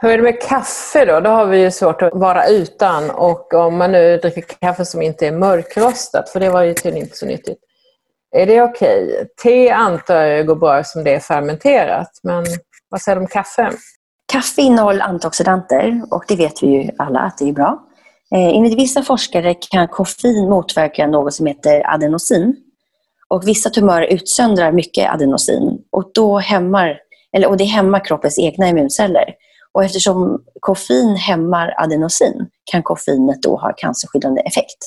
Hur 0.00 0.10
är 0.10 0.16
det 0.16 0.22
med 0.22 0.42
kaffe 0.42 1.04
då? 1.04 1.20
Då 1.20 1.30
har 1.30 1.46
vi 1.46 1.60
ju 1.60 1.70
svårt 1.70 2.02
att 2.02 2.14
vara 2.14 2.46
utan. 2.46 3.10
Och 3.10 3.54
om 3.54 3.76
man 3.76 3.92
nu 3.92 4.16
dricker 4.16 4.42
kaffe 4.42 4.84
som 4.84 5.02
inte 5.02 5.26
är 5.26 5.32
mörkrostat, 5.32 6.28
för 6.28 6.40
det 6.40 6.50
var 6.50 6.62
ju 6.62 6.74
tydligen 6.74 7.06
inte 7.06 7.16
så 7.16 7.26
nyttigt. 7.26 7.58
Är 8.36 8.46
det 8.46 8.62
okej? 8.62 9.04
Okay? 9.04 9.24
Te 9.42 9.70
antar 9.70 10.22
jag 10.22 10.46
går 10.46 10.56
bra 10.56 10.84
som 10.84 11.04
det 11.04 11.14
är 11.14 11.20
fermenterat. 11.20 12.10
Men 12.22 12.44
vad 12.88 13.02
säger 13.02 13.16
du 13.16 13.22
om 13.22 13.28
kaffe? 13.28 13.70
Kaffe 14.32 14.62
innehåller 14.62 15.04
antioxidanter 15.04 16.02
och 16.10 16.24
det 16.28 16.36
vet 16.36 16.62
vi 16.62 16.66
ju 16.66 16.90
alla 16.98 17.20
att 17.20 17.38
det 17.38 17.48
är 17.48 17.52
bra. 17.52 17.84
Eh, 18.34 18.56
enligt 18.56 18.78
vissa 18.78 19.02
forskare 19.02 19.54
kan 19.54 19.88
koffein 19.88 20.48
motverka 20.48 21.06
något 21.06 21.34
som 21.34 21.46
heter 21.46 21.94
adenosin. 21.94 22.56
Och 23.30 23.48
vissa 23.48 23.70
tumörer 23.70 24.06
utsöndrar 24.06 24.72
mycket 24.72 25.10
adenosin 25.10 25.78
och, 25.92 26.10
då 26.14 26.38
hämmar, 26.38 26.98
eller, 27.36 27.48
och 27.48 27.56
det 27.56 27.64
hämmar 27.64 28.04
kroppens 28.04 28.38
egna 28.38 28.68
immunceller. 28.68 29.34
Och 29.72 29.84
eftersom 29.84 30.42
koffein 30.60 31.16
hämmar 31.16 31.74
adenosin 31.76 32.46
kan 32.72 32.82
koffeinet 32.82 33.42
då 33.42 33.56
ha 33.56 33.72
cancerskyddande 33.76 34.40
effekt. 34.40 34.78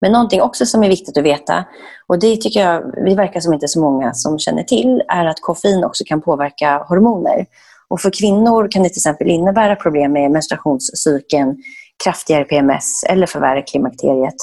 Men 0.00 0.12
någonting 0.12 0.42
också 0.42 0.66
som 0.66 0.84
är 0.84 0.88
viktigt 0.88 1.18
att 1.18 1.24
veta, 1.24 1.64
och 2.06 2.18
det 2.18 2.36
tycker 2.36 2.60
jag, 2.60 2.82
det 3.06 3.14
verkar 3.14 3.40
som 3.40 3.52
inte 3.54 3.68
så 3.68 3.80
många 3.80 4.14
som 4.14 4.38
känner 4.38 4.62
till, 4.62 5.02
är 5.08 5.26
att 5.26 5.40
koffein 5.40 5.84
också 5.84 6.04
kan 6.06 6.22
påverka 6.22 6.84
hormoner. 6.88 7.46
Och 7.88 8.00
för 8.00 8.10
kvinnor 8.10 8.68
kan 8.70 8.82
det 8.82 8.88
till 8.88 8.98
exempel 8.98 9.30
innebära 9.30 9.76
problem 9.76 10.12
med 10.12 10.30
menstruationscykeln, 10.30 11.56
kraftigare 12.04 12.44
PMS 12.44 13.04
eller 13.08 13.26
förvärra 13.26 13.62
klimakteriet. 13.62 14.34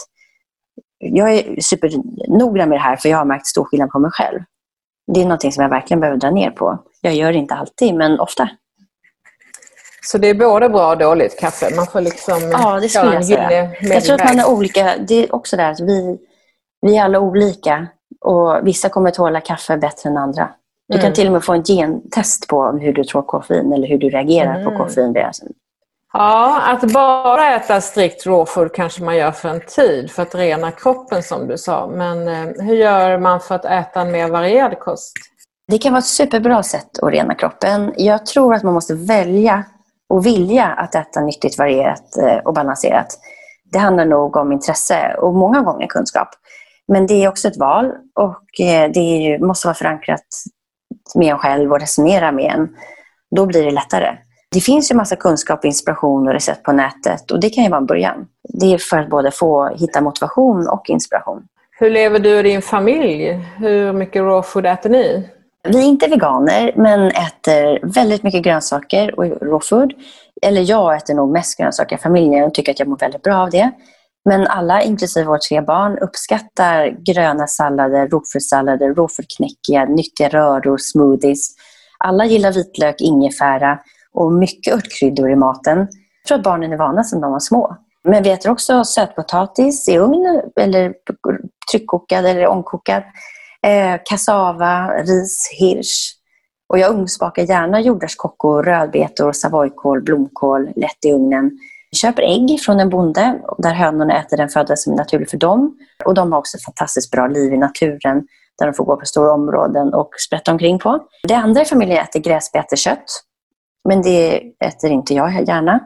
Jag 1.02 1.34
är 1.34 1.62
supernoga 1.62 2.66
med 2.66 2.78
det 2.78 2.82
här 2.82 2.96
för 2.96 3.10
jag 3.10 3.18
har 3.18 3.26
märkt 3.26 3.48
stor 3.48 3.64
skillnad 3.64 3.90
på 3.90 4.00
mig 4.00 4.12
själv. 4.12 4.40
Det 5.14 5.22
är 5.22 5.26
något 5.26 5.54
som 5.54 5.64
jag 5.64 5.70
verkligen 5.70 6.00
behöver 6.00 6.20
dra 6.20 6.32
ner 6.32 6.52
på. 6.52 6.84
Jag 7.02 7.14
gör 7.14 7.32
det 7.32 7.38
inte 7.38 7.54
alltid, 7.56 7.96
men 7.96 8.20
ofta. 8.20 8.50
Så 10.04 10.18
det 10.18 10.28
är 10.28 10.34
både 10.34 10.70
bra 10.70 10.92
och 10.92 10.98
dåligt 10.98 11.40
kaffe? 11.40 11.76
Man 11.76 11.86
får 11.86 12.02
liksom 12.02 12.52
ja, 12.52 12.80
det 12.80 12.90
skulle 12.90 13.14
jag 13.14 13.26
säga. 13.26 13.70
Jag 13.82 14.04
tror 14.04 14.16
att 14.16 14.26
man 14.26 14.40
är 14.40 14.50
olika. 14.50 14.98
Det 15.08 15.16
är 15.16 15.36
också 15.36 15.58
det 15.58 15.68
att 15.68 15.80
vi, 15.80 16.18
vi 16.82 16.98
är 16.98 17.04
alla 17.04 17.20
olika 17.20 17.88
och 18.26 18.68
vissa 18.68 18.90
kommer 18.90 19.12
tåla 19.12 19.42
kaffe 19.42 19.78
bättre 19.78 20.10
än 20.10 20.18
andra. 20.18 20.50
Du 20.88 20.98
kan 20.98 21.06
mm. 21.06 21.14
till 21.14 21.28
och 21.28 21.34
med 21.34 21.44
få 21.44 21.54
en 21.54 21.64
gentest 21.64 22.48
på 22.48 22.72
hur 22.72 22.94
du 22.94 23.04
tror 23.04 23.22
koffein 23.22 23.74
eller 23.74 23.88
hur 23.88 23.98
du 23.98 24.10
reagerar 24.10 24.60
mm. 24.60 24.66
på 24.66 24.78
koffein. 24.78 25.14
Ja, 26.14 26.62
att 26.62 26.94
bara 26.94 27.56
äta 27.56 27.82
strikt 27.82 28.26
råfood 28.26 28.74
kanske 28.74 29.04
man 29.04 29.18
gör 29.18 29.32
för 29.32 29.50
en 29.50 29.62
tid 29.62 30.12
för 30.12 30.24
att 30.24 30.36
rena 30.36 30.72
kroppen 30.72 31.24
som 31.24 31.48
du 31.48 31.58
sa. 31.58 31.88
Men 31.88 32.28
eh, 32.28 32.66
hur 32.66 32.76
gör 32.76 33.18
man 33.18 33.40
för 33.40 33.56
att 33.56 33.66
äta 33.66 34.02
en 34.02 34.12
mer 34.12 34.28
varierad 34.28 34.80
kost? 34.80 35.14
Det 35.68 35.78
kan 35.78 35.94
vara 35.94 36.00
ett 36.00 36.06
superbra 36.06 36.64
sätt 36.64 37.00
att 37.02 37.12
rena 37.12 37.36
kroppen. 37.36 37.94
Jag 37.98 38.26
tror 38.26 38.54
att 38.54 38.64
man 38.64 38.74
måste 38.74 38.96
välja 38.96 39.64
och 40.10 40.26
vilja 40.26 40.66
att 40.66 40.96
äta 40.96 41.22
nyttigt, 41.22 41.58
varierat 41.58 42.18
eh, 42.18 42.38
och 42.38 42.54
balanserat. 42.54 43.08
Det 43.72 43.80
handlar 43.80 44.06
nog 44.06 44.36
om 44.36 44.52
intresse 44.52 45.16
och 45.18 45.34
många 45.34 45.62
gånger 45.62 45.88
kunskap. 45.88 46.30
Men 46.88 47.08
det 47.08 47.24
är 47.24 47.30
också 47.30 47.48
ett 47.48 47.58
val 47.58 47.92
och 48.16 48.66
eh, 48.66 48.92
det 48.92 49.40
måste 49.42 49.68
vara 49.68 49.76
förankrat 49.76 50.26
med 51.16 51.32
en 51.32 51.38
själv 51.38 51.72
och 51.72 51.80
resonera 51.80 52.32
med 52.32 52.54
en. 52.54 52.70
Då 53.36 53.46
blir 53.46 53.66
det 53.66 53.72
lättare. 53.72 54.18
Det 54.54 54.62
finns 54.62 54.92
ju 54.92 54.96
massa 54.96 55.16
kunskap, 55.16 55.66
inspiration 55.66 56.28
och 56.28 56.34
recept 56.34 56.64
på 56.64 56.72
nätet 56.72 57.32
och 57.32 57.40
det 57.40 57.50
kan 57.50 57.64
ju 57.64 57.70
vara 57.70 57.80
en 57.80 57.86
början. 57.86 58.28
Det 58.50 58.74
är 58.74 58.78
för 58.78 58.98
att 58.98 59.10
både 59.10 59.32
få 59.32 59.68
hitta 59.68 60.02
motivation 60.02 60.68
och 60.68 60.90
inspiration. 60.90 61.44
Hur 61.80 61.90
lever 61.90 62.20
du 62.20 62.38
och 62.38 62.44
din 62.44 62.62
familj? 62.62 63.32
Hur 63.58 63.94
mycket 63.94 64.22
raw 64.22 64.48
food 64.48 64.66
äter 64.66 64.90
ni? 64.90 65.30
Vi 65.64 65.78
är 65.80 65.84
inte 65.84 66.08
veganer, 66.08 66.74
men 66.76 67.08
äter 67.08 67.94
väldigt 67.96 68.24
mycket 68.24 68.44
grönsaker 68.44 69.20
och 69.20 69.26
raw 69.26 69.60
food. 69.60 69.94
Eller 70.42 70.70
jag 70.70 70.96
äter 70.96 71.14
nog 71.14 71.32
mest 71.32 71.58
grönsaker 71.58 71.98
familjen 71.98 72.52
tycker 72.52 72.72
att 72.72 72.80
jag 72.80 72.88
mår 72.88 72.98
väldigt 72.98 73.22
bra 73.22 73.36
av 73.36 73.50
det. 73.50 73.72
Men 74.26 74.48
alla, 74.48 74.84
inklusive 74.84 75.26
våra 75.26 75.40
tre 75.50 75.62
barn, 75.62 75.98
uppskattar 75.98 76.96
gröna 77.06 77.48
sallader, 77.48 78.08
rotfruktssallader, 78.08 78.94
råfruktknäckiga, 78.94 79.86
nyttiga 79.86 80.30
röror, 80.30 80.78
smoothies. 80.78 81.48
Alla 81.98 82.26
gillar 82.26 82.52
vitlök, 82.52 82.96
ingefära 83.00 83.80
och 84.14 84.34
mycket 84.34 84.74
örtkryddor 84.74 85.30
i 85.30 85.36
maten. 85.36 85.78
Jag 85.78 86.28
tror 86.28 86.38
att 86.38 86.44
barnen 86.44 86.74
är 86.74 86.78
vana 86.78 87.04
sedan 87.04 87.22
de 87.22 87.32
var 87.32 87.40
små. 87.40 87.78
Men 88.04 88.24
vi 88.24 88.30
äter 88.30 88.52
också 88.52 88.84
sötpotatis 88.84 89.90
i 89.90 89.98
ugn 89.98 90.42
eller 90.56 90.94
tryckkokad 91.72 92.26
eller 92.26 92.48
ångkokad. 92.48 93.04
Eh, 93.68 94.00
kassava, 94.06 94.88
ris, 94.88 95.50
hirs. 95.60 96.14
Och 96.70 96.80
jag 96.80 96.92
ugnsbakar 96.92 97.44
gärna 97.44 97.82
jordärtskockor, 97.82 98.64
rödbetor, 98.64 99.32
savojkål, 99.32 100.02
blomkål 100.02 100.70
lätt 100.76 101.06
i 101.06 101.12
ugnen. 101.12 101.52
Jag 101.90 101.98
köper 101.98 102.22
ägg 102.22 102.60
från 102.62 102.80
en 102.80 102.90
bonde 102.90 103.42
där 103.58 103.74
hönorna 103.74 104.20
äter 104.20 104.38
den 104.38 104.50
föda 104.50 104.76
som 104.76 104.94
är 104.94 104.98
naturlig 104.98 105.30
för 105.30 105.38
dem. 105.38 105.78
Och 106.06 106.14
de 106.14 106.32
har 106.32 106.40
också 106.40 106.58
fantastiskt 106.66 107.12
bra 107.12 107.28
liv 107.28 107.54
i 107.54 107.58
naturen 107.58 108.28
där 108.60 108.66
de 108.66 108.74
får 108.74 108.86
gå 108.86 108.98
på 108.98 109.06
stora 109.06 109.34
områden 109.34 109.94
och 109.94 110.10
sprätta 110.28 110.52
omkring 110.52 110.80
på. 110.80 111.00
Det 111.28 111.34
andra 111.34 111.62
i 111.62 111.66
familjen 111.66 111.98
äter 111.98 112.20
gräsbeteskött. 112.20 113.24
Men 113.90 114.02
det 114.02 114.42
äter 114.66 114.92
inte 114.92 115.14
jag 115.14 115.48
gärna. 115.48 115.80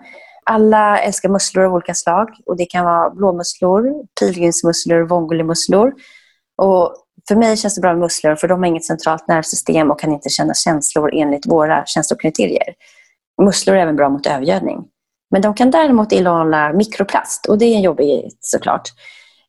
Alla 0.46 1.00
älskar 1.00 1.30
musslor 1.30 1.66
av 1.66 1.74
olika 1.74 1.94
slag. 1.94 2.30
Och 2.46 2.58
Det 2.58 2.66
kan 2.66 2.86
vara 2.86 3.10
blåmusslor, 3.10 3.94
pilgrimsmusslor, 4.20 5.02
vongolimusslor. 5.02 5.94
Och 6.58 6.96
för 7.28 7.36
mig 7.36 7.58
känns 7.58 7.76
det 7.76 7.82
bra 7.82 7.92
med 7.92 8.00
musslor 8.00 8.36
för 8.36 8.48
de 8.48 8.60
har 8.60 8.68
inget 8.68 8.86
centralt 8.86 9.28
nervsystem 9.28 9.92
och 9.92 10.00
kan 10.00 10.14
inte 10.14 10.30
känna 10.30 10.54
känslor 10.54 11.10
enligt 11.14 11.48
våra 11.48 11.86
känslokriterier. 11.86 12.74
Musslor 13.42 13.76
är 13.76 13.80
även 13.82 13.96
bra 13.96 14.10
mot 14.10 14.28
övergödning. 14.28 14.84
Men 15.32 15.42
de 15.42 15.54
kan 15.54 15.72
däremot 15.72 16.12
innehålla 16.12 16.74
mikroplast 16.74 17.46
och 17.46 17.58
det 17.58 17.66
är 17.66 17.80
jobbigt 17.80 18.38
såklart. 18.40 18.90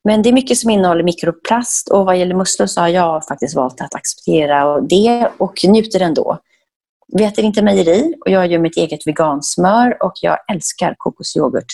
Men 0.03 0.21
det 0.21 0.29
är 0.29 0.33
mycket 0.33 0.57
som 0.57 0.69
innehåller 0.69 1.03
mikroplast 1.03 1.89
och 1.89 2.05
vad 2.05 2.17
gäller 2.17 2.35
musslor 2.35 2.67
så 2.67 2.81
har 2.81 2.87
jag 2.87 3.25
faktiskt 3.25 3.55
valt 3.55 3.81
att 3.81 3.95
acceptera 3.95 4.81
det 4.81 5.31
och 5.37 5.53
njuter 5.67 5.99
ändå. 5.99 6.37
Vi 7.13 7.23
äter 7.23 7.45
inte 7.45 7.61
mejeri 7.61 8.13
och 8.25 8.31
jag 8.31 8.47
gör 8.47 8.59
mitt 8.59 8.77
eget 8.77 9.07
vegansmör 9.07 10.03
och 10.03 10.13
jag 10.21 10.37
älskar 10.51 10.95
kokosyoghurt. 10.97 11.73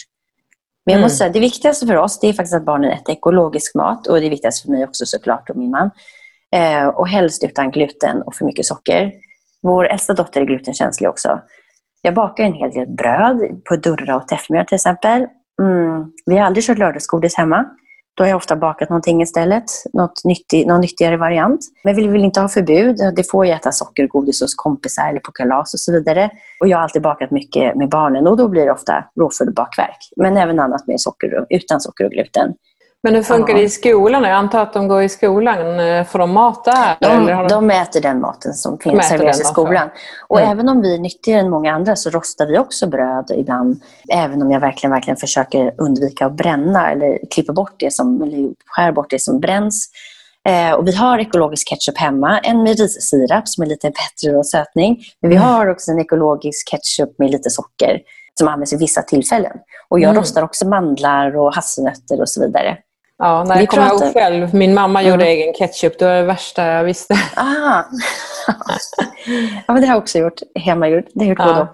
Men 0.85 0.93
jag 0.93 1.01
måste 1.01 1.17
säga, 1.17 1.29
det 1.29 1.39
viktigaste 1.39 1.87
för 1.87 1.95
oss 1.95 2.19
det 2.19 2.27
är 2.27 2.33
faktiskt 2.33 2.55
att 2.55 2.65
barnen 2.65 2.91
äter 2.91 3.15
ekologisk 3.15 3.75
mat 3.75 4.07
och 4.07 4.19
det 4.19 4.25
är 4.25 4.29
viktigast 4.29 4.61
för 4.63 4.71
mig 4.71 4.83
också 4.83 5.05
såklart 5.05 5.49
och 5.49 5.55
min 5.55 5.69
man. 5.69 5.89
Eh, 6.55 6.87
och 6.87 7.07
helst 7.07 7.43
utan 7.43 7.71
gluten 7.71 8.21
och 8.21 8.35
för 8.35 8.45
mycket 8.45 8.65
socker. 8.65 9.11
Vår 9.61 9.85
äldsta 9.87 10.13
dotter 10.13 10.41
är 10.41 10.45
glutenkänslig 10.45 11.09
också. 11.09 11.39
Jag 12.01 12.13
bakar 12.13 12.43
en 12.43 12.53
hel 12.53 12.71
del 12.71 12.87
bröd 12.87 13.63
på 13.69 13.75
durra 13.75 14.15
och 14.15 14.27
täffmjöl 14.27 14.65
till 14.65 14.75
exempel. 14.75 15.27
Mm. 15.61 16.11
Vi 16.25 16.37
har 16.37 16.45
aldrig 16.45 16.63
kört 16.63 16.77
lördagsgodis 16.77 17.35
hemma. 17.35 17.65
Då 18.15 18.23
har 18.23 18.29
jag 18.29 18.37
ofta 18.37 18.55
bakat 18.55 18.89
någonting 18.89 19.21
istället, 19.21 19.63
något 19.93 20.21
nyttig, 20.25 20.67
någon 20.67 20.81
nyttigare 20.81 21.17
variant. 21.17 21.59
Men 21.83 21.95
vi 21.95 22.07
vill 22.07 22.23
inte 22.23 22.41
ha 22.41 22.49
förbud. 22.49 22.97
Det 23.15 23.31
får 23.31 23.45
ju 23.45 23.51
äta 23.51 23.71
sockergodis 23.71 24.41
hos 24.41 24.55
kompisar 24.55 25.09
eller 25.09 25.19
på 25.19 25.31
kalas 25.31 25.73
och 25.73 25.79
så 25.79 25.91
vidare. 25.91 26.29
Och 26.59 26.67
jag 26.67 26.77
har 26.77 26.83
alltid 26.83 27.01
bakat 27.01 27.31
mycket 27.31 27.75
med 27.75 27.89
barnen 27.89 28.27
och 28.27 28.37
då 28.37 28.47
blir 28.47 28.65
det 28.65 28.71
ofta 28.71 29.05
råfull 29.19 29.53
bakverk. 29.53 29.97
Men 30.17 30.37
även 30.37 30.59
annat 30.59 30.87
med 30.87 31.01
socker, 31.01 31.45
utan 31.49 31.81
socker 31.81 32.05
och 32.05 32.11
gluten. 32.11 32.53
Men 33.03 33.15
hur 33.15 33.23
funkar 33.23 33.53
det 33.53 33.61
i 33.61 33.69
skolan? 33.69 34.23
Jag 34.23 34.31
antar 34.31 34.61
att 34.61 34.73
de 34.73 34.87
går 34.87 35.03
i 35.03 35.09
skolan. 35.09 35.79
Eh, 35.79 36.05
får 36.05 36.19
de 36.19 36.31
mat 36.31 36.65
där? 36.65 36.97
De, 36.99 37.25
de... 37.25 37.47
de 37.47 37.71
äter 37.71 38.01
den 38.01 38.21
maten 38.21 38.53
som 38.53 38.77
finns 38.77 39.07
serveras 39.07 39.41
i 39.41 39.43
skolan. 39.43 39.89
Och 40.27 40.39
mm. 40.39 40.51
även 40.51 40.69
om 40.69 40.81
vi 40.81 40.95
är 40.95 40.99
nyttigare 40.99 41.39
än 41.39 41.49
många 41.49 41.73
andra 41.73 41.95
så 41.95 42.09
rostar 42.09 42.47
vi 42.47 42.57
också 42.57 42.87
bröd 42.87 43.31
ibland. 43.35 43.81
Även 44.09 44.41
om 44.41 44.51
jag 44.51 44.59
verkligen, 44.59 44.91
verkligen 44.91 45.17
försöker 45.17 45.73
undvika 45.77 46.25
att 46.25 46.33
bränna 46.33 46.91
eller 46.91 47.19
klippa 47.31 47.53
bort 47.53 47.75
det 47.77 47.93
som, 47.93 48.21
eller 48.21 48.49
skär 48.65 48.91
bort 48.91 49.09
det 49.09 49.19
som 49.21 49.39
bränns. 49.39 49.89
Eh, 50.49 50.73
och 50.73 50.87
vi 50.87 50.95
har 50.95 51.19
ekologisk 51.19 51.67
ketchup 51.67 51.97
hemma. 51.97 52.39
En 52.39 52.63
med 52.63 52.79
rissirap 52.79 53.47
som 53.47 53.63
är 53.63 53.67
lite 53.67 53.91
bättre 53.91 54.37
och 54.37 54.45
sötning. 54.45 55.03
Men 55.21 55.29
vi 55.29 55.35
mm. 55.35 55.47
har 55.47 55.67
också 55.67 55.91
en 55.91 55.99
ekologisk 55.99 56.69
ketchup 56.69 57.19
med 57.19 57.31
lite 57.31 57.49
socker 57.49 57.99
som 58.39 58.47
används 58.47 58.73
vid 58.73 58.79
vissa 58.79 59.01
tillfällen. 59.01 59.57
Och 59.89 59.99
jag 59.99 60.09
mm. 60.09 60.21
rostar 60.21 60.43
också 60.43 60.67
mandlar 60.67 61.37
och 61.37 61.55
hasselnötter 61.55 62.21
och 62.21 62.29
så 62.29 62.41
vidare. 62.45 62.77
Ja, 63.23 63.43
nej, 63.43 63.59
jag 63.59 63.69
kommer 63.69 63.89
pratar... 63.89 64.05
ihåg 64.05 64.13
själv. 64.13 64.55
Min 64.55 64.73
mamma 64.73 65.01
mm. 65.01 65.11
gjorde 65.11 65.25
egen 65.25 65.53
ketchup. 65.53 65.99
Det 65.99 66.05
var 66.05 66.13
det 66.13 66.23
värsta 66.23 66.67
jag 66.67 66.83
visste. 66.83 67.13
Ah. 67.35 67.83
ja, 69.67 69.73
men 69.73 69.81
det 69.81 69.87
har 69.87 69.93
jag 69.93 69.97
också 69.97 70.17
gjort. 70.17 70.39
Hemmagjort. 70.55 71.05
Det 71.13 71.25
har 71.25 71.29
gjort 71.29 71.39
ja. 71.39 71.73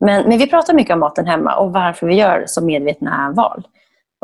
Men, 0.00 0.28
men 0.28 0.38
vi 0.38 0.46
pratar 0.46 0.74
mycket 0.74 0.94
om 0.94 1.00
maten 1.00 1.26
hemma 1.26 1.56
och 1.56 1.72
varför 1.72 2.06
vi 2.06 2.14
gör 2.14 2.44
så 2.46 2.64
medvetna 2.64 3.32
val. 3.36 3.66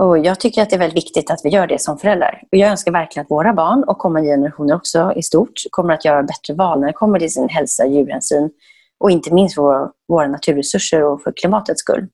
Och 0.03 0.19
Jag 0.19 0.41
tycker 0.41 0.63
att 0.63 0.71
det 0.71 0.77
är 0.77 0.79
väldigt 0.79 0.97
viktigt 0.97 1.31
att 1.31 1.41
vi 1.45 1.49
gör 1.49 1.67
det 1.67 1.81
som 1.81 1.99
föräldrar. 1.99 2.43
Och 2.53 2.59
Jag 2.59 2.71
önskar 2.71 2.93
verkligen 2.93 3.25
att 3.25 3.31
våra 3.31 3.53
barn 3.53 3.85
och 3.85 3.99
kommande 3.99 4.29
generationer 4.29 4.75
också 4.75 5.13
i 5.17 5.23
stort 5.23 5.55
kommer 5.71 5.95
att 5.95 6.05
göra 6.05 6.23
bättre 6.23 6.55
val 6.55 6.81
när 6.81 6.87
det 6.87 6.93
kommer 6.93 7.19
till 7.19 7.33
sin 7.33 7.49
hälsa, 7.49 7.87
djurhänsyn 7.87 8.51
och 9.01 9.11
inte 9.11 9.35
minst 9.35 9.55
för 9.55 9.63
våra, 9.63 9.91
våra 10.09 10.29
naturresurser 10.29 11.05
och 11.05 11.23
för 11.23 11.33
klimatets 11.37 11.81
skull. 11.81 12.09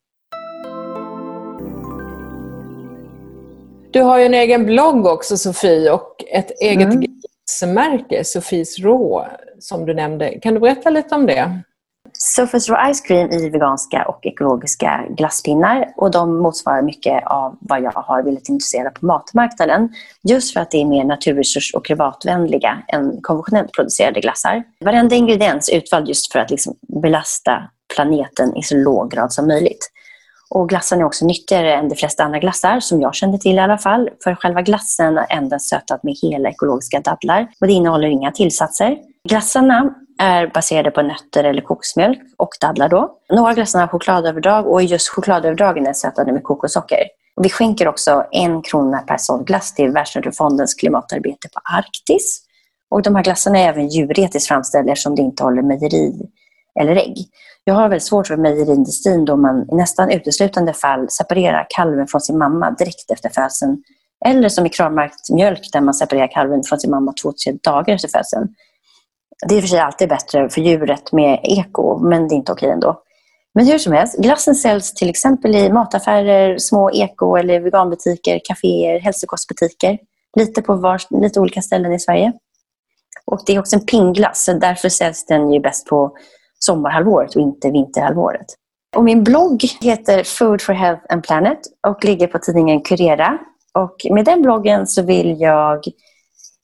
Du 3.97 4.03
har 4.03 4.19
ju 4.19 4.25
en 4.25 4.35
egen 4.35 4.67
blogg 4.67 5.07
också 5.07 5.37
Sofie 5.37 5.91
och 5.91 6.25
ett 6.33 6.51
eget 6.61 6.95
mm. 6.95 7.01
glassmärke, 7.01 8.25
Sofies 8.25 8.79
Rå, 8.79 9.27
som 9.59 9.87
du 9.87 9.95
nämnde. 9.95 10.39
Kan 10.41 10.55
du 10.55 10.61
berätta 10.61 10.91
lite 10.91 11.15
om 11.15 11.27
det? 11.27 11.61
Sofies 12.13 12.69
Raw 12.69 12.95
Ice 12.95 13.01
Cream 13.01 13.31
är 13.31 13.51
veganska 13.51 14.05
och 14.09 14.27
ekologiska 14.27 15.05
glasspinnar 15.11 15.93
och 15.97 16.11
de 16.11 16.39
motsvarar 16.39 16.83
mycket 16.83 17.27
av 17.27 17.59
vad 17.61 17.83
jag 17.83 17.91
har 17.91 18.23
velat 18.23 18.49
introducera 18.49 18.91
på 18.91 19.07
matmarknaden. 19.07 19.89
Just 20.23 20.53
för 20.53 20.61
att 20.61 20.71
det 20.71 20.81
är 20.81 20.87
mer 20.87 21.05
naturresurs 21.05 21.75
och 21.75 21.87
klimatvänliga 21.87 22.83
än 22.89 23.21
konventionellt 23.23 23.73
producerade 23.73 24.21
glassar. 24.21 24.63
Varenda 24.85 25.17
ingrediens 25.17 25.69
är 25.69 25.77
utvald 25.77 26.09
just 26.09 26.33
för 26.33 26.39
att 26.39 26.51
liksom 26.51 26.75
belasta 27.03 27.71
planeten 27.95 28.57
i 28.57 28.63
så 28.63 28.77
låg 28.77 29.11
grad 29.11 29.33
som 29.33 29.47
möjligt. 29.47 29.91
Och 30.51 30.69
glassen 30.69 31.01
är 31.01 31.05
också 31.05 31.27
nyttigare 31.27 31.75
än 31.75 31.89
de 31.89 31.97
flesta 31.97 32.25
andra 32.25 32.39
glassar, 32.39 32.81
som 32.81 33.01
jag 33.01 33.15
kände 33.15 33.39
till 33.39 33.57
i 33.57 33.59
alla 33.59 33.79
fall. 33.79 34.11
För 34.25 34.35
själva 34.35 34.63
glassen 34.63 35.19
är 35.19 35.27
endast 35.31 35.69
sötad 35.69 36.01
med 36.03 36.15
hela 36.23 36.49
ekologiska 36.49 37.01
dadlar 37.01 37.49
och 37.61 37.67
det 37.67 37.73
innehåller 37.73 38.09
inga 38.09 38.33
tillsatser. 38.33 38.97
Glassarna 39.29 39.95
är 40.19 40.47
baserade 40.47 40.91
på 40.91 41.03
nötter 41.03 41.45
eller 41.45 41.63
kokosmjölk 41.63 42.19
och 42.37 42.51
dadlar. 42.61 42.89
Då. 42.89 43.11
Några 43.33 43.55
glassar 43.55 43.81
har 43.81 43.89
chokladöverdrag 43.89 44.67
och 44.67 44.83
just 44.83 45.09
chokladöverdragen 45.09 45.87
är 45.87 45.93
sötade 45.93 46.33
med 46.33 46.43
kokossocker. 46.43 46.99
Vi 47.43 47.51
skänker 47.51 47.89
också 47.89 48.25
en 48.31 48.63
krona 48.63 48.99
per 48.99 49.17
såld 49.17 49.47
glass 49.47 49.75
till 49.75 49.91
Världsnaturfondens 49.91 50.75
klimatarbete 50.75 51.49
på 51.55 51.61
Arktis. 51.77 52.43
Och 52.91 53.03
de 53.03 53.17
här 53.17 53.23
glassarna 53.23 53.59
är 53.59 53.69
även 53.69 53.89
djuretiskt 53.89 54.49
framställda 54.49 54.93
eftersom 54.93 55.15
det 55.15 55.23
inte 55.23 55.43
håller 55.43 55.63
mejeri 55.63 56.13
eller 56.81 56.97
ägg. 56.97 57.17
Jag 57.69 57.75
har 57.75 57.89
väldigt 57.89 58.03
svårt 58.03 58.27
för 58.27 58.37
mejeriindustrin 58.37 59.25
då 59.25 59.37
man 59.37 59.69
i 59.73 59.75
nästan 59.75 60.11
uteslutande 60.11 60.73
fall 60.73 61.11
separerar 61.11 61.67
kalven 61.69 62.07
från 62.07 62.21
sin 62.21 62.39
mamma 62.39 62.71
direkt 62.71 63.11
efter 63.11 63.29
födseln. 63.29 63.83
Eller 64.27 64.49
som 64.49 64.67
i 64.67 64.69
kravmärkt 64.69 65.31
mjölk 65.31 65.73
där 65.73 65.81
man 65.81 65.95
separerar 65.95 66.33
kalven 66.33 66.63
från 66.63 66.81
sin 66.81 66.91
mamma 66.91 67.13
två, 67.23 67.33
tre 67.33 67.53
dagar 67.63 67.95
efter 67.95 68.09
födseln. 68.09 68.49
Det 69.49 69.55
är 69.55 69.57
i 69.57 69.61
och 69.61 69.63
för 69.63 69.69
sig 69.69 69.79
alltid 69.79 70.09
bättre 70.09 70.49
för 70.49 70.61
djuret 70.61 71.13
med 71.13 71.41
eko, 71.43 71.99
men 71.99 72.29
det 72.29 72.35
är 72.35 72.37
inte 72.37 72.53
okej 72.53 72.71
ändå. 72.71 73.01
Men 73.55 73.67
hur 73.67 73.79
som 73.79 73.93
helst, 73.93 74.19
glassen 74.19 74.55
säljs 74.55 74.95
till 74.95 75.11
exempel 75.11 75.57
i 75.57 75.73
mataffärer, 75.73 76.59
små 76.59 76.91
eko 76.91 77.37
eller 77.37 77.61
veganbutiker, 77.61 78.41
kaféer, 78.45 79.01
hälsokostbutiker. 79.01 79.99
Lite 80.37 80.63
på 80.63 80.75
var, 80.75 81.01
lite 81.23 81.41
olika 81.41 81.63
ställen 81.63 81.93
i 81.93 82.01
Sverige. 82.01 82.33
Och 83.25 83.41
det 83.47 83.55
är 83.55 83.59
också 83.59 83.77
en 83.77 83.87
pingglass, 83.87 84.45
så 84.45 84.53
därför 84.53 84.89
säljs 84.89 85.27
den 85.27 85.53
ju 85.53 85.61
bäst 85.61 85.87
på 85.87 86.17
sommarhalvåret 86.67 87.37
och 87.37 87.43
inte 87.43 87.71
vinterhalvåret. 87.71 88.47
Och 88.97 89.05
min 89.05 89.25
blogg 89.25 89.65
heter 89.81 90.23
Food 90.25 90.63
for 90.63 90.73
Health 90.73 91.03
and 91.09 91.25
Planet 91.25 91.59
och 91.87 92.05
ligger 92.05 92.27
på 92.27 92.39
tidningen 92.39 92.81
Curera. 92.81 93.39
Och 93.75 93.97
med 94.11 94.25
den 94.25 94.43
bloggen 94.43 94.87
så 94.87 95.03
vill 95.03 95.41
jag 95.41 95.85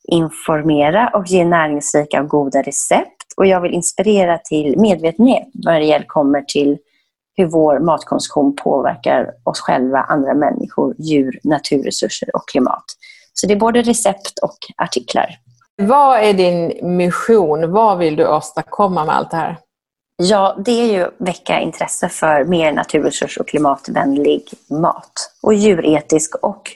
informera 0.07 1.09
och 1.13 1.27
ge 1.27 1.45
näringsrika 1.45 2.21
och 2.21 2.29
goda 2.29 2.61
recept. 2.61 3.33
Och 3.37 3.45
jag 3.45 3.61
vill 3.61 3.73
inspirera 3.73 4.37
till 4.37 4.79
medvetenhet 4.79 5.47
vad 5.53 5.75
det 5.75 6.03
kommer 6.07 6.41
till 6.41 6.77
hur 7.35 7.45
vår 7.45 7.79
matkonsumtion 7.79 8.55
påverkar 8.55 9.31
oss 9.43 9.59
själva, 9.59 9.99
andra 9.99 10.33
människor, 10.33 10.95
djur, 10.97 11.39
naturresurser 11.43 12.35
och 12.35 12.47
klimat. 12.47 12.85
Så 13.33 13.47
det 13.47 13.53
är 13.53 13.59
både 13.59 13.81
recept 13.81 14.39
och 14.41 14.57
artiklar. 14.77 15.29
Vad 15.75 16.19
är 16.19 16.33
din 16.33 16.97
mission? 16.97 17.71
Vad 17.71 17.97
vill 17.97 18.15
du 18.15 18.27
åstadkomma 18.27 19.05
med 19.05 19.15
allt 19.15 19.31
det 19.31 19.37
här? 19.37 19.57
Ja, 20.17 20.55
det 20.65 20.71
är 20.71 20.99
ju 20.99 21.07
väcka 21.17 21.59
intresse 21.59 22.09
för 22.09 22.43
mer 22.43 22.71
naturresurs 22.71 23.37
och 23.37 23.47
klimatvänlig 23.47 24.49
mat. 24.69 25.33
Och 25.41 25.53
djuretisk 25.53 26.35
och 26.35 26.71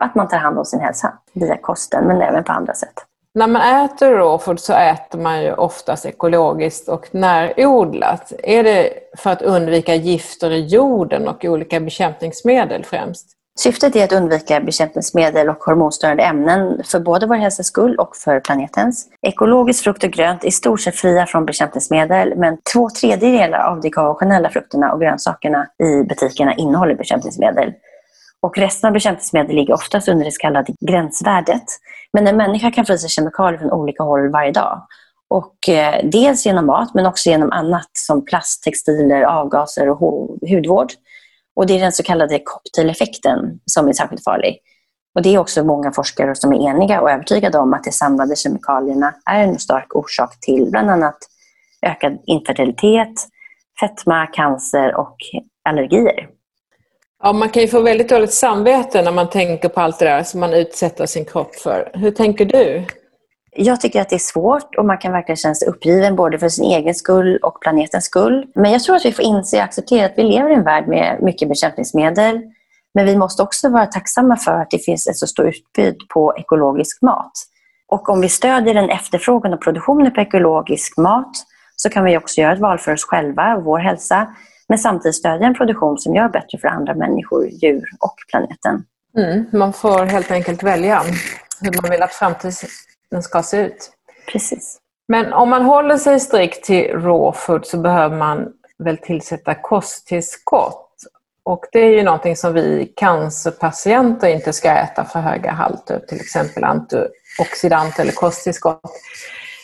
att 0.00 0.14
man 0.14 0.28
tar 0.28 0.36
hand 0.36 0.58
om 0.58 0.64
sin 0.64 0.80
hälsa 0.80 1.18
via 1.32 1.56
kosten, 1.56 2.04
men 2.06 2.22
även 2.22 2.44
på 2.44 2.52
andra 2.52 2.74
sätt. 2.74 2.94
När 3.34 3.46
man 3.46 3.84
äter 3.84 4.10
råfood 4.10 4.60
så 4.60 4.72
äter 4.72 5.18
man 5.18 5.42
ju 5.42 5.52
oftast 5.52 6.06
ekologiskt 6.06 6.88
och 6.88 7.14
närodlat. 7.14 8.32
Är 8.42 8.64
det 8.64 8.92
för 9.16 9.30
att 9.30 9.42
undvika 9.42 9.94
gifter 9.94 10.50
i 10.50 10.66
jorden 10.66 11.28
och 11.28 11.44
olika 11.44 11.80
bekämpningsmedel 11.80 12.84
främst? 12.84 13.36
Syftet 13.58 13.96
är 13.96 14.04
att 14.04 14.12
undvika 14.12 14.60
bekämpningsmedel 14.60 15.48
och 15.48 15.64
hormonstörande 15.64 16.22
ämnen 16.22 16.82
för 16.84 17.00
både 17.00 17.26
vår 17.26 17.34
hälsas 17.34 17.66
skull 17.66 17.96
och 17.96 18.16
för 18.16 18.40
planetens. 18.40 19.08
Ekologisk 19.22 19.84
frukt 19.84 20.04
och 20.04 20.10
grönt 20.10 20.44
är 20.44 20.48
i 20.48 20.50
stort 20.50 20.80
sett 20.80 20.96
fria 20.96 21.26
från 21.26 21.46
bekämpningsmedel 21.46 22.32
men 22.36 22.58
två 22.72 22.90
tredjedelar 22.90 23.58
av 23.58 23.80
de 23.80 23.90
konventionella 23.90 24.50
frukterna 24.50 24.92
och 24.92 25.00
grönsakerna 25.00 25.66
i 25.82 26.04
butikerna 26.04 26.54
innehåller 26.54 26.94
bekämpningsmedel. 26.94 27.72
Och 28.42 28.58
resten 28.58 28.88
av 28.88 28.94
bekämpningsmedel 28.94 29.56
ligger 29.56 29.74
oftast 29.74 30.08
under 30.08 30.24
det 30.24 30.32
så 30.32 30.38
kallade 30.38 30.72
gränsvärdet. 30.80 31.64
Men 32.12 32.26
en 32.26 32.36
människa 32.36 32.70
kan 32.70 32.86
få 32.86 32.92
i 32.92 32.98
sig 32.98 33.10
kemikalier 33.10 33.58
från 33.58 33.72
olika 33.72 34.02
håll 34.02 34.30
varje 34.30 34.52
dag. 34.52 34.86
Och 35.28 35.68
eh, 35.68 36.04
dels 36.04 36.46
genom 36.46 36.66
mat 36.66 36.94
men 36.94 37.06
också 37.06 37.30
genom 37.30 37.52
annat 37.52 37.90
som 37.92 38.24
plast, 38.24 38.62
textiler, 38.62 39.22
avgaser 39.22 39.88
och 39.88 39.98
hudvård. 40.50 40.92
Och 41.56 41.66
Det 41.66 41.76
är 41.76 41.80
den 41.80 41.92
så 41.92 42.02
kallade 42.02 42.40
cocktaileffekten 42.44 43.60
som 43.64 43.88
är 43.88 43.92
särskilt 43.92 44.24
farlig. 44.24 44.58
Och 45.14 45.22
Det 45.22 45.34
är 45.34 45.38
också 45.38 45.64
många 45.64 45.92
forskare 45.92 46.34
som 46.34 46.52
är 46.52 46.70
eniga 46.70 47.00
och 47.00 47.10
övertygade 47.10 47.58
om 47.58 47.74
att 47.74 47.84
de 47.84 47.92
samlade 47.92 48.36
kemikalierna 48.36 49.14
är 49.30 49.42
en 49.42 49.58
stark 49.58 49.96
orsak 49.96 50.40
till 50.40 50.70
bland 50.70 50.90
annat 50.90 51.18
ökad 51.86 52.18
infertilitet, 52.26 53.14
fetma, 53.80 54.26
cancer 54.26 54.94
och 54.94 55.16
allergier. 55.68 56.28
Ja, 57.22 57.32
man 57.32 57.48
kan 57.48 57.62
ju 57.62 57.68
få 57.68 57.80
väldigt 57.80 58.08
dåligt 58.08 58.32
samvete 58.32 59.02
när 59.02 59.12
man 59.12 59.30
tänker 59.30 59.68
på 59.68 59.80
allt 59.80 59.98
det 59.98 60.04
där 60.04 60.22
som 60.22 60.40
man 60.40 60.54
utsätter 60.54 61.06
sin 61.06 61.24
kropp 61.24 61.54
för. 61.54 61.90
Hur 61.94 62.10
tänker 62.10 62.44
du? 62.44 62.84
Jag 63.52 63.80
tycker 63.80 64.00
att 64.00 64.08
det 64.08 64.16
är 64.16 64.18
svårt 64.18 64.74
och 64.74 64.84
man 64.84 64.98
kan 64.98 65.12
verkligen 65.12 65.36
känna 65.36 65.54
sig 65.54 65.68
uppgiven 65.68 66.16
både 66.16 66.38
för 66.38 66.48
sin 66.48 66.64
egen 66.64 66.94
skull 66.94 67.36
och 67.42 67.60
planetens 67.60 68.04
skull. 68.04 68.46
Men 68.54 68.72
jag 68.72 68.82
tror 68.82 68.96
att 68.96 69.04
vi 69.04 69.12
får 69.12 69.24
inse 69.24 69.56
och 69.56 69.62
acceptera 69.62 70.06
att 70.06 70.12
vi 70.16 70.22
lever 70.22 70.50
i 70.50 70.54
en 70.54 70.64
värld 70.64 70.88
med 70.88 71.22
mycket 71.22 71.48
bekämpningsmedel. 71.48 72.40
Men 72.94 73.06
vi 73.06 73.16
måste 73.16 73.42
också 73.42 73.68
vara 73.68 73.86
tacksamma 73.86 74.36
för 74.36 74.60
att 74.60 74.70
det 74.70 74.78
finns 74.78 75.06
ett 75.06 75.16
så 75.16 75.26
stort 75.26 75.46
utbud 75.46 75.96
på 76.14 76.34
ekologisk 76.38 77.02
mat. 77.02 77.32
Och 77.88 78.08
om 78.08 78.20
vi 78.20 78.28
stödjer 78.28 78.74
den 78.74 78.90
efterfrågan 78.90 79.52
och 79.52 79.62
produktionen 79.62 80.12
på 80.12 80.20
ekologisk 80.20 80.96
mat 80.96 81.32
så 81.76 81.90
kan 81.90 82.04
vi 82.04 82.18
också 82.18 82.40
göra 82.40 82.52
ett 82.52 82.60
val 82.60 82.78
för 82.78 82.92
oss 82.92 83.04
själva 83.04 83.56
och 83.56 83.64
vår 83.64 83.78
hälsa, 83.78 84.34
men 84.68 84.78
samtidigt 84.78 85.14
stödja 85.14 85.46
en 85.46 85.54
produktion 85.54 85.98
som 85.98 86.14
gör 86.14 86.28
bättre 86.28 86.58
för 86.58 86.68
andra 86.68 86.94
människor, 86.94 87.48
djur 87.48 87.84
och 88.00 88.14
planeten. 88.30 88.84
Mm, 89.16 89.44
man 89.52 89.72
får 89.72 90.04
helt 90.04 90.30
enkelt 90.30 90.62
välja 90.62 91.02
hur 91.60 91.82
man 91.82 91.90
vill 91.90 92.02
att 92.02 92.14
framtiden 93.10 93.22
ska 93.22 93.42
se 93.42 93.56
ut. 93.56 93.90
Precis. 94.32 94.78
Men 95.08 95.32
om 95.32 95.50
man 95.50 95.62
håller 95.62 95.98
sig 95.98 96.20
strikt 96.20 96.64
till 96.64 96.92
raw 96.92 97.32
food 97.38 97.66
så 97.66 97.78
behöver 97.78 98.16
man 98.16 98.52
väl 98.78 98.98
tillsätta 98.98 99.54
kosttillskott. 99.54 100.86
Och 101.44 101.64
det 101.72 101.80
är 101.80 101.90
ju 101.90 102.02
någonting 102.02 102.36
som 102.36 102.52
vi 102.52 102.92
cancerpatienter 102.96 104.28
inte 104.28 104.52
ska 104.52 104.70
äta 104.70 105.04
för 105.04 105.20
höga 105.20 105.52
halter, 105.52 106.00
till 106.08 106.20
exempel 106.20 106.64
antioxidant 106.64 107.98
eller 107.98 108.12
kosttillskott 108.12 108.80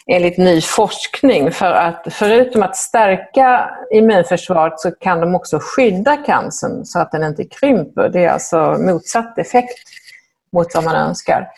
enligt 0.06 0.38
ny 0.38 0.60
forskning. 0.60 1.52
För 1.52 1.72
att 1.72 2.06
förutom 2.10 2.62
att 2.62 2.76
stärka 2.76 3.70
immunförsvaret 3.92 4.80
så 4.80 4.90
kan 4.90 5.20
de 5.20 5.34
också 5.34 5.58
skydda 5.62 6.16
cancern 6.16 6.84
så 6.84 6.98
att 6.98 7.12
den 7.12 7.22
inte 7.22 7.44
krymper. 7.44 8.08
Det 8.08 8.24
är 8.24 8.28
alltså 8.28 8.76
motsatt 8.78 9.38
effekt 9.38 9.78
mot 10.52 10.74
vad 10.74 10.84
man 10.84 10.96
önskar. 10.96 11.48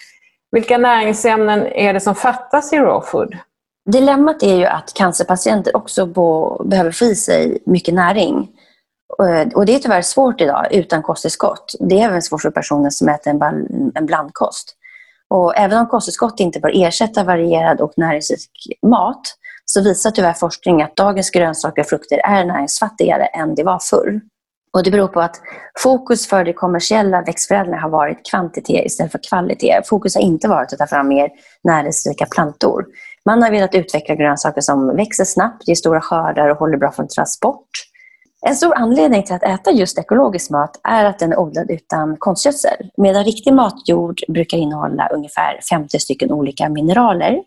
Vilka 0.50 0.78
näringsämnen 0.78 1.66
är 1.66 1.92
det 1.92 2.00
som 2.00 2.14
fattas 2.14 2.72
i 2.72 2.76
raw 2.76 3.06
food? 3.06 3.37
Dilemmat 3.90 4.42
är 4.42 4.56
ju 4.56 4.64
att 4.64 4.94
cancerpatienter 4.94 5.76
också 5.76 6.06
behöver 6.64 6.90
få 6.90 7.04
i 7.04 7.14
sig 7.14 7.62
mycket 7.66 7.94
näring. 7.94 8.48
Eh, 9.22 9.52
och 9.54 9.66
det 9.66 9.74
är 9.74 9.78
tyvärr 9.78 10.02
svårt 10.02 10.40
idag 10.40 10.66
utan 10.70 11.02
kosttillskott. 11.02 11.74
Det 11.80 12.00
är 12.00 12.08
även 12.08 12.22
svårt 12.22 12.42
för 12.42 12.50
personer 12.50 12.90
som 12.90 13.08
äter 13.08 13.30
en 13.94 14.06
blandkost. 14.06 14.74
Och 15.30 15.56
även 15.56 15.78
om 15.78 15.87
kosttillskott 15.87 16.40
inte 16.40 16.61
bör 16.61 16.72
ersätta 16.74 17.24
varierad 17.24 17.80
och 17.80 17.92
näringsrik 17.96 18.50
mat 18.87 19.22
så 19.64 19.82
visar 19.82 20.11
tyvärr 20.11 20.32
forskning 20.32 20.82
att 20.82 20.96
dagens 20.96 21.30
grönsaker 21.30 21.82
och 21.82 21.88
frukter 21.88 22.20
är 22.24 22.44
näringsfattigare 22.44 23.24
än 23.24 23.54
det 23.54 23.64
var 23.64 23.78
förr. 23.90 24.20
Och 24.78 24.84
det 24.84 24.90
beror 24.90 25.08
på 25.08 25.20
att 25.20 25.40
fokus 25.78 26.28
för 26.28 26.44
det 26.44 26.52
kommersiella 26.52 27.22
växtförädlingen 27.22 27.80
har 27.80 27.90
varit 27.90 28.30
kvantitet 28.30 28.86
istället 28.86 29.12
för 29.12 29.20
kvalitet. 29.28 29.82
Fokus 29.84 30.14
har 30.14 30.22
inte 30.22 30.48
varit 30.48 30.72
att 30.72 30.78
ta 30.78 30.86
fram 30.86 31.08
mer 31.08 31.30
näringsrika 31.64 32.26
plantor. 32.26 32.86
Man 33.24 33.42
har 33.42 33.50
velat 33.50 33.74
utveckla 33.74 34.14
grönsaker 34.14 34.60
som 34.60 34.96
växer 34.96 35.24
snabbt, 35.24 35.68
ger 35.68 35.74
stora 35.74 36.00
skördar 36.00 36.48
och 36.48 36.58
håller 36.58 36.76
bra 36.76 36.90
för 36.90 37.04
transport. 37.04 37.68
En 38.46 38.56
stor 38.56 38.74
anledning 38.74 39.22
till 39.22 39.34
att 39.34 39.42
äta 39.42 39.70
just 39.70 39.98
ekologisk 39.98 40.50
mat 40.50 40.80
är 40.84 41.04
att 41.04 41.18
den 41.18 41.32
är 41.32 41.38
odlad 41.38 41.70
utan 41.70 42.16
konstgödsel. 42.16 42.90
Medan 42.96 43.24
riktig 43.24 43.52
matjord 43.52 44.20
brukar 44.28 44.58
innehålla 44.58 45.08
ungefär 45.08 45.60
50 45.70 45.98
stycken 45.98 46.32
olika 46.32 46.68
mineraler 46.68 47.38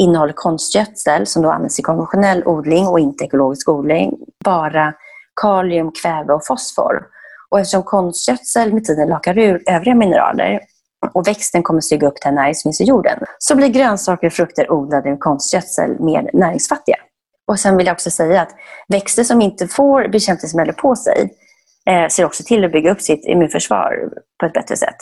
innehåller 0.00 0.32
konstgödsel, 0.32 1.26
som 1.26 1.42
då 1.42 1.50
används 1.50 1.78
i 1.78 1.82
konventionell 1.82 2.42
odling 2.46 2.86
och 2.86 3.00
inte 3.00 3.24
ekologisk 3.24 3.68
odling, 3.68 4.18
bara 4.44 4.94
kalium, 5.40 5.92
kväve 6.02 6.32
och 6.32 6.46
fosfor. 6.46 7.06
Och 7.50 7.60
eftersom 7.60 7.82
konstgödsel 7.82 8.74
med 8.74 8.84
tiden 8.84 9.08
lakar 9.08 9.38
ur 9.38 9.62
övriga 9.66 9.94
mineraler 9.94 10.60
och 11.14 11.28
växten 11.28 11.62
kommer 11.62 11.80
suga 11.80 12.06
upp 12.06 12.20
den 12.22 12.34
näring 12.34 12.54
som 12.54 12.68
finns 12.68 12.80
i 12.80 12.84
jorden, 12.84 13.18
så 13.38 13.56
blir 13.56 13.68
grönsaker 13.68 14.26
och 14.26 14.32
frukter 14.32 14.72
odlade 14.72 15.10
med 15.10 15.20
konstgödsel 15.20 16.00
mer 16.00 16.30
näringsfattiga. 16.32 16.96
Och 17.48 17.60
sen 17.60 17.76
vill 17.76 17.86
jag 17.86 17.94
också 17.94 18.10
säga 18.10 18.42
att 18.42 18.50
växter 18.88 19.24
som 19.24 19.40
inte 19.40 19.68
får 19.68 20.08
bekämpningsmedel 20.08 20.74
på 20.74 20.96
sig 20.96 21.30
eh, 21.90 22.08
ser 22.08 22.24
också 22.24 22.42
till 22.42 22.64
att 22.64 22.72
bygga 22.72 22.92
upp 22.92 23.00
sitt 23.00 23.24
immunförsvar 23.24 24.08
på 24.40 24.46
ett 24.46 24.52
bättre 24.52 24.76
sätt. 24.76 24.96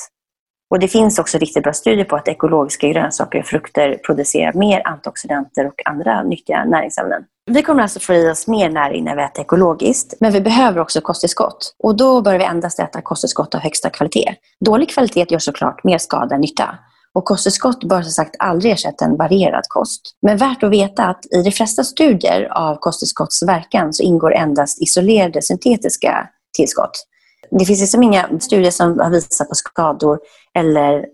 Och 0.70 0.78
Det 0.78 0.88
finns 0.88 1.18
också 1.18 1.38
riktigt 1.38 1.62
bra 1.62 1.72
studier 1.72 2.04
på 2.04 2.16
att 2.16 2.28
ekologiska 2.28 2.88
grönsaker 2.88 3.38
och 3.38 3.46
frukter 3.46 4.00
producerar 4.06 4.52
mer 4.52 4.82
antioxidanter 4.84 5.66
och 5.66 5.82
andra 5.84 6.22
nyttiga 6.22 6.64
näringsämnen. 6.64 7.24
Vi 7.50 7.62
kommer 7.62 7.82
alltså 7.82 8.00
få 8.00 8.14
i 8.14 8.30
oss 8.30 8.46
mer 8.46 8.70
näring 8.70 9.04
när 9.04 9.16
vi 9.16 9.22
äter 9.22 9.42
ekologiskt, 9.42 10.14
men 10.20 10.32
vi 10.32 10.40
behöver 10.40 10.80
också 10.80 11.00
kosttillskott. 11.00 11.74
Och 11.78 11.96
då 11.96 12.22
bör 12.22 12.38
vi 12.38 12.44
endast 12.44 12.78
äta 12.78 13.00
kosttillskott 13.02 13.54
av 13.54 13.60
högsta 13.60 13.90
kvalitet. 13.90 14.34
Dålig 14.64 14.90
kvalitet 14.90 15.26
gör 15.28 15.38
såklart 15.38 15.84
mer 15.84 15.98
skada 15.98 16.34
än 16.34 16.40
nytta. 16.40 16.78
Och 17.14 17.24
kosttillskott 17.24 17.84
bör 17.84 18.02
som 18.02 18.12
sagt 18.12 18.36
aldrig 18.38 18.72
ersätta 18.72 19.04
en 19.04 19.16
varierad 19.16 19.64
kost. 19.68 20.00
Men 20.22 20.36
värt 20.36 20.62
att 20.62 20.70
veta 20.70 21.04
att 21.04 21.26
i 21.26 21.42
de 21.42 21.50
flesta 21.50 21.84
studier 21.84 22.48
av 22.52 22.76
kosttillskotts 22.76 23.42
verkan 23.42 23.92
så 23.92 24.02
ingår 24.02 24.34
endast 24.34 24.82
isolerade 24.82 25.42
syntetiska 25.42 26.28
tillskott. 26.56 27.06
Det 27.50 27.64
finns 27.64 27.80
liksom 27.80 28.02
inga 28.02 28.28
studier 28.40 28.70
som 28.70 28.98
har 28.98 29.10
visat 29.10 29.48
på 29.48 29.54
skador 29.54 30.18
eller 30.58 31.06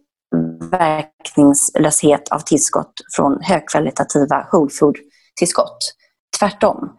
verkningslöshet 0.71 2.29
av 2.29 2.39
tillskott 2.39 2.93
från 3.17 3.39
högkvalitativa 3.43 4.47
whole 4.53 4.71
food-tillskott. 4.71 5.95
Tvärtom. 6.39 6.97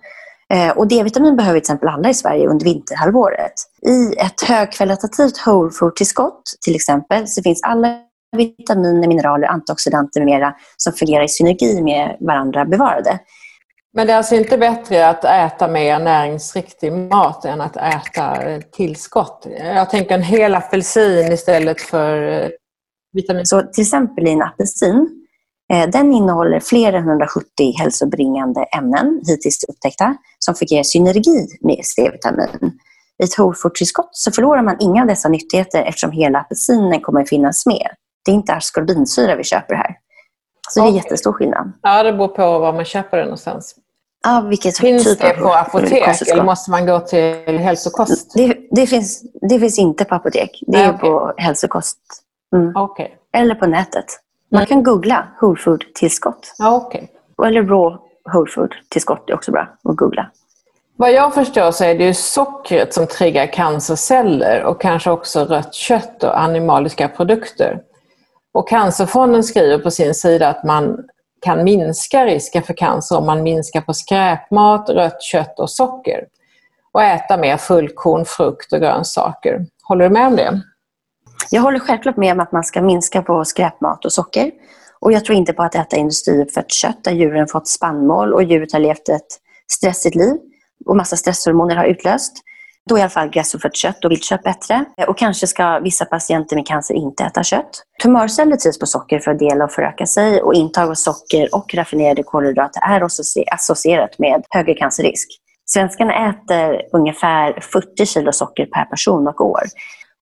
Eh, 0.54 0.78
och 0.78 0.88
D-vitamin 0.88 1.36
behöver 1.36 1.60
till 1.60 1.64
exempel 1.64 1.90
alla 1.90 2.10
i 2.10 2.14
Sverige 2.14 2.48
under 2.48 2.66
vinterhalvåret. 2.66 3.54
I 3.88 4.20
ett 4.20 4.42
högkvalitativt 4.42 5.48
whole 5.48 5.72
food-tillskott 5.72 6.44
till 6.66 6.76
exempel 6.76 7.28
så 7.28 7.42
finns 7.42 7.64
alla 7.64 8.00
vitaminer, 8.38 9.08
mineraler, 9.08 9.48
antioxidanter 9.48 10.20
med 10.20 10.26
mera 10.26 10.56
som 10.78 10.94
fungerar 10.94 11.24
i 11.24 11.30
synergi 11.30 11.82
med 11.82 12.18
varandra 12.20 12.66
bevarade. 12.66 13.20
Men 13.94 14.08
det 14.08 14.14
är 14.14 14.18
alltså 14.18 14.36
inte 14.36 14.58
bättre 14.58 15.08
att 15.10 15.26
äta 15.26 15.68
mer 15.68 16.00
näringsriktig 16.00 16.92
mat 16.94 17.46
än 17.46 17.62
att 17.62 17.78
äta 17.78 18.38
tillskott? 18.72 19.48
Jag 19.60 19.90
tänker 19.90 20.16
en 20.16 20.24
hel 20.24 20.56
apelsin 20.56 21.32
istället 21.32 21.82
för 21.82 22.44
eh, 22.44 22.50
vitamin. 23.14 23.46
Så 23.46 23.62
till 23.62 23.82
exempel 23.82 24.28
i 24.28 24.32
en 24.32 24.42
apelsin, 24.42 25.23
den 25.92 26.14
innehåller 26.14 26.60
fler 26.60 26.94
än 26.94 27.08
170 27.08 27.46
hälsobringande 27.80 28.64
ämnen, 28.64 29.22
hittills 29.28 29.64
upptäckta, 29.70 30.16
som 30.40 30.56
fungerar 30.56 30.84
synergi 30.84 31.48
med 31.62 31.86
C-vitamin. 31.86 32.80
I 33.20 33.24
ett 33.24 33.40
whole 33.40 33.56
food-tillskott 33.56 34.10
så 34.12 34.32
förlorar 34.32 34.62
man 34.62 34.78
inga 34.80 35.02
av 35.02 35.08
dessa 35.08 35.30
nyttigheter 35.30 35.82
eftersom 35.84 36.12
hela 36.12 36.40
apelsinen 36.40 37.02
kommer 37.02 37.22
att 37.22 37.30
finnas 37.30 37.66
med. 37.66 37.88
Det 38.26 38.32
är 38.32 38.36
inte 38.36 38.54
ascorbinsyra 38.54 39.36
vi 39.36 39.44
köper 39.44 39.76
här. 39.76 39.98
Så 40.70 40.82
det 40.82 40.88
är 40.88 40.92
jättestor 40.92 41.34
skillnad. 41.34 41.72
Ja, 41.82 42.04
det 42.04 42.14
beror 42.14 42.28
på 42.28 42.60
var 42.60 42.74
man 42.74 42.86
köper 42.86 43.18
det 43.18 43.24
någonstans. 43.24 43.76
Ja, 44.24 44.42
vilket 44.50 44.78
finns 44.78 45.04
typ 45.04 45.20
det 45.22 45.34
på 45.34 45.54
apotek 45.54 46.22
eller 46.32 46.44
måste 46.44 46.72
man 46.72 46.86
gå 46.86 47.00
till 47.00 47.58
hälsokost? 47.58 48.34
Det, 48.34 48.58
det, 48.72 48.88
finns, 48.88 49.24
det 49.50 49.60
finns 49.60 49.80
inte 49.80 50.06
på 50.06 50.16
apotek. 50.16 50.64
Det 50.68 50.78
är 50.78 50.90
okay. 50.90 51.00
på 51.00 51.34
hälsokost. 51.38 51.98
Mm. 52.56 52.76
Okay. 52.76 53.08
Eller 53.34 53.56
på 53.56 53.66
nätet. 53.66 54.06
Man 54.54 54.66
kan 54.66 54.84
googla 54.84 55.28
whole 55.42 55.60
food-tillskott. 55.60 56.56
Okay. 56.60 57.08
Eller 57.46 57.64
raw 57.64 57.98
whole 58.34 58.52
food-tillskott 58.52 59.30
är 59.30 59.34
också 59.34 59.52
bra 59.52 59.68
att 59.84 59.96
googla. 59.96 60.32
Vad 60.96 61.12
jag 61.12 61.34
förstår 61.34 61.72
så 61.72 61.84
är 61.84 61.96
det 61.96 62.04
ju 62.04 62.14
sockret 62.14 62.94
som 62.94 63.08
triggar 63.08 63.46
cancerceller 63.46 64.64
och 64.64 64.82
kanske 64.82 65.12
också 65.12 65.46
rött 65.46 65.74
kött 65.74 66.24
och 66.24 66.40
animaliska 66.40 67.08
produkter. 67.08 67.82
Och 68.54 68.70
Cancerfonden 68.70 69.44
skriver 69.44 69.78
på 69.78 69.92
sin 69.92 70.14
sida 70.14 70.50
att 70.50 70.64
man 70.64 70.98
kan 71.42 71.64
minska 71.64 72.26
risken 72.26 72.64
för 72.64 72.74
cancer 72.74 73.18
om 73.18 73.26
man 73.26 73.44
minskar 73.44 73.82
på 73.82 73.94
skräpmat, 73.94 74.90
rött 74.90 75.22
kött 75.22 75.60
och 75.60 75.70
socker 75.70 76.26
och 76.92 77.04
äta 77.04 77.38
mer 77.38 77.58
fullkorn, 77.58 78.26
frukt 78.26 78.74
och 78.74 78.80
grönsaker. 78.80 79.66
Håller 79.84 80.10
du 80.10 80.14
med 80.14 80.28
om 80.28 80.36
det? 80.36 80.62
Jag 81.50 81.62
håller 81.62 81.80
självklart 81.80 82.18
med 82.18 82.34
om 82.34 82.40
att 82.40 82.52
man 82.52 82.64
ska 82.64 82.82
minska 82.82 83.22
på 83.22 83.46
skräpmat 83.46 84.06
och 84.06 84.14
socker. 84.14 84.52
Och 85.00 85.12
jag 85.12 85.26
tror 85.26 85.38
inte 85.38 85.54
på 85.54 85.64
att 85.64 85.76
äta 85.76 85.98
industriuppfött 85.98 86.72
kött 86.72 87.04
där 87.04 87.12
djuren 87.12 87.48
fått 87.48 87.68
spannmål 87.68 88.34
och 88.34 88.44
djuret 88.44 88.74
har 88.74 88.80
levt 88.80 89.10
ett 89.10 89.28
stressigt 89.72 90.16
liv 90.16 90.36
och 90.86 90.96
massa 90.96 91.16
stresshormoner 91.16 91.76
har 91.76 91.86
utlöst. 91.86 92.34
Då 92.90 92.96
är 92.96 93.00
i 93.00 93.02
alla 93.02 93.10
fall 93.10 93.30
gräsrotfött 93.30 93.76
kött 93.76 94.06
och 94.06 94.12
viltkött 94.12 94.44
bättre. 94.44 94.86
Och 95.08 95.18
kanske 95.18 95.48
ska 95.48 95.80
vissa 95.80 96.06
patienter 96.06 96.56
med 96.56 96.68
cancer 96.68 96.94
inte 96.94 97.24
äta 97.24 97.44
kött. 97.44 97.84
Tumörceller 98.04 98.56
trivs 98.56 98.80
på 98.80 98.86
socker 98.86 99.20
för 99.20 99.32
att 99.32 99.40
dela 99.40 99.66
och 99.66 99.72
föröka 99.72 100.06
sig 100.06 100.42
och 100.42 100.54
intag 100.54 100.90
av 100.90 100.94
socker 100.94 101.56
och 101.56 101.74
raffinerade 101.74 102.24
kolhydrater 102.24 102.82
är 102.82 103.04
associerat 103.54 104.20
med 104.20 104.44
högre 104.50 104.74
cancerrisk. 104.74 105.28
Svenskarna 105.66 106.30
äter 106.30 106.82
ungefär 106.94 107.60
40 107.62 108.06
kilo 108.06 108.32
socker 108.32 108.66
per 108.66 108.86
person 108.86 109.28
och 109.28 109.42
år. 109.42 109.64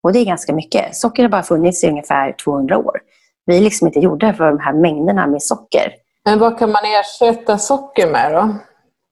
Och 0.04 0.14
det 0.14 0.20
är 0.20 0.26
ganska 0.26 0.54
mycket. 0.54 0.96
Socker 0.96 1.24
har 1.24 1.30
bara 1.30 1.44
funnits 1.44 1.84
i 1.84 1.88
ungefär 1.88 2.36
200 2.44 2.78
år. 2.78 3.00
Vi 3.46 3.58
är 3.58 3.62
liksom 3.62 3.88
inte 3.88 4.00
gjorda 4.00 4.34
för 4.34 4.46
de 4.46 4.60
här 4.60 4.74
mängderna 4.74 5.28
med 5.28 5.44
socker. 5.44 5.94
Men 6.26 6.40
vad 6.40 6.60
kan 6.60 6.72
man 6.72 6.82
ersätta 6.86 7.58
socker 7.58 8.12
med 8.12 8.34
då? 8.34 8.56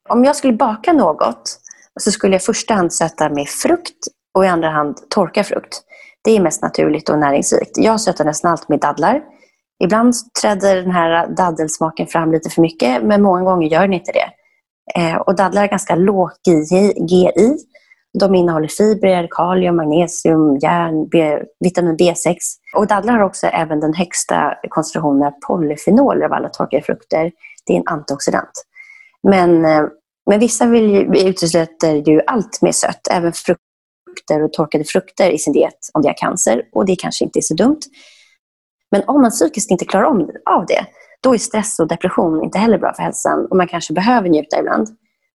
Om 0.10 0.26
jag 0.26 0.36
skulle 0.36 0.54
baka 0.54 0.94
något 0.94 1.60
så 2.00 2.12
skulle 2.12 2.34
jag 2.34 2.42
i 2.42 2.46
första 2.46 2.74
hand 2.74 2.94
söta 2.94 3.30
med 3.30 3.48
frukt 3.48 4.08
och 4.34 4.46
i 4.46 4.48
andra 4.48 4.70
hand 4.70 4.98
torka 5.10 5.44
frukt. 5.44 5.82
Det 6.24 6.32
är 6.32 6.42
mest 6.42 6.62
naturligt 6.62 7.10
och 7.10 7.20
näringsrikt. 7.20 7.78
Jag 7.78 8.02
sötar 8.02 8.26
nästan 8.26 8.52
allt 8.52 8.70
med 8.70 8.80
dadlar. 8.80 9.22
Ibland 9.84 10.14
träder 10.42 10.76
den 10.76 10.92
här 10.92 11.28
daddelsmaken 11.28 12.08
fram 12.08 12.32
lite 12.32 12.50
för 12.50 12.62
mycket, 12.62 13.04
men 13.04 13.22
många 13.22 13.42
gånger 13.42 13.68
gör 13.68 13.82
den 13.82 13.94
inte 13.94 14.12
det. 14.12 14.30
Eh, 15.02 15.16
och 15.16 15.36
dadlar 15.36 15.64
är 15.64 15.68
ganska 15.68 15.96
lågt 15.96 16.48
GI. 17.10 17.58
De 18.20 18.36
innehåller 18.36 18.68
fibrer, 18.68 19.28
kalium, 19.32 19.76
magnesium, 19.76 20.58
järn, 20.58 21.10
B, 21.10 21.40
vitamin 21.60 21.98
B6. 21.98 22.36
Och 22.76 22.88
dadlar 22.88 23.14
har 23.14 23.24
också 23.24 23.48
även 23.48 23.80
den 23.80 23.94
högsta 23.94 24.54
koncentrationen 24.70 25.24
av 25.24 25.32
polyfenoler 25.48 26.26
av 26.26 26.34
alla 26.34 26.50
torkade 26.50 26.84
frukter. 26.84 27.32
Det 27.66 27.74
är 27.74 27.78
en 27.78 27.88
antioxidant. 27.88 28.52
Men, 29.24 29.66
eh, 29.66 29.84
men 30.30 30.40
vissa 30.40 30.66
vill 30.66 30.90
ju, 30.90 31.30
utesluter 31.30 31.96
ju 31.96 32.22
allt 32.28 32.62
med 32.62 32.76
sött, 32.76 33.08
även 33.12 33.34
frukter 33.34 34.44
och 34.44 34.54
torkade 34.54 34.84
frukter 34.84 35.32
i 35.32 35.38
sin 35.38 35.54
diet 35.54 35.80
om 35.94 36.02
de 36.02 36.08
har 36.08 36.18
cancer. 36.18 36.64
Och 36.72 36.86
det 36.86 36.96
kanske 36.96 37.26
inte 37.26 37.40
är 37.40 37.42
så 37.42 37.54
dumt. 37.54 37.80
Men 38.92 39.04
om 39.08 39.22
man 39.22 39.32
psykiskt 39.32 39.72
inte 39.72 39.86
klarar 39.86 40.06
om, 40.06 40.30
av 40.50 40.66
det, 40.66 40.86
då 41.22 41.34
är 41.34 41.38
stress 41.38 41.80
och 41.80 41.88
depression 41.88 42.44
inte 42.44 42.58
heller 42.58 42.78
bra 42.78 42.94
för 42.94 43.04
hälsan 43.04 43.48
och 43.50 43.58
man 43.58 43.68
kanske 43.68 43.94
behöver 43.94 44.30
njuta 44.30 44.60
ibland. 44.60 44.88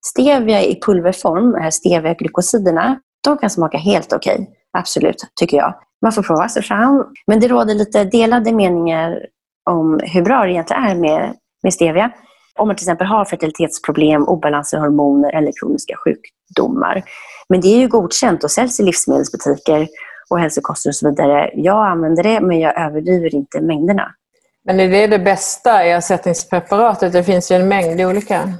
Stevia 0.06 0.62
i 0.62 0.80
pulverform, 0.80 1.70
stevia-glykosiderna, 1.70 2.98
de 3.24 3.38
kan 3.38 3.50
smaka 3.50 3.78
helt 3.78 4.12
okej. 4.12 4.34
Okay. 4.34 4.46
Absolut, 4.78 5.16
tycker 5.40 5.56
jag. 5.56 5.74
Man 6.02 6.12
får 6.12 6.22
prova 6.22 6.48
sig 6.48 6.62
fram. 6.62 7.04
Men 7.26 7.40
det 7.40 7.48
råder 7.48 7.74
lite 7.74 8.04
delade 8.04 8.52
meningar 8.52 9.26
om 9.70 10.00
hur 10.02 10.22
bra 10.22 10.44
det 10.44 10.50
egentligen 10.50 10.82
är 10.82 10.94
med, 10.94 11.34
med 11.62 11.74
stevia. 11.74 12.10
Om 12.58 12.68
man 12.68 12.76
till 12.76 12.84
exempel 12.84 13.06
har 13.06 13.24
fertilitetsproblem, 13.24 14.28
obalans 14.28 14.72
i 14.72 14.76
hormoner 14.76 15.32
eller 15.32 15.52
kroniska 15.60 15.94
sjukdomar. 15.96 17.02
Men 17.48 17.60
det 17.60 17.68
är 17.68 17.78
ju 17.78 17.88
godkänt 17.88 18.44
och 18.44 18.50
säljs 18.50 18.80
i 18.80 18.82
livsmedelsbutiker 18.82 19.88
och 20.30 20.40
hälsokost 20.40 20.86
och 20.86 20.94
så 20.94 21.10
vidare. 21.10 21.50
Jag 21.54 21.86
använder 21.86 22.22
det, 22.22 22.40
men 22.40 22.60
jag 22.60 22.80
överdriver 22.80 23.34
inte 23.34 23.60
mängderna. 23.60 24.14
Men 24.64 24.80
är 24.80 24.88
det 24.88 25.06
det 25.06 25.18
bästa 25.18 25.82
ersättningspreparatet? 25.82 27.12
Det 27.12 27.24
finns 27.24 27.52
ju 27.52 27.56
en 27.56 27.68
mängd 27.68 28.00
olika. 28.00 28.52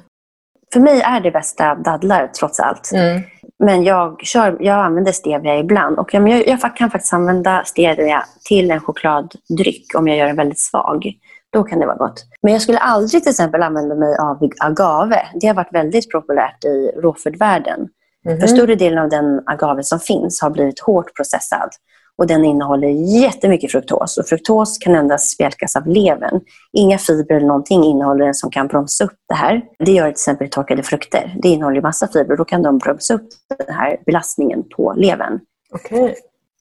För 0.73 0.81
mig 0.81 1.01
är 1.01 1.21
det 1.21 1.31
bästa 1.31 1.75
dadlar, 1.75 2.27
trots 2.27 2.61
allt. 2.61 2.93
Mm. 2.95 3.23
Men 3.59 3.85
jag, 3.85 4.21
kör, 4.21 4.57
jag 4.61 4.85
använder 4.85 5.13
stevia 5.13 5.59
ibland. 5.59 5.99
Och 5.99 6.15
jag, 6.15 6.49
jag 6.49 6.77
kan 6.77 6.91
faktiskt 6.91 7.13
använda 7.13 7.63
stevia 7.65 8.25
till 8.45 8.71
en 8.71 8.81
chokladdryck 8.81 9.95
om 9.95 10.09
jag 10.09 10.17
gör 10.17 10.27
den 10.27 10.37
väldigt 10.37 10.61
svag. 10.61 11.13
Då 11.53 11.63
kan 11.63 11.81
det 11.81 11.87
vara 11.87 11.97
gott. 11.97 12.25
Men 12.43 12.53
jag 12.53 12.63
skulle 12.63 12.79
aldrig 12.79 13.23
till 13.23 13.31
exempel 13.31 13.63
använda 13.63 13.95
mig 13.95 14.17
av 14.17 14.51
agave. 14.61 15.23
Det 15.41 15.47
har 15.47 15.55
varit 15.55 15.75
väldigt 15.75 16.11
populärt 16.11 16.65
i 16.65 16.93
råfördvärlden. 17.03 17.89
Mm 18.27 18.37
-hmm. 18.37 18.41
För 18.41 18.47
större 18.47 18.75
delen 18.75 18.99
av 18.99 19.09
den 19.09 19.43
agave 19.47 19.83
som 19.83 20.01
finns 20.01 20.43
har 20.43 20.51
blivit 20.51 20.81
hårt 20.81 21.17
processad. 21.17 21.71
Och 22.19 22.27
den 22.27 22.45
innehåller 22.45 22.89
jättemycket 23.23 23.73
fruktos. 23.73 24.19
Och 24.19 24.27
fruktos 24.27 24.79
kan 24.79 24.95
endast 24.95 25.31
spjälkas 25.31 25.77
av 25.77 25.87
levern. 25.87 26.41
Inga 26.73 26.99
fibrer 26.99 27.37
eller 27.37 27.47
någonting 27.47 27.85
innehåller 27.85 28.25
den 28.25 28.35
som 28.35 28.51
kan 28.51 28.67
bromsa 28.67 29.05
upp 29.05 29.17
det 29.29 29.35
här. 29.35 29.63
Det 29.79 29.93
gör 29.93 30.05
till 30.05 30.11
exempel 30.11 30.51
torkade 30.51 30.83
frukter. 30.83 31.35
Det 31.43 31.49
innehåller 31.49 31.81
massa 31.81 32.09
fibrer. 32.09 32.37
Då 32.37 32.45
kan 32.45 32.63
de 32.63 32.79
bromsa 32.79 33.15
upp 33.15 33.29
den 33.67 33.77
här 33.77 33.99
belastningen 34.07 34.63
på 34.77 34.95
levern. 34.97 35.41
Okay. 35.75 36.15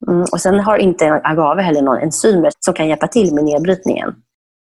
Mm, 0.08 0.26
och 0.32 0.42
sen 0.42 0.60
har 0.60 0.78
inte 0.78 1.22
agave 1.24 1.62
heller 1.62 1.82
någon 1.82 1.98
enzymer 1.98 2.52
som 2.60 2.74
kan 2.74 2.88
hjälpa 2.88 3.08
till 3.08 3.34
med 3.34 3.44
nedbrytningen. 3.44 4.14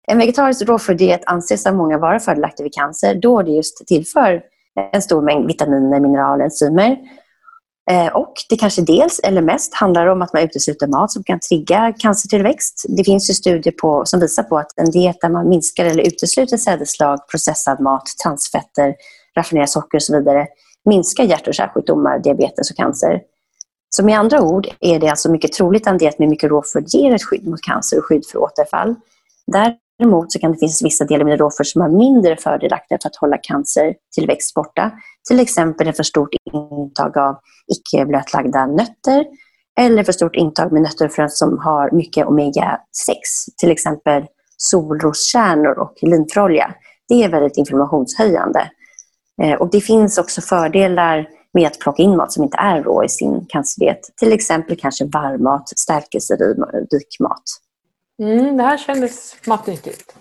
En 0.08 0.18
vegetarisk 0.18 0.62
råföddiet 0.62 1.22
anses 1.26 1.66
av 1.66 1.76
många 1.76 1.98
vara 1.98 2.20
fördelaktig 2.20 2.64
vid 2.64 2.74
cancer 2.74 3.16
då 3.16 3.42
det 3.42 3.52
just 3.52 3.88
tillför 3.88 4.42
en 4.92 5.02
stor 5.02 5.22
mängd 5.22 5.48
vitaminer, 5.48 6.00
mineraler, 6.00 6.44
enzymer 6.44 6.98
Eh, 7.90 8.08
och 8.08 8.34
det 8.50 8.58
kanske 8.58 8.82
dels 8.82 9.20
eller 9.20 9.42
mest 9.42 9.74
handlar 9.74 10.08
om 10.08 10.22
att 10.22 10.34
man 10.34 10.44
utesluter 10.44 10.88
mat 10.88 11.12
som 11.12 11.24
kan 11.24 11.40
trigga 11.40 11.94
cancertillväxt. 12.00 12.86
Det 12.90 13.04
finns 13.04 13.30
ju 13.30 13.34
studier 13.34 13.74
på, 13.82 14.06
som 14.06 14.20
visar 14.20 14.44
på 14.44 14.58
att 14.58 14.80
en 14.80 14.92
diet 14.92 15.18
där 15.22 15.30
man 15.30 15.50
minskar 15.50 15.86
eller 15.86 16.04
utesluter 16.04 16.58
sädesslag, 16.58 17.28
processad 17.28 17.80
mat, 17.80 18.04
transfetter, 18.24 18.96
raffinerat 19.38 19.70
socker 19.70 19.98
och 19.98 20.04
så 20.04 20.18
vidare 20.18 20.48
minskar 20.86 21.24
hjärt 21.24 21.48
och 21.48 21.54
kärlsjukdomar, 21.54 22.20
diabetes 22.20 22.72
och 22.72 22.78
cancer. 22.78 23.22
Så 23.90 24.06
med 24.06 24.20
andra 24.20 24.42
ord 24.42 24.68
är 24.80 25.00
det 25.00 25.10
alltså 25.10 25.32
mycket 25.32 25.52
troligt 25.52 25.88
att 25.88 25.92
en 25.92 25.98
diet 25.98 26.20
med 26.20 26.30
mycket 26.30 26.50
råföd 26.50 26.86
ger 26.88 27.16
ett 27.16 27.24
skydd 27.24 27.48
mot 27.48 27.62
cancer 27.62 27.98
och 27.98 28.06
skydd 28.06 28.26
för 28.32 28.40
återfall. 28.40 28.96
Däremot 30.00 30.32
så 30.32 30.40
kan 30.40 30.52
det 30.52 30.58
finnas 30.58 30.84
vissa 30.84 31.06
delar 31.06 31.26
med 31.26 31.40
råföd 31.40 31.68
som 31.68 31.82
är 31.82 31.90
mindre 31.90 32.38
fördelaktiga 32.38 32.98
för 33.02 33.10
att 33.10 33.16
hålla 33.16 33.38
cancertillväxt 33.38 34.54
borta. 34.56 34.92
Till 35.28 35.40
exempel 35.40 35.88
ett 35.88 35.96
för 35.96 36.04
stort 36.04 36.30
intag 36.54 37.18
av 37.18 37.36
icke 37.68 38.06
blötlagda 38.06 38.66
nötter 38.66 39.26
eller 39.80 40.04
för 40.04 40.12
stort 40.12 40.36
intag 40.36 40.72
med 40.72 40.82
nötter 40.82 41.06
och 41.06 41.12
frön 41.12 41.30
som 41.30 41.58
har 41.58 41.92
mycket 41.92 42.28
omega-6, 42.28 42.78
till 43.58 43.72
exempel 43.72 44.26
solroskärnor 44.58 45.80
och 45.80 45.94
linfrolja. 46.02 46.74
Det 47.08 47.24
är 47.24 47.30
väldigt 47.30 47.58
inflammationshöjande. 47.58 48.72
Eh, 49.42 49.54
och 49.54 49.72
det 49.72 49.82
finns 49.82 50.18
också 50.18 50.42
fördelar 50.42 51.28
med 51.54 51.68
att 51.68 51.80
plocka 51.80 52.04
in 52.04 52.16
mat 52.16 52.32
som 52.32 52.44
inte 52.44 52.58
är 52.58 52.84
rå 52.84 53.04
i 53.04 53.10
sin 53.10 53.46
cancerdiet. 53.50 54.00
Till 54.20 54.34
exempel 54.34 54.78
kanske 54.80 55.06
varmmat, 55.06 55.70
stärkelserik 55.80 57.20
mat. 57.20 57.44
Mm, 58.20 58.58
det 58.58 58.64
här 58.64 58.78
kändes 58.78 59.36
matnyttigt. 59.48 60.16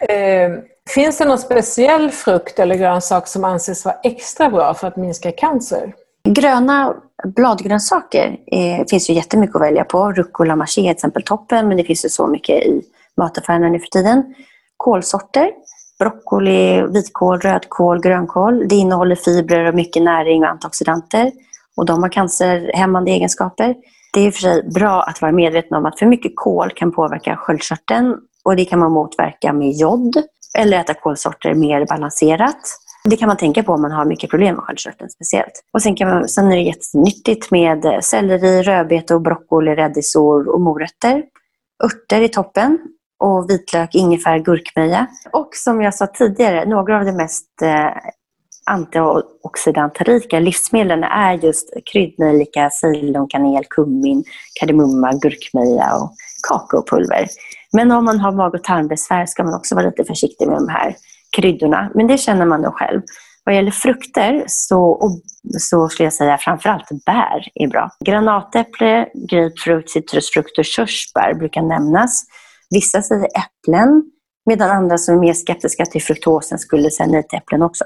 Eh, 0.00 0.50
finns 0.94 1.18
det 1.18 1.24
någon 1.24 1.38
speciell 1.38 2.10
frukt 2.10 2.58
eller 2.58 2.74
grönsak 2.74 3.28
som 3.28 3.44
anses 3.44 3.84
vara 3.84 3.96
extra 4.02 4.50
bra 4.50 4.74
för 4.74 4.88
att 4.88 4.96
minska 4.96 5.32
cancer? 5.32 5.94
Gröna 6.28 6.94
bladgrönsaker 7.24 8.36
eh, 8.46 8.86
finns 8.90 9.10
ju 9.10 9.14
jättemycket 9.14 9.56
att 9.56 9.62
välja 9.62 9.84
på. 9.84 10.12
Rucola 10.12 10.56
maché 10.56 10.80
är 10.80 10.84
till 10.84 10.90
exempel 10.90 11.22
toppen, 11.22 11.68
men 11.68 11.76
det 11.76 11.84
finns 11.84 12.04
ju 12.04 12.08
så 12.08 12.26
mycket 12.26 12.62
i 12.62 12.82
mataffärerna 13.16 13.68
nu 13.68 13.78
för 13.78 13.86
tiden. 13.86 14.34
Kålsorter, 14.76 15.50
broccoli, 15.98 16.82
vitkål, 16.82 17.40
rödkål, 17.40 18.00
grönkål. 18.00 18.68
Det 18.68 18.74
innehåller 18.74 19.16
fibrer 19.16 19.64
och 19.68 19.74
mycket 19.74 20.02
näring 20.02 20.42
och 20.42 20.48
antioxidanter. 20.48 21.32
Och 21.76 21.86
de 21.86 22.02
har 22.02 22.10
cancerhämmande 22.10 23.10
egenskaper. 23.10 23.74
Det 24.16 24.20
är 24.20 24.26
i 24.26 24.30
och 24.30 24.34
för 24.34 24.40
sig 24.40 24.62
bra 24.62 25.02
att 25.02 25.22
vara 25.22 25.32
medveten 25.32 25.76
om 25.76 25.86
att 25.86 25.98
för 25.98 26.06
mycket 26.06 26.32
kol 26.34 26.70
kan 26.70 26.92
påverka 26.92 27.36
sköldkörteln 27.36 28.16
och 28.44 28.56
det 28.56 28.64
kan 28.64 28.78
man 28.78 28.92
motverka 28.92 29.52
med 29.52 29.72
jod 29.72 30.14
eller 30.58 30.80
äta 30.80 30.94
kålsorter 30.94 31.54
mer 31.54 31.86
balanserat. 31.86 32.60
Det 33.04 33.16
kan 33.16 33.26
man 33.26 33.36
tänka 33.36 33.62
på 33.62 33.72
om 33.72 33.82
man 33.82 33.90
har 33.90 34.04
mycket 34.04 34.30
problem 34.30 34.54
med 34.54 34.64
sköldkörteln 34.64 35.10
speciellt. 35.10 35.52
Och 35.72 35.82
sen, 35.82 35.96
kan 35.96 36.08
man, 36.08 36.28
sen 36.28 36.52
är 36.52 36.56
det 36.56 36.62
jättenyttigt 36.62 37.50
med 37.50 37.98
selleri, 38.04 38.62
rödbeta, 38.62 39.14
och 39.14 39.22
broccoli, 39.22 39.74
rädisor 39.74 40.48
och 40.48 40.60
morötter. 40.60 41.22
Örter 41.84 42.20
i 42.20 42.28
toppen 42.28 42.78
och 43.20 43.50
vitlök, 43.50 43.94
ingefära, 43.94 44.38
gurkmeja. 44.38 45.06
Och 45.32 45.48
som 45.52 45.82
jag 45.82 45.94
sa 45.94 46.06
tidigare, 46.06 46.64
några 46.64 46.98
av 46.98 47.04
de 47.04 47.12
mest 47.12 47.62
eh, 47.62 47.90
antioxidantrika 48.66 50.40
livsmedlen 50.40 51.04
är 51.04 51.32
just 51.32 51.70
kryddnejlika, 51.92 52.70
ceylonkanel, 52.70 53.64
kummin, 53.70 54.24
kardemumma, 54.60 55.12
gurkmeja 55.12 55.94
och 55.96 56.14
kakaopulver. 56.48 57.28
Men 57.72 57.92
om 57.92 58.04
man 58.04 58.20
har 58.20 58.32
mag 58.32 58.54
och 58.54 58.64
tarmbesvär 58.64 59.26
ska 59.26 59.44
man 59.44 59.54
också 59.54 59.74
vara 59.74 59.86
lite 59.86 60.04
försiktig 60.04 60.48
med 60.48 60.56
de 60.56 60.68
här 60.68 60.96
kryddorna. 61.36 61.90
Men 61.94 62.06
det 62.06 62.18
känner 62.18 62.46
man 62.46 62.62
då 62.62 62.70
själv. 62.70 63.02
Vad 63.44 63.54
gäller 63.54 63.70
frukter 63.70 64.44
så, 64.46 65.10
så 65.58 65.88
skulle 65.88 66.06
jag 66.06 66.12
säga 66.12 66.38
framförallt 66.38 66.88
bär 67.06 67.48
är 67.54 67.68
bra. 67.68 67.90
Granatäpple, 68.04 69.08
grapefrukt, 69.30 69.90
citrusfrukt 69.90 70.58
och 70.58 70.64
körsbär 70.64 71.34
brukar 71.34 71.62
nämnas. 71.62 72.24
Vissa 72.70 73.02
säger 73.02 73.24
äpplen, 73.26 74.02
medan 74.46 74.70
andra 74.70 74.98
som 74.98 75.14
är 75.14 75.20
mer 75.20 75.34
skeptiska 75.34 75.86
till 75.86 76.02
fruktosen 76.02 76.58
skulle 76.58 76.90
säga 76.90 77.08
nej 77.08 77.28
till 77.28 77.38
äpplen 77.38 77.62
också. 77.62 77.84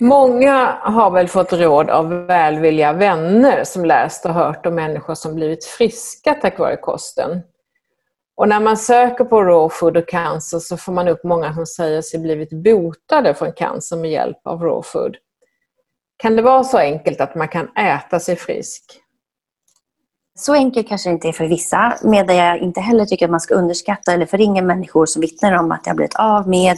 Många 0.00 0.78
har 0.82 1.10
väl 1.10 1.28
fått 1.28 1.52
råd 1.52 1.90
av 1.90 2.08
välvilliga 2.08 2.92
vänner 2.92 3.64
som 3.64 3.84
läst 3.84 4.26
och 4.26 4.34
hört 4.34 4.66
om 4.66 4.74
människor 4.74 5.14
som 5.14 5.34
blivit 5.34 5.64
friska 5.64 6.34
tack 6.34 6.58
vare 6.58 6.76
kosten. 6.76 7.40
Och 8.36 8.48
när 8.48 8.60
man 8.60 8.76
söker 8.76 9.24
på 9.24 9.42
raw 9.42 9.74
food 9.74 9.96
och 9.96 10.08
cancer 10.08 10.58
så 10.58 10.76
får 10.76 10.92
man 10.92 11.08
upp 11.08 11.24
många 11.24 11.54
som 11.54 11.66
säger 11.66 12.02
sig 12.02 12.20
blivit 12.20 12.52
botade 12.52 13.34
från 13.34 13.52
cancer 13.52 13.96
med 13.96 14.10
hjälp 14.10 14.38
av 14.44 14.62
raw 14.62 14.82
food. 14.82 15.16
Kan 16.16 16.36
det 16.36 16.42
vara 16.42 16.64
så 16.64 16.78
enkelt 16.78 17.20
att 17.20 17.34
man 17.34 17.48
kan 17.48 17.76
äta 17.76 18.20
sig 18.20 18.36
frisk? 18.36 18.84
Så 20.38 20.54
enkelt 20.54 20.88
kanske 20.88 21.10
det 21.10 21.14
inte 21.14 21.28
är 21.28 21.32
för 21.32 21.46
vissa, 21.46 21.98
medan 22.02 22.36
jag 22.36 22.58
inte 22.58 22.80
heller 22.80 23.04
tycker 23.04 23.24
att 23.24 23.30
man 23.30 23.40
ska 23.40 23.54
underskatta 23.54 24.12
eller 24.12 24.26
förringa 24.26 24.62
människor 24.62 25.06
som 25.06 25.20
vittnar 25.20 25.52
om 25.52 25.72
att 25.72 25.84
de 25.84 25.90
har 25.90 25.96
blivit 25.96 26.16
av 26.16 26.48
med 26.48 26.76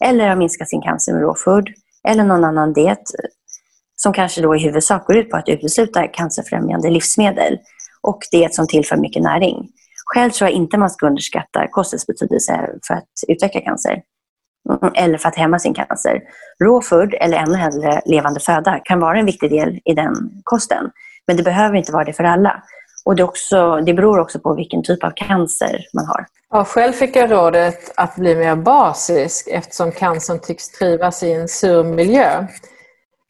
eller 0.00 0.28
har 0.28 0.36
minskat 0.36 0.68
sin 0.68 0.82
cancer 0.82 1.12
med 1.12 1.22
raw 1.22 1.40
food 1.44 1.83
eller 2.08 2.24
någon 2.24 2.44
annan 2.44 2.72
diet 2.72 3.02
som 3.96 4.12
kanske 4.12 4.40
då 4.40 4.56
i 4.56 4.58
huvudsak 4.58 5.06
går 5.06 5.16
ut 5.16 5.30
på 5.30 5.36
att 5.36 5.48
utesluta 5.48 6.06
cancerfrämjande 6.06 6.90
livsmedel 6.90 7.58
och 8.02 8.18
diet 8.32 8.54
som 8.54 8.66
tillför 8.66 8.96
mycket 8.96 9.22
näring. 9.22 9.68
Själv 10.04 10.30
tror 10.30 10.50
jag 10.50 10.56
inte 10.56 10.78
man 10.78 10.90
ska 10.90 11.06
underskatta 11.06 11.68
kostens 11.68 12.06
betydelse 12.06 12.70
för 12.86 12.94
att 12.94 13.08
utveckla 13.28 13.60
cancer 13.60 14.02
mm, 14.70 14.92
eller 14.94 15.18
för 15.18 15.28
att 15.28 15.36
hämma 15.36 15.58
sin 15.58 15.74
cancer. 15.74 16.20
Rå 16.64 16.80
food, 16.80 17.14
eller 17.20 17.36
ännu 17.38 17.54
hellre 17.54 18.02
levande 18.06 18.40
föda, 18.40 18.80
kan 18.84 19.00
vara 19.00 19.18
en 19.18 19.26
viktig 19.26 19.50
del 19.50 19.80
i 19.84 19.94
den 19.94 20.14
kosten. 20.42 20.90
Men 21.26 21.36
det 21.36 21.42
behöver 21.42 21.76
inte 21.76 21.92
vara 21.92 22.04
det 22.04 22.12
för 22.12 22.24
alla. 22.24 22.62
Och 23.04 23.16
det, 23.16 23.24
också, 23.24 23.80
det 23.86 23.94
beror 23.94 24.18
också 24.18 24.38
på 24.38 24.54
vilken 24.54 24.82
typ 24.82 25.04
av 25.04 25.10
cancer 25.16 25.86
man 25.92 26.06
har. 26.06 26.26
Ja, 26.50 26.64
själv 26.64 26.92
fick 26.92 27.16
jag 27.16 27.30
rådet 27.30 27.92
att 27.96 28.16
bli 28.16 28.34
mer 28.34 28.56
basisk 28.56 29.48
eftersom 29.50 29.92
cancern 29.92 30.38
tycks 30.38 30.68
trivas 30.68 31.22
i 31.22 31.32
en 31.32 31.48
sur 31.48 31.84
miljö. 31.84 32.46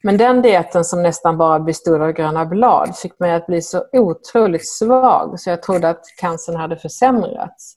Men 0.03 0.17
den 0.17 0.41
dieten 0.41 0.85
som 0.85 1.03
nästan 1.03 1.37
bara 1.37 1.59
bestod 1.59 2.01
av 2.01 2.11
gröna 2.11 2.45
blad 2.45 2.97
fick 2.97 3.19
mig 3.19 3.33
att 3.33 3.47
bli 3.47 3.61
så 3.61 3.83
otroligt 3.91 4.67
svag 4.67 5.39
så 5.39 5.49
jag 5.49 5.63
trodde 5.63 5.89
att 5.89 6.01
cancern 6.21 6.55
hade 6.55 6.77
försämrats. 6.77 7.75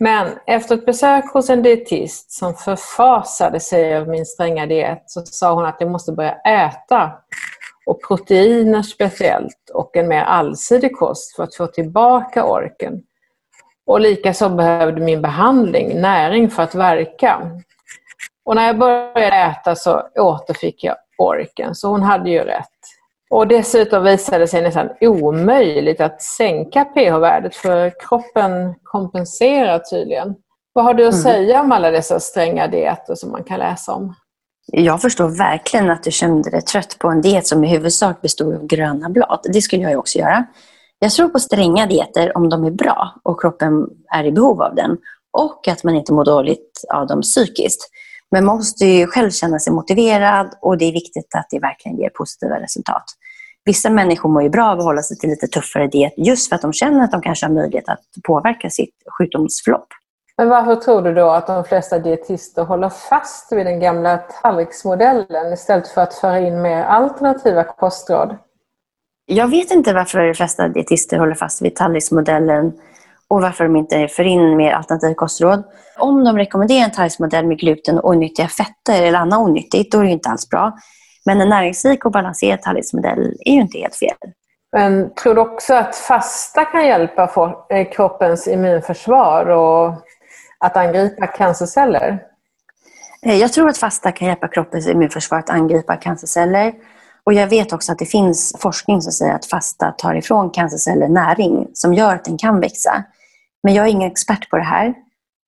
Men 0.00 0.38
efter 0.46 0.74
ett 0.74 0.86
besök 0.86 1.24
hos 1.32 1.50
en 1.50 1.62
dietist 1.62 2.32
som 2.32 2.54
förfasade 2.54 3.60
sig 3.60 3.94
över 3.94 4.06
min 4.06 4.26
stränga 4.26 4.66
diet 4.66 5.02
så 5.06 5.22
sa 5.24 5.54
hon 5.54 5.64
att 5.64 5.76
jag 5.80 5.90
måste 5.90 6.12
börja 6.12 6.34
äta 6.34 7.12
och 7.86 8.02
proteiner 8.08 8.82
speciellt 8.82 9.70
och 9.74 9.96
en 9.96 10.08
mer 10.08 10.22
allsidig 10.22 10.96
kost 10.96 11.36
för 11.36 11.42
att 11.42 11.54
få 11.54 11.66
tillbaka 11.66 12.44
orken. 12.44 13.02
Och 13.86 14.00
likaså 14.00 14.48
behövde 14.48 15.00
min 15.00 15.22
behandling 15.22 16.00
näring 16.00 16.50
för 16.50 16.62
att 16.62 16.74
verka. 16.74 17.50
Och 18.44 18.56
när 18.56 18.66
jag 18.66 18.78
började 18.78 19.36
äta 19.36 19.76
så 19.76 20.02
återfick 20.18 20.84
jag 20.84 20.96
orken, 21.18 21.74
så 21.74 21.88
hon 21.88 22.02
hade 22.02 22.30
ju 22.30 22.40
rätt. 22.40 22.66
Och 23.30 23.48
dessutom 23.48 24.04
visade 24.04 24.38
det 24.38 24.48
sig 24.48 24.62
nästan 24.62 24.88
omöjligt 25.00 26.00
att 26.00 26.22
sänka 26.22 26.84
pH-värdet 26.84 27.56
för 27.56 27.92
kroppen 28.08 28.74
kompenserar 28.82 29.78
tydligen. 29.78 30.34
Vad 30.72 30.84
har 30.84 30.94
du 30.94 31.06
att 31.06 31.14
mm. 31.14 31.22
säga 31.22 31.60
om 31.60 31.72
alla 31.72 31.90
dessa 31.90 32.20
stränga 32.20 32.66
dieter 32.66 33.14
som 33.14 33.30
man 33.30 33.44
kan 33.44 33.58
läsa 33.58 33.92
om? 33.92 34.14
Jag 34.72 35.02
förstår 35.02 35.28
verkligen 35.28 35.90
att 35.90 36.02
du 36.02 36.10
kände 36.10 36.50
dig 36.50 36.62
trött 36.62 36.96
på 36.98 37.08
en 37.08 37.20
diet 37.20 37.46
som 37.46 37.64
i 37.64 37.68
huvudsak 37.68 38.22
bestod 38.22 38.54
av 38.54 38.66
gröna 38.66 39.08
blad. 39.08 39.40
Det 39.52 39.62
skulle 39.62 39.82
jag 39.82 39.98
också 39.98 40.18
göra. 40.18 40.46
Jag 40.98 41.12
tror 41.12 41.28
på 41.28 41.38
stränga 41.38 41.86
dieter 41.86 42.36
om 42.36 42.48
de 42.48 42.64
är 42.64 42.70
bra 42.70 43.20
och 43.22 43.40
kroppen 43.40 43.86
är 44.14 44.24
i 44.24 44.32
behov 44.32 44.62
av 44.62 44.74
den. 44.74 44.98
Och 45.32 45.68
att 45.68 45.84
man 45.84 45.96
inte 45.96 46.12
mår 46.12 46.24
dåligt 46.24 46.84
av 46.94 47.06
dem 47.06 47.20
psykiskt. 47.22 47.90
Men 48.30 48.44
man 48.44 48.56
måste 48.56 48.86
ju 48.86 49.06
själv 49.06 49.30
känna 49.30 49.58
sig 49.58 49.72
motiverad 49.72 50.54
och 50.60 50.78
det 50.78 50.84
är 50.84 50.92
viktigt 50.92 51.34
att 51.34 51.46
det 51.50 51.58
verkligen 51.58 51.98
ger 51.98 52.08
positiva 52.08 52.60
resultat. 52.60 53.04
Vissa 53.64 53.90
människor 53.90 54.28
mår 54.28 54.42
ju 54.42 54.48
bra 54.48 54.66
av 54.66 54.78
att 54.78 54.84
hålla 54.84 55.02
sig 55.02 55.18
till 55.18 55.30
lite 55.30 55.46
tuffare 55.46 55.86
diet 55.86 56.12
just 56.16 56.48
för 56.48 56.56
att 56.56 56.62
de 56.62 56.72
känner 56.72 57.04
att 57.04 57.12
de 57.12 57.22
kanske 57.22 57.46
har 57.46 57.54
möjlighet 57.54 57.88
att 57.88 58.04
påverka 58.24 58.70
sitt 58.70 58.94
sjukdomsförlopp. 59.18 59.88
Men 60.40 60.48
varför 60.48 60.76
tror 60.76 61.02
du 61.02 61.14
då 61.14 61.30
att 61.30 61.46
de 61.46 61.64
flesta 61.64 61.98
dietister 61.98 62.64
håller 62.64 62.88
fast 62.88 63.52
vid 63.52 63.66
den 63.66 63.80
gamla 63.80 64.18
tallriksmodellen 64.18 65.52
istället 65.52 65.88
för 65.88 66.00
att 66.00 66.14
föra 66.14 66.38
in 66.38 66.62
mer 66.62 66.84
alternativa 66.84 67.64
kostråd? 67.64 68.36
Jag 69.26 69.48
vet 69.48 69.70
inte 69.70 69.92
varför 69.92 70.18
de 70.18 70.34
flesta 70.34 70.68
dietister 70.68 71.18
håller 71.18 71.34
fast 71.34 71.62
vid 71.62 71.76
tallriksmodellen 71.76 72.72
och 73.28 73.42
varför 73.42 73.64
de 73.64 73.76
inte 73.76 74.08
för 74.08 74.22
in 74.22 74.56
mer 74.56 74.72
alternativa 74.72 75.14
kostråd. 75.14 75.62
Om 75.98 76.24
de 76.24 76.38
rekommenderar 76.38 76.84
en 76.84 76.90
tallriksmodell 76.90 77.46
med 77.46 77.58
gluten 77.58 77.98
och 77.98 78.10
onyttiga 78.10 78.48
fetter 78.48 79.02
eller 79.02 79.18
annat 79.18 79.38
onyttigt, 79.38 79.92
då 79.92 79.98
är 79.98 80.04
det 80.04 80.10
inte 80.10 80.28
alls 80.28 80.48
bra. 80.48 80.72
Men 81.26 81.40
en 81.40 81.48
näringsrik 81.48 82.04
och 82.04 82.12
balanserad 82.12 82.62
tallriksmodell 82.62 83.36
är 83.44 83.52
ju 83.52 83.60
inte 83.60 83.78
helt 83.78 83.96
fel. 83.96 84.32
Men 84.72 85.14
tror 85.14 85.34
du 85.34 85.40
också 85.40 85.74
att 85.74 85.96
fasta 85.96 86.64
kan 86.64 86.86
hjälpa 86.86 87.54
eh, 87.70 87.90
kroppens 87.90 88.48
immunförsvar 88.48 89.46
och 89.46 89.94
att 90.60 90.76
angripa 90.76 91.26
cancerceller? 91.26 92.22
Eh, 93.22 93.36
jag 93.36 93.52
tror 93.52 93.68
att 93.68 93.78
fasta 93.78 94.12
kan 94.12 94.28
hjälpa 94.28 94.48
kroppens 94.48 94.88
immunförsvar 94.88 95.38
att 95.38 95.50
angripa 95.50 95.96
cancerceller. 95.96 96.74
Och 97.24 97.32
jag 97.32 97.46
vet 97.46 97.72
också 97.72 97.92
att 97.92 97.98
det 97.98 98.06
finns 98.06 98.56
forskning 98.58 99.02
som 99.02 99.12
säger 99.12 99.34
att 99.34 99.46
fasta 99.46 99.90
tar 99.90 100.14
ifrån 100.14 100.50
cancerceller 100.50 101.08
näring 101.08 101.68
som 101.74 101.94
gör 101.94 102.14
att 102.14 102.24
den 102.24 102.38
kan 102.38 102.60
växa. 102.60 103.04
Men 103.62 103.74
jag 103.74 103.86
är 103.86 103.90
ingen 103.90 104.10
expert 104.10 104.50
på 104.50 104.56
det 104.56 104.62
här. 104.62 104.94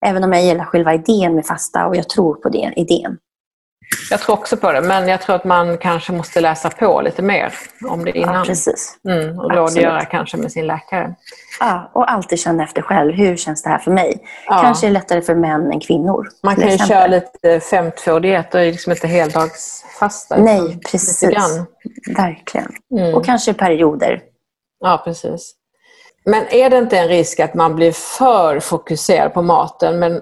Även 0.07 0.25
om 0.25 0.33
jag 0.33 0.45
gillar 0.45 0.65
själva 0.65 0.95
idén 0.95 1.35
med 1.35 1.47
fasta 1.47 1.87
och 1.87 1.97
jag 1.97 2.09
tror 2.09 2.35
på 2.35 2.49
den 2.49 2.79
idén. 2.79 3.19
Jag 4.11 4.21
tror 4.21 4.35
också 4.35 4.57
på 4.57 4.73
det, 4.73 4.81
men 4.81 5.09
jag 5.09 5.21
tror 5.21 5.37
att 5.37 5.45
man 5.45 5.79
kanske 5.79 6.13
måste 6.13 6.41
läsa 6.41 6.71
på 6.71 7.01
lite 7.01 7.23
mer 7.23 7.53
om 7.89 8.05
det 8.05 8.19
innan. 8.19 8.35
Ja, 8.35 8.45
precis. 8.45 8.99
Mm, 9.09 9.39
och 9.39 9.55
rådgöra 9.55 10.05
kanske 10.05 10.37
med 10.37 10.53
sin 10.53 10.67
läkare. 10.67 11.15
Ja, 11.61 11.91
och 11.95 12.11
alltid 12.11 12.41
känna 12.41 12.65
efter 12.65 12.83
själv. 12.83 13.15
Hur 13.15 13.37
känns 13.37 13.63
det 13.63 13.69
här 13.69 13.79
för 13.79 13.91
mig? 13.91 14.27
Ja. 14.47 14.61
Kanske 14.63 14.87
är 14.87 14.89
det 14.89 14.95
lättare 14.95 15.23
för 15.23 15.35
män 15.35 15.73
än 15.73 15.81
kvinnor. 15.81 16.29
Man 16.43 16.57
kan 16.57 16.71
ju 16.71 16.79
köra 16.79 17.07
lite 17.07 17.59
5-2-diet. 17.59 18.51
Det 18.53 18.61
är 18.61 18.73
liksom 18.73 18.93
inte 18.93 19.07
heldagsfasta. 19.07 20.37
Nej, 20.37 20.81
precis. 20.91 21.23
Verkligen. 22.17 22.73
Mm. 22.99 23.15
Och 23.15 23.25
kanske 23.25 23.55
perioder. 23.55 24.23
Ja, 24.81 25.03
precis. 25.05 25.55
Men 26.25 26.49
är 26.49 26.71
det 26.71 26.79
inte 26.79 26.99
en 26.99 27.09
risk 27.09 27.41
att 27.41 27.55
man 27.55 27.77
blir 27.77 27.93
för 27.93 28.61
fokuserad 28.61 29.35
på 29.35 29.43
maten 29.43 29.99
men 29.99 30.21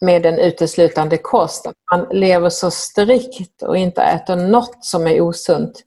med 0.00 0.26
en 0.26 0.38
uteslutande 0.38 1.16
kost. 1.16 1.66
Att 1.66 1.74
man 1.92 2.06
lever 2.10 2.48
så 2.48 2.70
strikt 2.70 3.62
och 3.62 3.76
inte 3.76 4.02
äter 4.02 4.36
något 4.36 4.84
som 4.84 5.06
är 5.06 5.20
osunt 5.20 5.82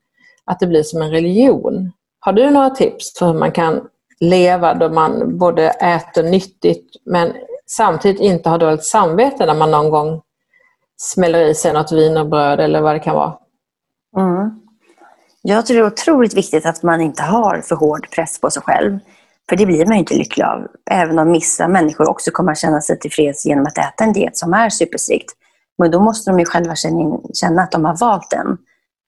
att 0.45 0.59
det 0.59 0.67
blir 0.67 0.83
som 0.83 1.01
en 1.01 1.11
religion. 1.11 1.91
Har 2.19 2.33
du 2.33 2.49
några 2.49 2.69
tips 2.69 3.19
för 3.19 3.25
hur 3.25 3.39
man 3.39 3.51
kan 3.51 3.87
leva 4.19 4.73
då 4.73 4.89
man 4.89 5.37
både 5.37 5.69
äter 5.69 6.23
nyttigt 6.23 6.95
men 7.05 7.33
samtidigt 7.65 8.21
inte 8.21 8.49
har 8.49 8.57
dåligt 8.57 8.85
samvete 8.85 9.45
när 9.45 9.55
man 9.55 9.71
någon 9.71 9.89
gång 9.89 10.21
smäller 10.97 11.39
i 11.39 11.55
sig 11.55 11.73
något 11.73 11.91
wienerbröd 11.91 12.59
eller 12.59 12.81
vad 12.81 12.95
det 12.95 12.99
kan 12.99 13.15
vara? 13.15 13.37
Mm. 14.17 14.61
Jag 15.41 15.65
tror 15.65 15.77
det 15.77 15.83
är 15.83 15.87
otroligt 15.87 16.33
viktigt 16.33 16.65
att 16.65 16.83
man 16.83 17.01
inte 17.01 17.23
har 17.23 17.61
för 17.61 17.75
hård 17.75 18.07
press 18.15 18.41
på 18.41 18.51
sig 18.51 18.63
själv. 18.63 18.99
För 19.51 19.55
det 19.55 19.65
blir 19.65 19.85
man 19.85 19.95
ju 19.95 19.99
inte 19.99 20.13
lycklig 20.13 20.43
av. 20.43 20.67
Även 20.91 21.19
om 21.19 21.31
vissa 21.31 21.67
människor 21.67 22.09
också 22.09 22.31
kommer 22.31 22.51
att 22.51 22.57
känna 22.57 22.81
sig 22.81 22.99
tillfreds 22.99 23.45
genom 23.45 23.65
att 23.65 23.77
äta 23.77 24.03
en 24.03 24.13
diet 24.13 24.37
som 24.37 24.53
är 24.53 24.69
superstrikt. 24.69 25.31
Men 25.77 25.91
då 25.91 25.99
måste 25.99 26.31
de 26.31 26.39
ju 26.39 26.45
själva 26.45 26.75
känna 27.33 27.61
att 27.61 27.71
de 27.71 27.85
har 27.85 27.97
valt 27.97 28.29
den. 28.29 28.57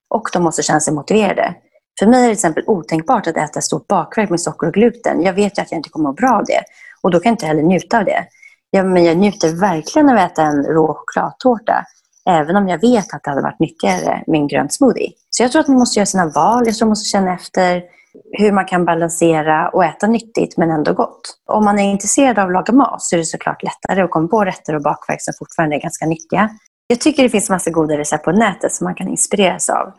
Och 0.09 0.29
de 0.33 0.43
måste 0.43 0.63
känna 0.63 0.79
sig 0.79 0.93
motiverade. 0.93 1.55
För 1.99 2.07
mig 2.07 2.19
är 2.19 2.21
det 2.21 2.27
till 2.27 2.33
exempel 2.33 2.63
otänkbart 2.67 3.27
att 3.27 3.37
äta 3.37 3.59
ett 3.59 3.63
stort 3.63 3.87
bakverk 3.87 4.29
med 4.29 4.41
socker 4.41 4.67
och 4.67 4.73
gluten. 4.73 5.21
Jag 5.21 5.33
vet 5.33 5.57
ju 5.57 5.61
att 5.61 5.71
jag 5.71 5.79
inte 5.79 5.89
kommer 5.89 6.09
att 6.09 6.19
må 6.19 6.27
bra 6.27 6.37
av 6.37 6.45
det. 6.45 6.61
Och 7.01 7.11
då 7.11 7.19
kan 7.19 7.29
jag 7.29 7.33
inte 7.33 7.45
heller 7.45 7.63
njuta 7.63 7.97
av 7.97 8.05
det. 8.05 8.25
Ja, 8.69 8.83
men 8.83 9.03
jag 9.03 9.17
njuter 9.17 9.49
verkligen 9.59 10.09
av 10.09 10.17
att 10.17 10.31
äta 10.31 10.43
en 10.43 10.65
rå 10.65 10.87
chokladtårta. 10.87 11.85
Även 12.29 12.55
om 12.55 12.67
jag 12.67 12.81
vet 12.81 13.13
att 13.13 13.23
det 13.23 13.29
hade 13.29 13.41
varit 13.41 13.59
nyttigare 13.59 14.23
med 14.27 14.39
en 14.39 14.47
grön 14.47 14.69
smoothie. 14.69 15.11
Så 15.29 15.43
jag 15.43 15.51
tror 15.51 15.59
att 15.59 15.67
man 15.67 15.79
måste 15.79 15.99
göra 15.99 16.05
sina 16.05 16.27
val. 16.27 16.63
Jag 16.65 16.75
tror 16.75 16.85
man 16.85 16.89
måste 16.89 17.09
känna 17.09 17.33
efter 17.33 17.83
hur 18.31 18.51
man 18.51 18.65
kan 18.65 18.85
balansera 18.85 19.69
och 19.69 19.85
äta 19.85 20.07
nyttigt 20.07 20.57
men 20.57 20.71
ändå 20.71 20.93
gott. 20.93 21.21
Om 21.45 21.65
man 21.65 21.79
är 21.79 21.91
intresserad 21.91 22.39
av 22.39 22.47
att 22.47 22.53
laga 22.53 22.73
mat 22.73 23.01
så 23.01 23.15
är 23.15 23.17
det 23.17 23.25
såklart 23.25 23.63
lättare 23.63 24.01
att 24.01 24.11
komma 24.11 24.27
på 24.27 24.45
rätter 24.45 24.75
och 24.75 24.81
bakverk 24.81 25.21
som 25.21 25.33
fortfarande 25.39 25.75
är 25.75 25.81
ganska 25.81 26.05
nyttiga. 26.05 26.49
Jag 26.87 26.99
tycker 26.99 27.23
det 27.23 27.29
finns 27.29 27.49
massa 27.49 27.71
goda 27.71 27.97
recept 27.97 28.25
på 28.25 28.31
nätet 28.31 28.73
som 28.73 28.85
man 28.85 28.95
kan 28.95 29.07
inspireras 29.07 29.69
av. 29.69 29.93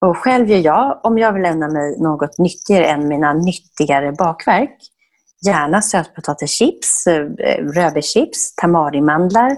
Och 0.00 0.16
själv 0.16 0.50
gör 0.50 0.58
jag, 0.58 1.00
om 1.02 1.18
jag 1.18 1.32
vill 1.32 1.42
lämna 1.42 1.68
mig 1.68 1.98
något 2.00 2.38
nyttigare 2.38 2.84
än 2.84 3.08
mina 3.08 3.32
nyttigare 3.32 4.12
bakverk, 4.12 4.76
gärna 5.46 5.82
sötpotatischips, 5.82 7.06
eh, 7.06 7.24
rödbetschips, 7.74 8.54
tamarimandlar, 8.54 9.56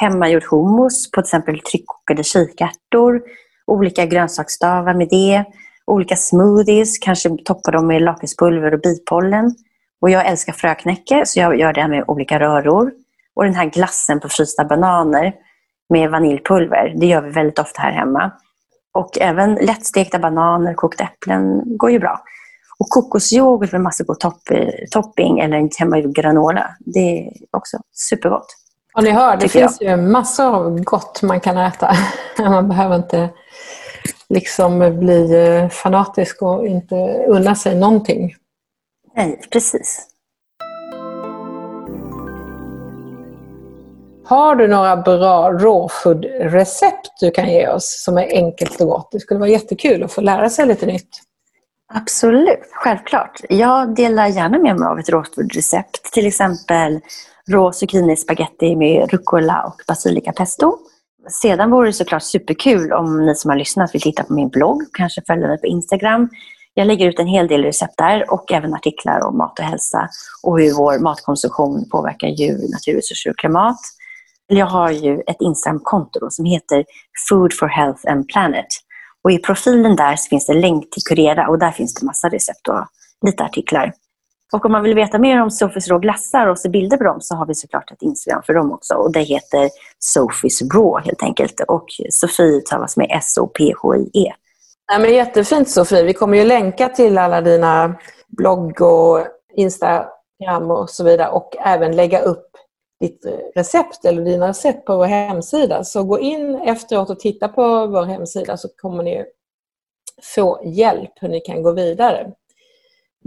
hemmagjord 0.00 0.44
hummus 0.50 1.10
på 1.10 1.22
till 1.22 1.26
exempel 1.26 1.60
tryckkokade 1.60 2.24
kikärtor, 2.24 3.22
olika 3.66 4.06
grönsaksstavar 4.06 4.94
med 4.94 5.08
det, 5.08 5.44
olika 5.86 6.16
smoothies, 6.16 6.98
kanske 6.98 7.36
toppa 7.44 7.70
dem 7.70 7.86
med 7.86 8.02
lakritspulver 8.02 8.74
och 8.74 8.80
bipollen. 8.80 9.54
Och 10.00 10.10
jag 10.10 10.26
älskar 10.26 10.52
fröknäcke, 10.52 11.22
så 11.26 11.40
jag 11.40 11.58
gör 11.58 11.72
det 11.72 11.88
med 11.88 12.04
olika 12.06 12.40
röror. 12.40 12.92
Och 13.34 13.44
den 13.44 13.54
här 13.54 13.66
glassen 13.66 14.20
på 14.20 14.28
frysta 14.28 14.64
bananer 14.64 15.34
med 15.88 16.10
vaniljpulver, 16.10 16.94
det 16.96 17.06
gör 17.06 17.22
vi 17.22 17.30
väldigt 17.30 17.58
ofta 17.58 17.82
här 17.82 17.92
hemma. 17.92 18.30
Och 18.94 19.18
även 19.20 19.54
lättstekta 19.54 20.18
bananer, 20.18 20.74
kokta 20.74 21.04
äpplen 21.04 21.62
går 21.76 21.90
ju 21.90 21.98
bra. 21.98 22.20
Och 22.78 22.88
kokosyoghurt 22.88 23.72
med 23.72 23.80
massor 23.80 24.04
god 24.04 24.20
topp, 24.20 24.42
topping 24.90 25.38
eller 25.38 25.56
en 25.56 25.70
hemmagjord 25.78 26.14
granola, 26.14 26.70
det 26.78 27.18
är 27.18 27.32
också 27.50 27.76
supergott. 27.92 28.56
Och 28.94 29.04
ni 29.04 29.10
hör, 29.10 29.36
det 29.36 29.48
finns 29.48 29.76
jag. 29.80 29.90
ju 29.90 30.06
massor 30.06 30.54
av 30.54 30.80
gott 30.80 31.22
man 31.22 31.40
kan 31.40 31.58
äta. 31.58 31.92
Man 32.38 32.68
behöver 32.68 32.96
inte 32.96 33.30
liksom 34.28 34.98
bli 34.98 35.34
eh, 35.34 35.68
fanatisk 35.68 36.42
och 36.42 36.66
inte 36.66 36.94
unna 37.28 37.54
sig 37.54 37.74
någonting. 37.74 38.34
Nej, 39.16 39.40
precis. 39.50 40.08
Har 44.24 44.56
du 44.56 44.68
några 44.68 44.96
bra 44.96 45.52
råfood-recept 45.52 47.10
du 47.20 47.30
kan 47.30 47.52
ge 47.52 47.68
oss 47.68 48.02
som 48.04 48.18
är 48.18 48.28
enkelt 48.32 48.80
och 48.80 48.88
gott? 48.88 49.08
Det 49.12 49.20
skulle 49.20 49.40
vara 49.40 49.50
jättekul 49.50 50.02
att 50.02 50.12
få 50.12 50.20
lära 50.20 50.50
sig 50.50 50.66
lite 50.66 50.86
nytt. 50.86 51.08
Absolut, 51.94 52.68
självklart. 52.72 53.40
Jag 53.48 53.94
delar 53.94 54.26
gärna 54.26 54.58
med 54.58 54.76
mig 54.76 54.88
av 54.88 54.98
ett 54.98 55.08
råfood-recept. 55.08 56.12
Till 56.12 56.26
exempel 56.26 57.00
rå 57.50 57.72
zucchini-spaghetti 57.72 58.76
med 58.76 59.10
rucola 59.10 59.62
och 59.62 59.82
basilikapesto. 59.88 60.78
Sedan 61.28 61.70
vore 61.70 61.88
det 61.88 61.92
såklart 61.92 62.22
superkul 62.22 62.92
om 62.92 63.26
ni 63.26 63.34
som 63.34 63.50
har 63.50 63.58
lyssnat 63.58 63.94
vill 63.94 64.02
titta 64.02 64.22
på 64.22 64.32
min 64.32 64.48
blogg, 64.48 64.82
kanske 64.92 65.22
följa 65.26 65.48
mig 65.48 65.60
på 65.60 65.66
Instagram. 65.66 66.28
Jag 66.74 66.86
lägger 66.86 67.08
ut 67.08 67.18
en 67.18 67.26
hel 67.26 67.48
del 67.48 67.62
recept 67.62 67.94
där 67.96 68.32
och 68.32 68.52
även 68.52 68.74
artiklar 68.74 69.26
om 69.26 69.38
mat 69.38 69.58
och 69.58 69.64
hälsa 69.64 70.08
och 70.42 70.60
hur 70.60 70.74
vår 70.74 70.98
matkonsumtion 70.98 71.88
påverkar 71.90 72.28
djur, 72.28 72.72
naturresurser 72.72 73.30
och 73.30 73.38
klimat. 73.38 73.78
Jag 74.46 74.66
har 74.66 74.90
ju 74.90 75.20
ett 75.26 75.36
Instagram-konto 75.40 76.30
som 76.30 76.44
heter 76.44 76.84
Food 77.28 77.52
for 77.54 77.66
Health 77.66 78.10
and 78.10 78.28
Planet. 78.28 78.66
Och 79.24 79.32
I 79.32 79.38
profilen 79.38 79.96
där 79.96 80.16
finns 80.16 80.46
det 80.46 80.54
länk 80.54 80.90
till 80.90 81.02
Kurera 81.02 81.48
och 81.48 81.58
där 81.58 81.70
finns 81.70 81.94
det 81.94 82.06
massa 82.06 82.28
recept 82.28 82.68
och 82.68 82.86
lite 83.26 83.44
artiklar. 83.44 83.92
Och 84.52 84.64
om 84.64 84.72
man 84.72 84.82
vill 84.82 84.94
veta 84.94 85.18
mer 85.18 85.42
om 85.42 85.50
Sofies 85.50 85.88
Raw 85.88 86.02
glassar 86.02 86.46
och 86.46 86.58
se 86.58 86.68
bilder 86.68 86.96
på 86.96 87.04
dem 87.04 87.20
så 87.20 87.34
har 87.34 87.46
vi 87.46 87.54
såklart 87.54 87.90
ett 87.90 88.02
Instagram 88.02 88.42
för 88.42 88.54
dem 88.54 88.72
också. 88.72 88.94
Och 88.94 89.12
det 89.12 89.20
heter 89.20 89.70
Sofies 89.98 90.62
Raw 90.62 91.04
helt 91.04 91.22
enkelt. 91.22 91.60
Och 91.68 91.86
Sofie 92.10 92.60
tavas 92.60 92.96
med 92.96 93.06
S-O-P-H-I-E. 93.10 94.32
Ja, 94.92 94.98
men 94.98 95.14
jättefint 95.14 95.70
Sofie. 95.70 96.02
Vi 96.02 96.14
kommer 96.14 96.38
ju 96.38 96.44
länka 96.44 96.88
till 96.88 97.18
alla 97.18 97.40
dina 97.40 97.94
blogg 98.28 98.82
och 98.82 99.26
Instagram 99.54 100.70
och 100.70 100.90
så 100.90 101.04
vidare 101.04 101.28
och 101.28 101.56
även 101.64 101.96
lägga 101.96 102.20
upp 102.20 102.50
ditt 103.00 103.26
recept 103.54 104.04
eller 104.04 104.22
dina 104.22 104.48
recept 104.48 104.84
på 104.84 104.96
vår 104.96 105.04
hemsida. 105.04 105.84
Så 105.84 106.04
gå 106.04 106.20
in 106.20 106.54
efteråt 106.54 107.10
och 107.10 107.20
titta 107.20 107.48
på 107.48 107.86
vår 107.86 108.04
hemsida 108.04 108.56
så 108.56 108.68
kommer 108.68 109.02
ni 109.02 109.24
få 110.22 110.60
hjälp 110.64 111.12
hur 111.20 111.28
ni 111.28 111.40
kan 111.40 111.62
gå 111.62 111.72
vidare. 111.72 112.32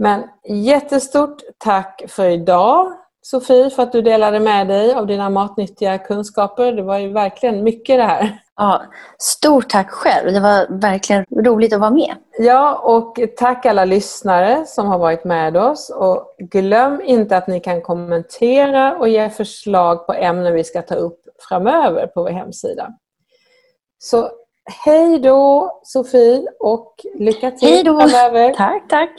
Men 0.00 0.22
jättestort 0.48 1.42
tack 1.58 2.02
för 2.08 2.28
idag 2.28 2.92
Sofie 3.22 3.70
för 3.70 3.82
att 3.82 3.92
du 3.92 4.02
delade 4.02 4.40
med 4.40 4.68
dig 4.68 4.94
av 4.94 5.06
dina 5.06 5.30
matnyttiga 5.30 5.98
kunskaper. 5.98 6.72
Det 6.72 6.82
var 6.82 6.98
ju 6.98 7.12
verkligen 7.12 7.64
mycket 7.64 7.98
det 7.98 8.02
här. 8.02 8.42
Ja, 8.56 8.82
stort 9.18 9.68
tack 9.68 9.90
själv. 9.90 10.32
Det 10.32 10.40
var 10.40 10.80
verkligen 10.80 11.24
roligt 11.36 11.72
att 11.72 11.80
vara 11.80 11.90
med. 11.90 12.14
Ja, 12.38 12.74
och 12.74 13.20
tack 13.36 13.66
alla 13.66 13.84
lyssnare 13.84 14.66
som 14.66 14.86
har 14.86 14.98
varit 14.98 15.24
med 15.24 15.56
oss. 15.56 15.90
Och 15.90 16.34
glöm 16.38 17.00
inte 17.04 17.36
att 17.36 17.46
ni 17.46 17.60
kan 17.60 17.82
kommentera 17.82 18.98
och 18.98 19.08
ge 19.08 19.30
förslag 19.30 20.06
på 20.06 20.12
ämnen 20.12 20.54
vi 20.54 20.64
ska 20.64 20.82
ta 20.82 20.94
upp 20.94 21.20
framöver 21.48 22.06
på 22.06 22.22
vår 22.22 22.30
hemsida. 22.30 22.88
Så 23.98 24.30
hej 24.84 25.18
då 25.18 25.70
Sofie 25.82 26.46
och 26.60 26.94
lycka 27.14 27.50
till 27.50 27.68
hej 27.68 27.84
då. 27.84 28.00
framöver. 28.00 28.54
Tack, 28.54 28.88
tack. 28.88 29.10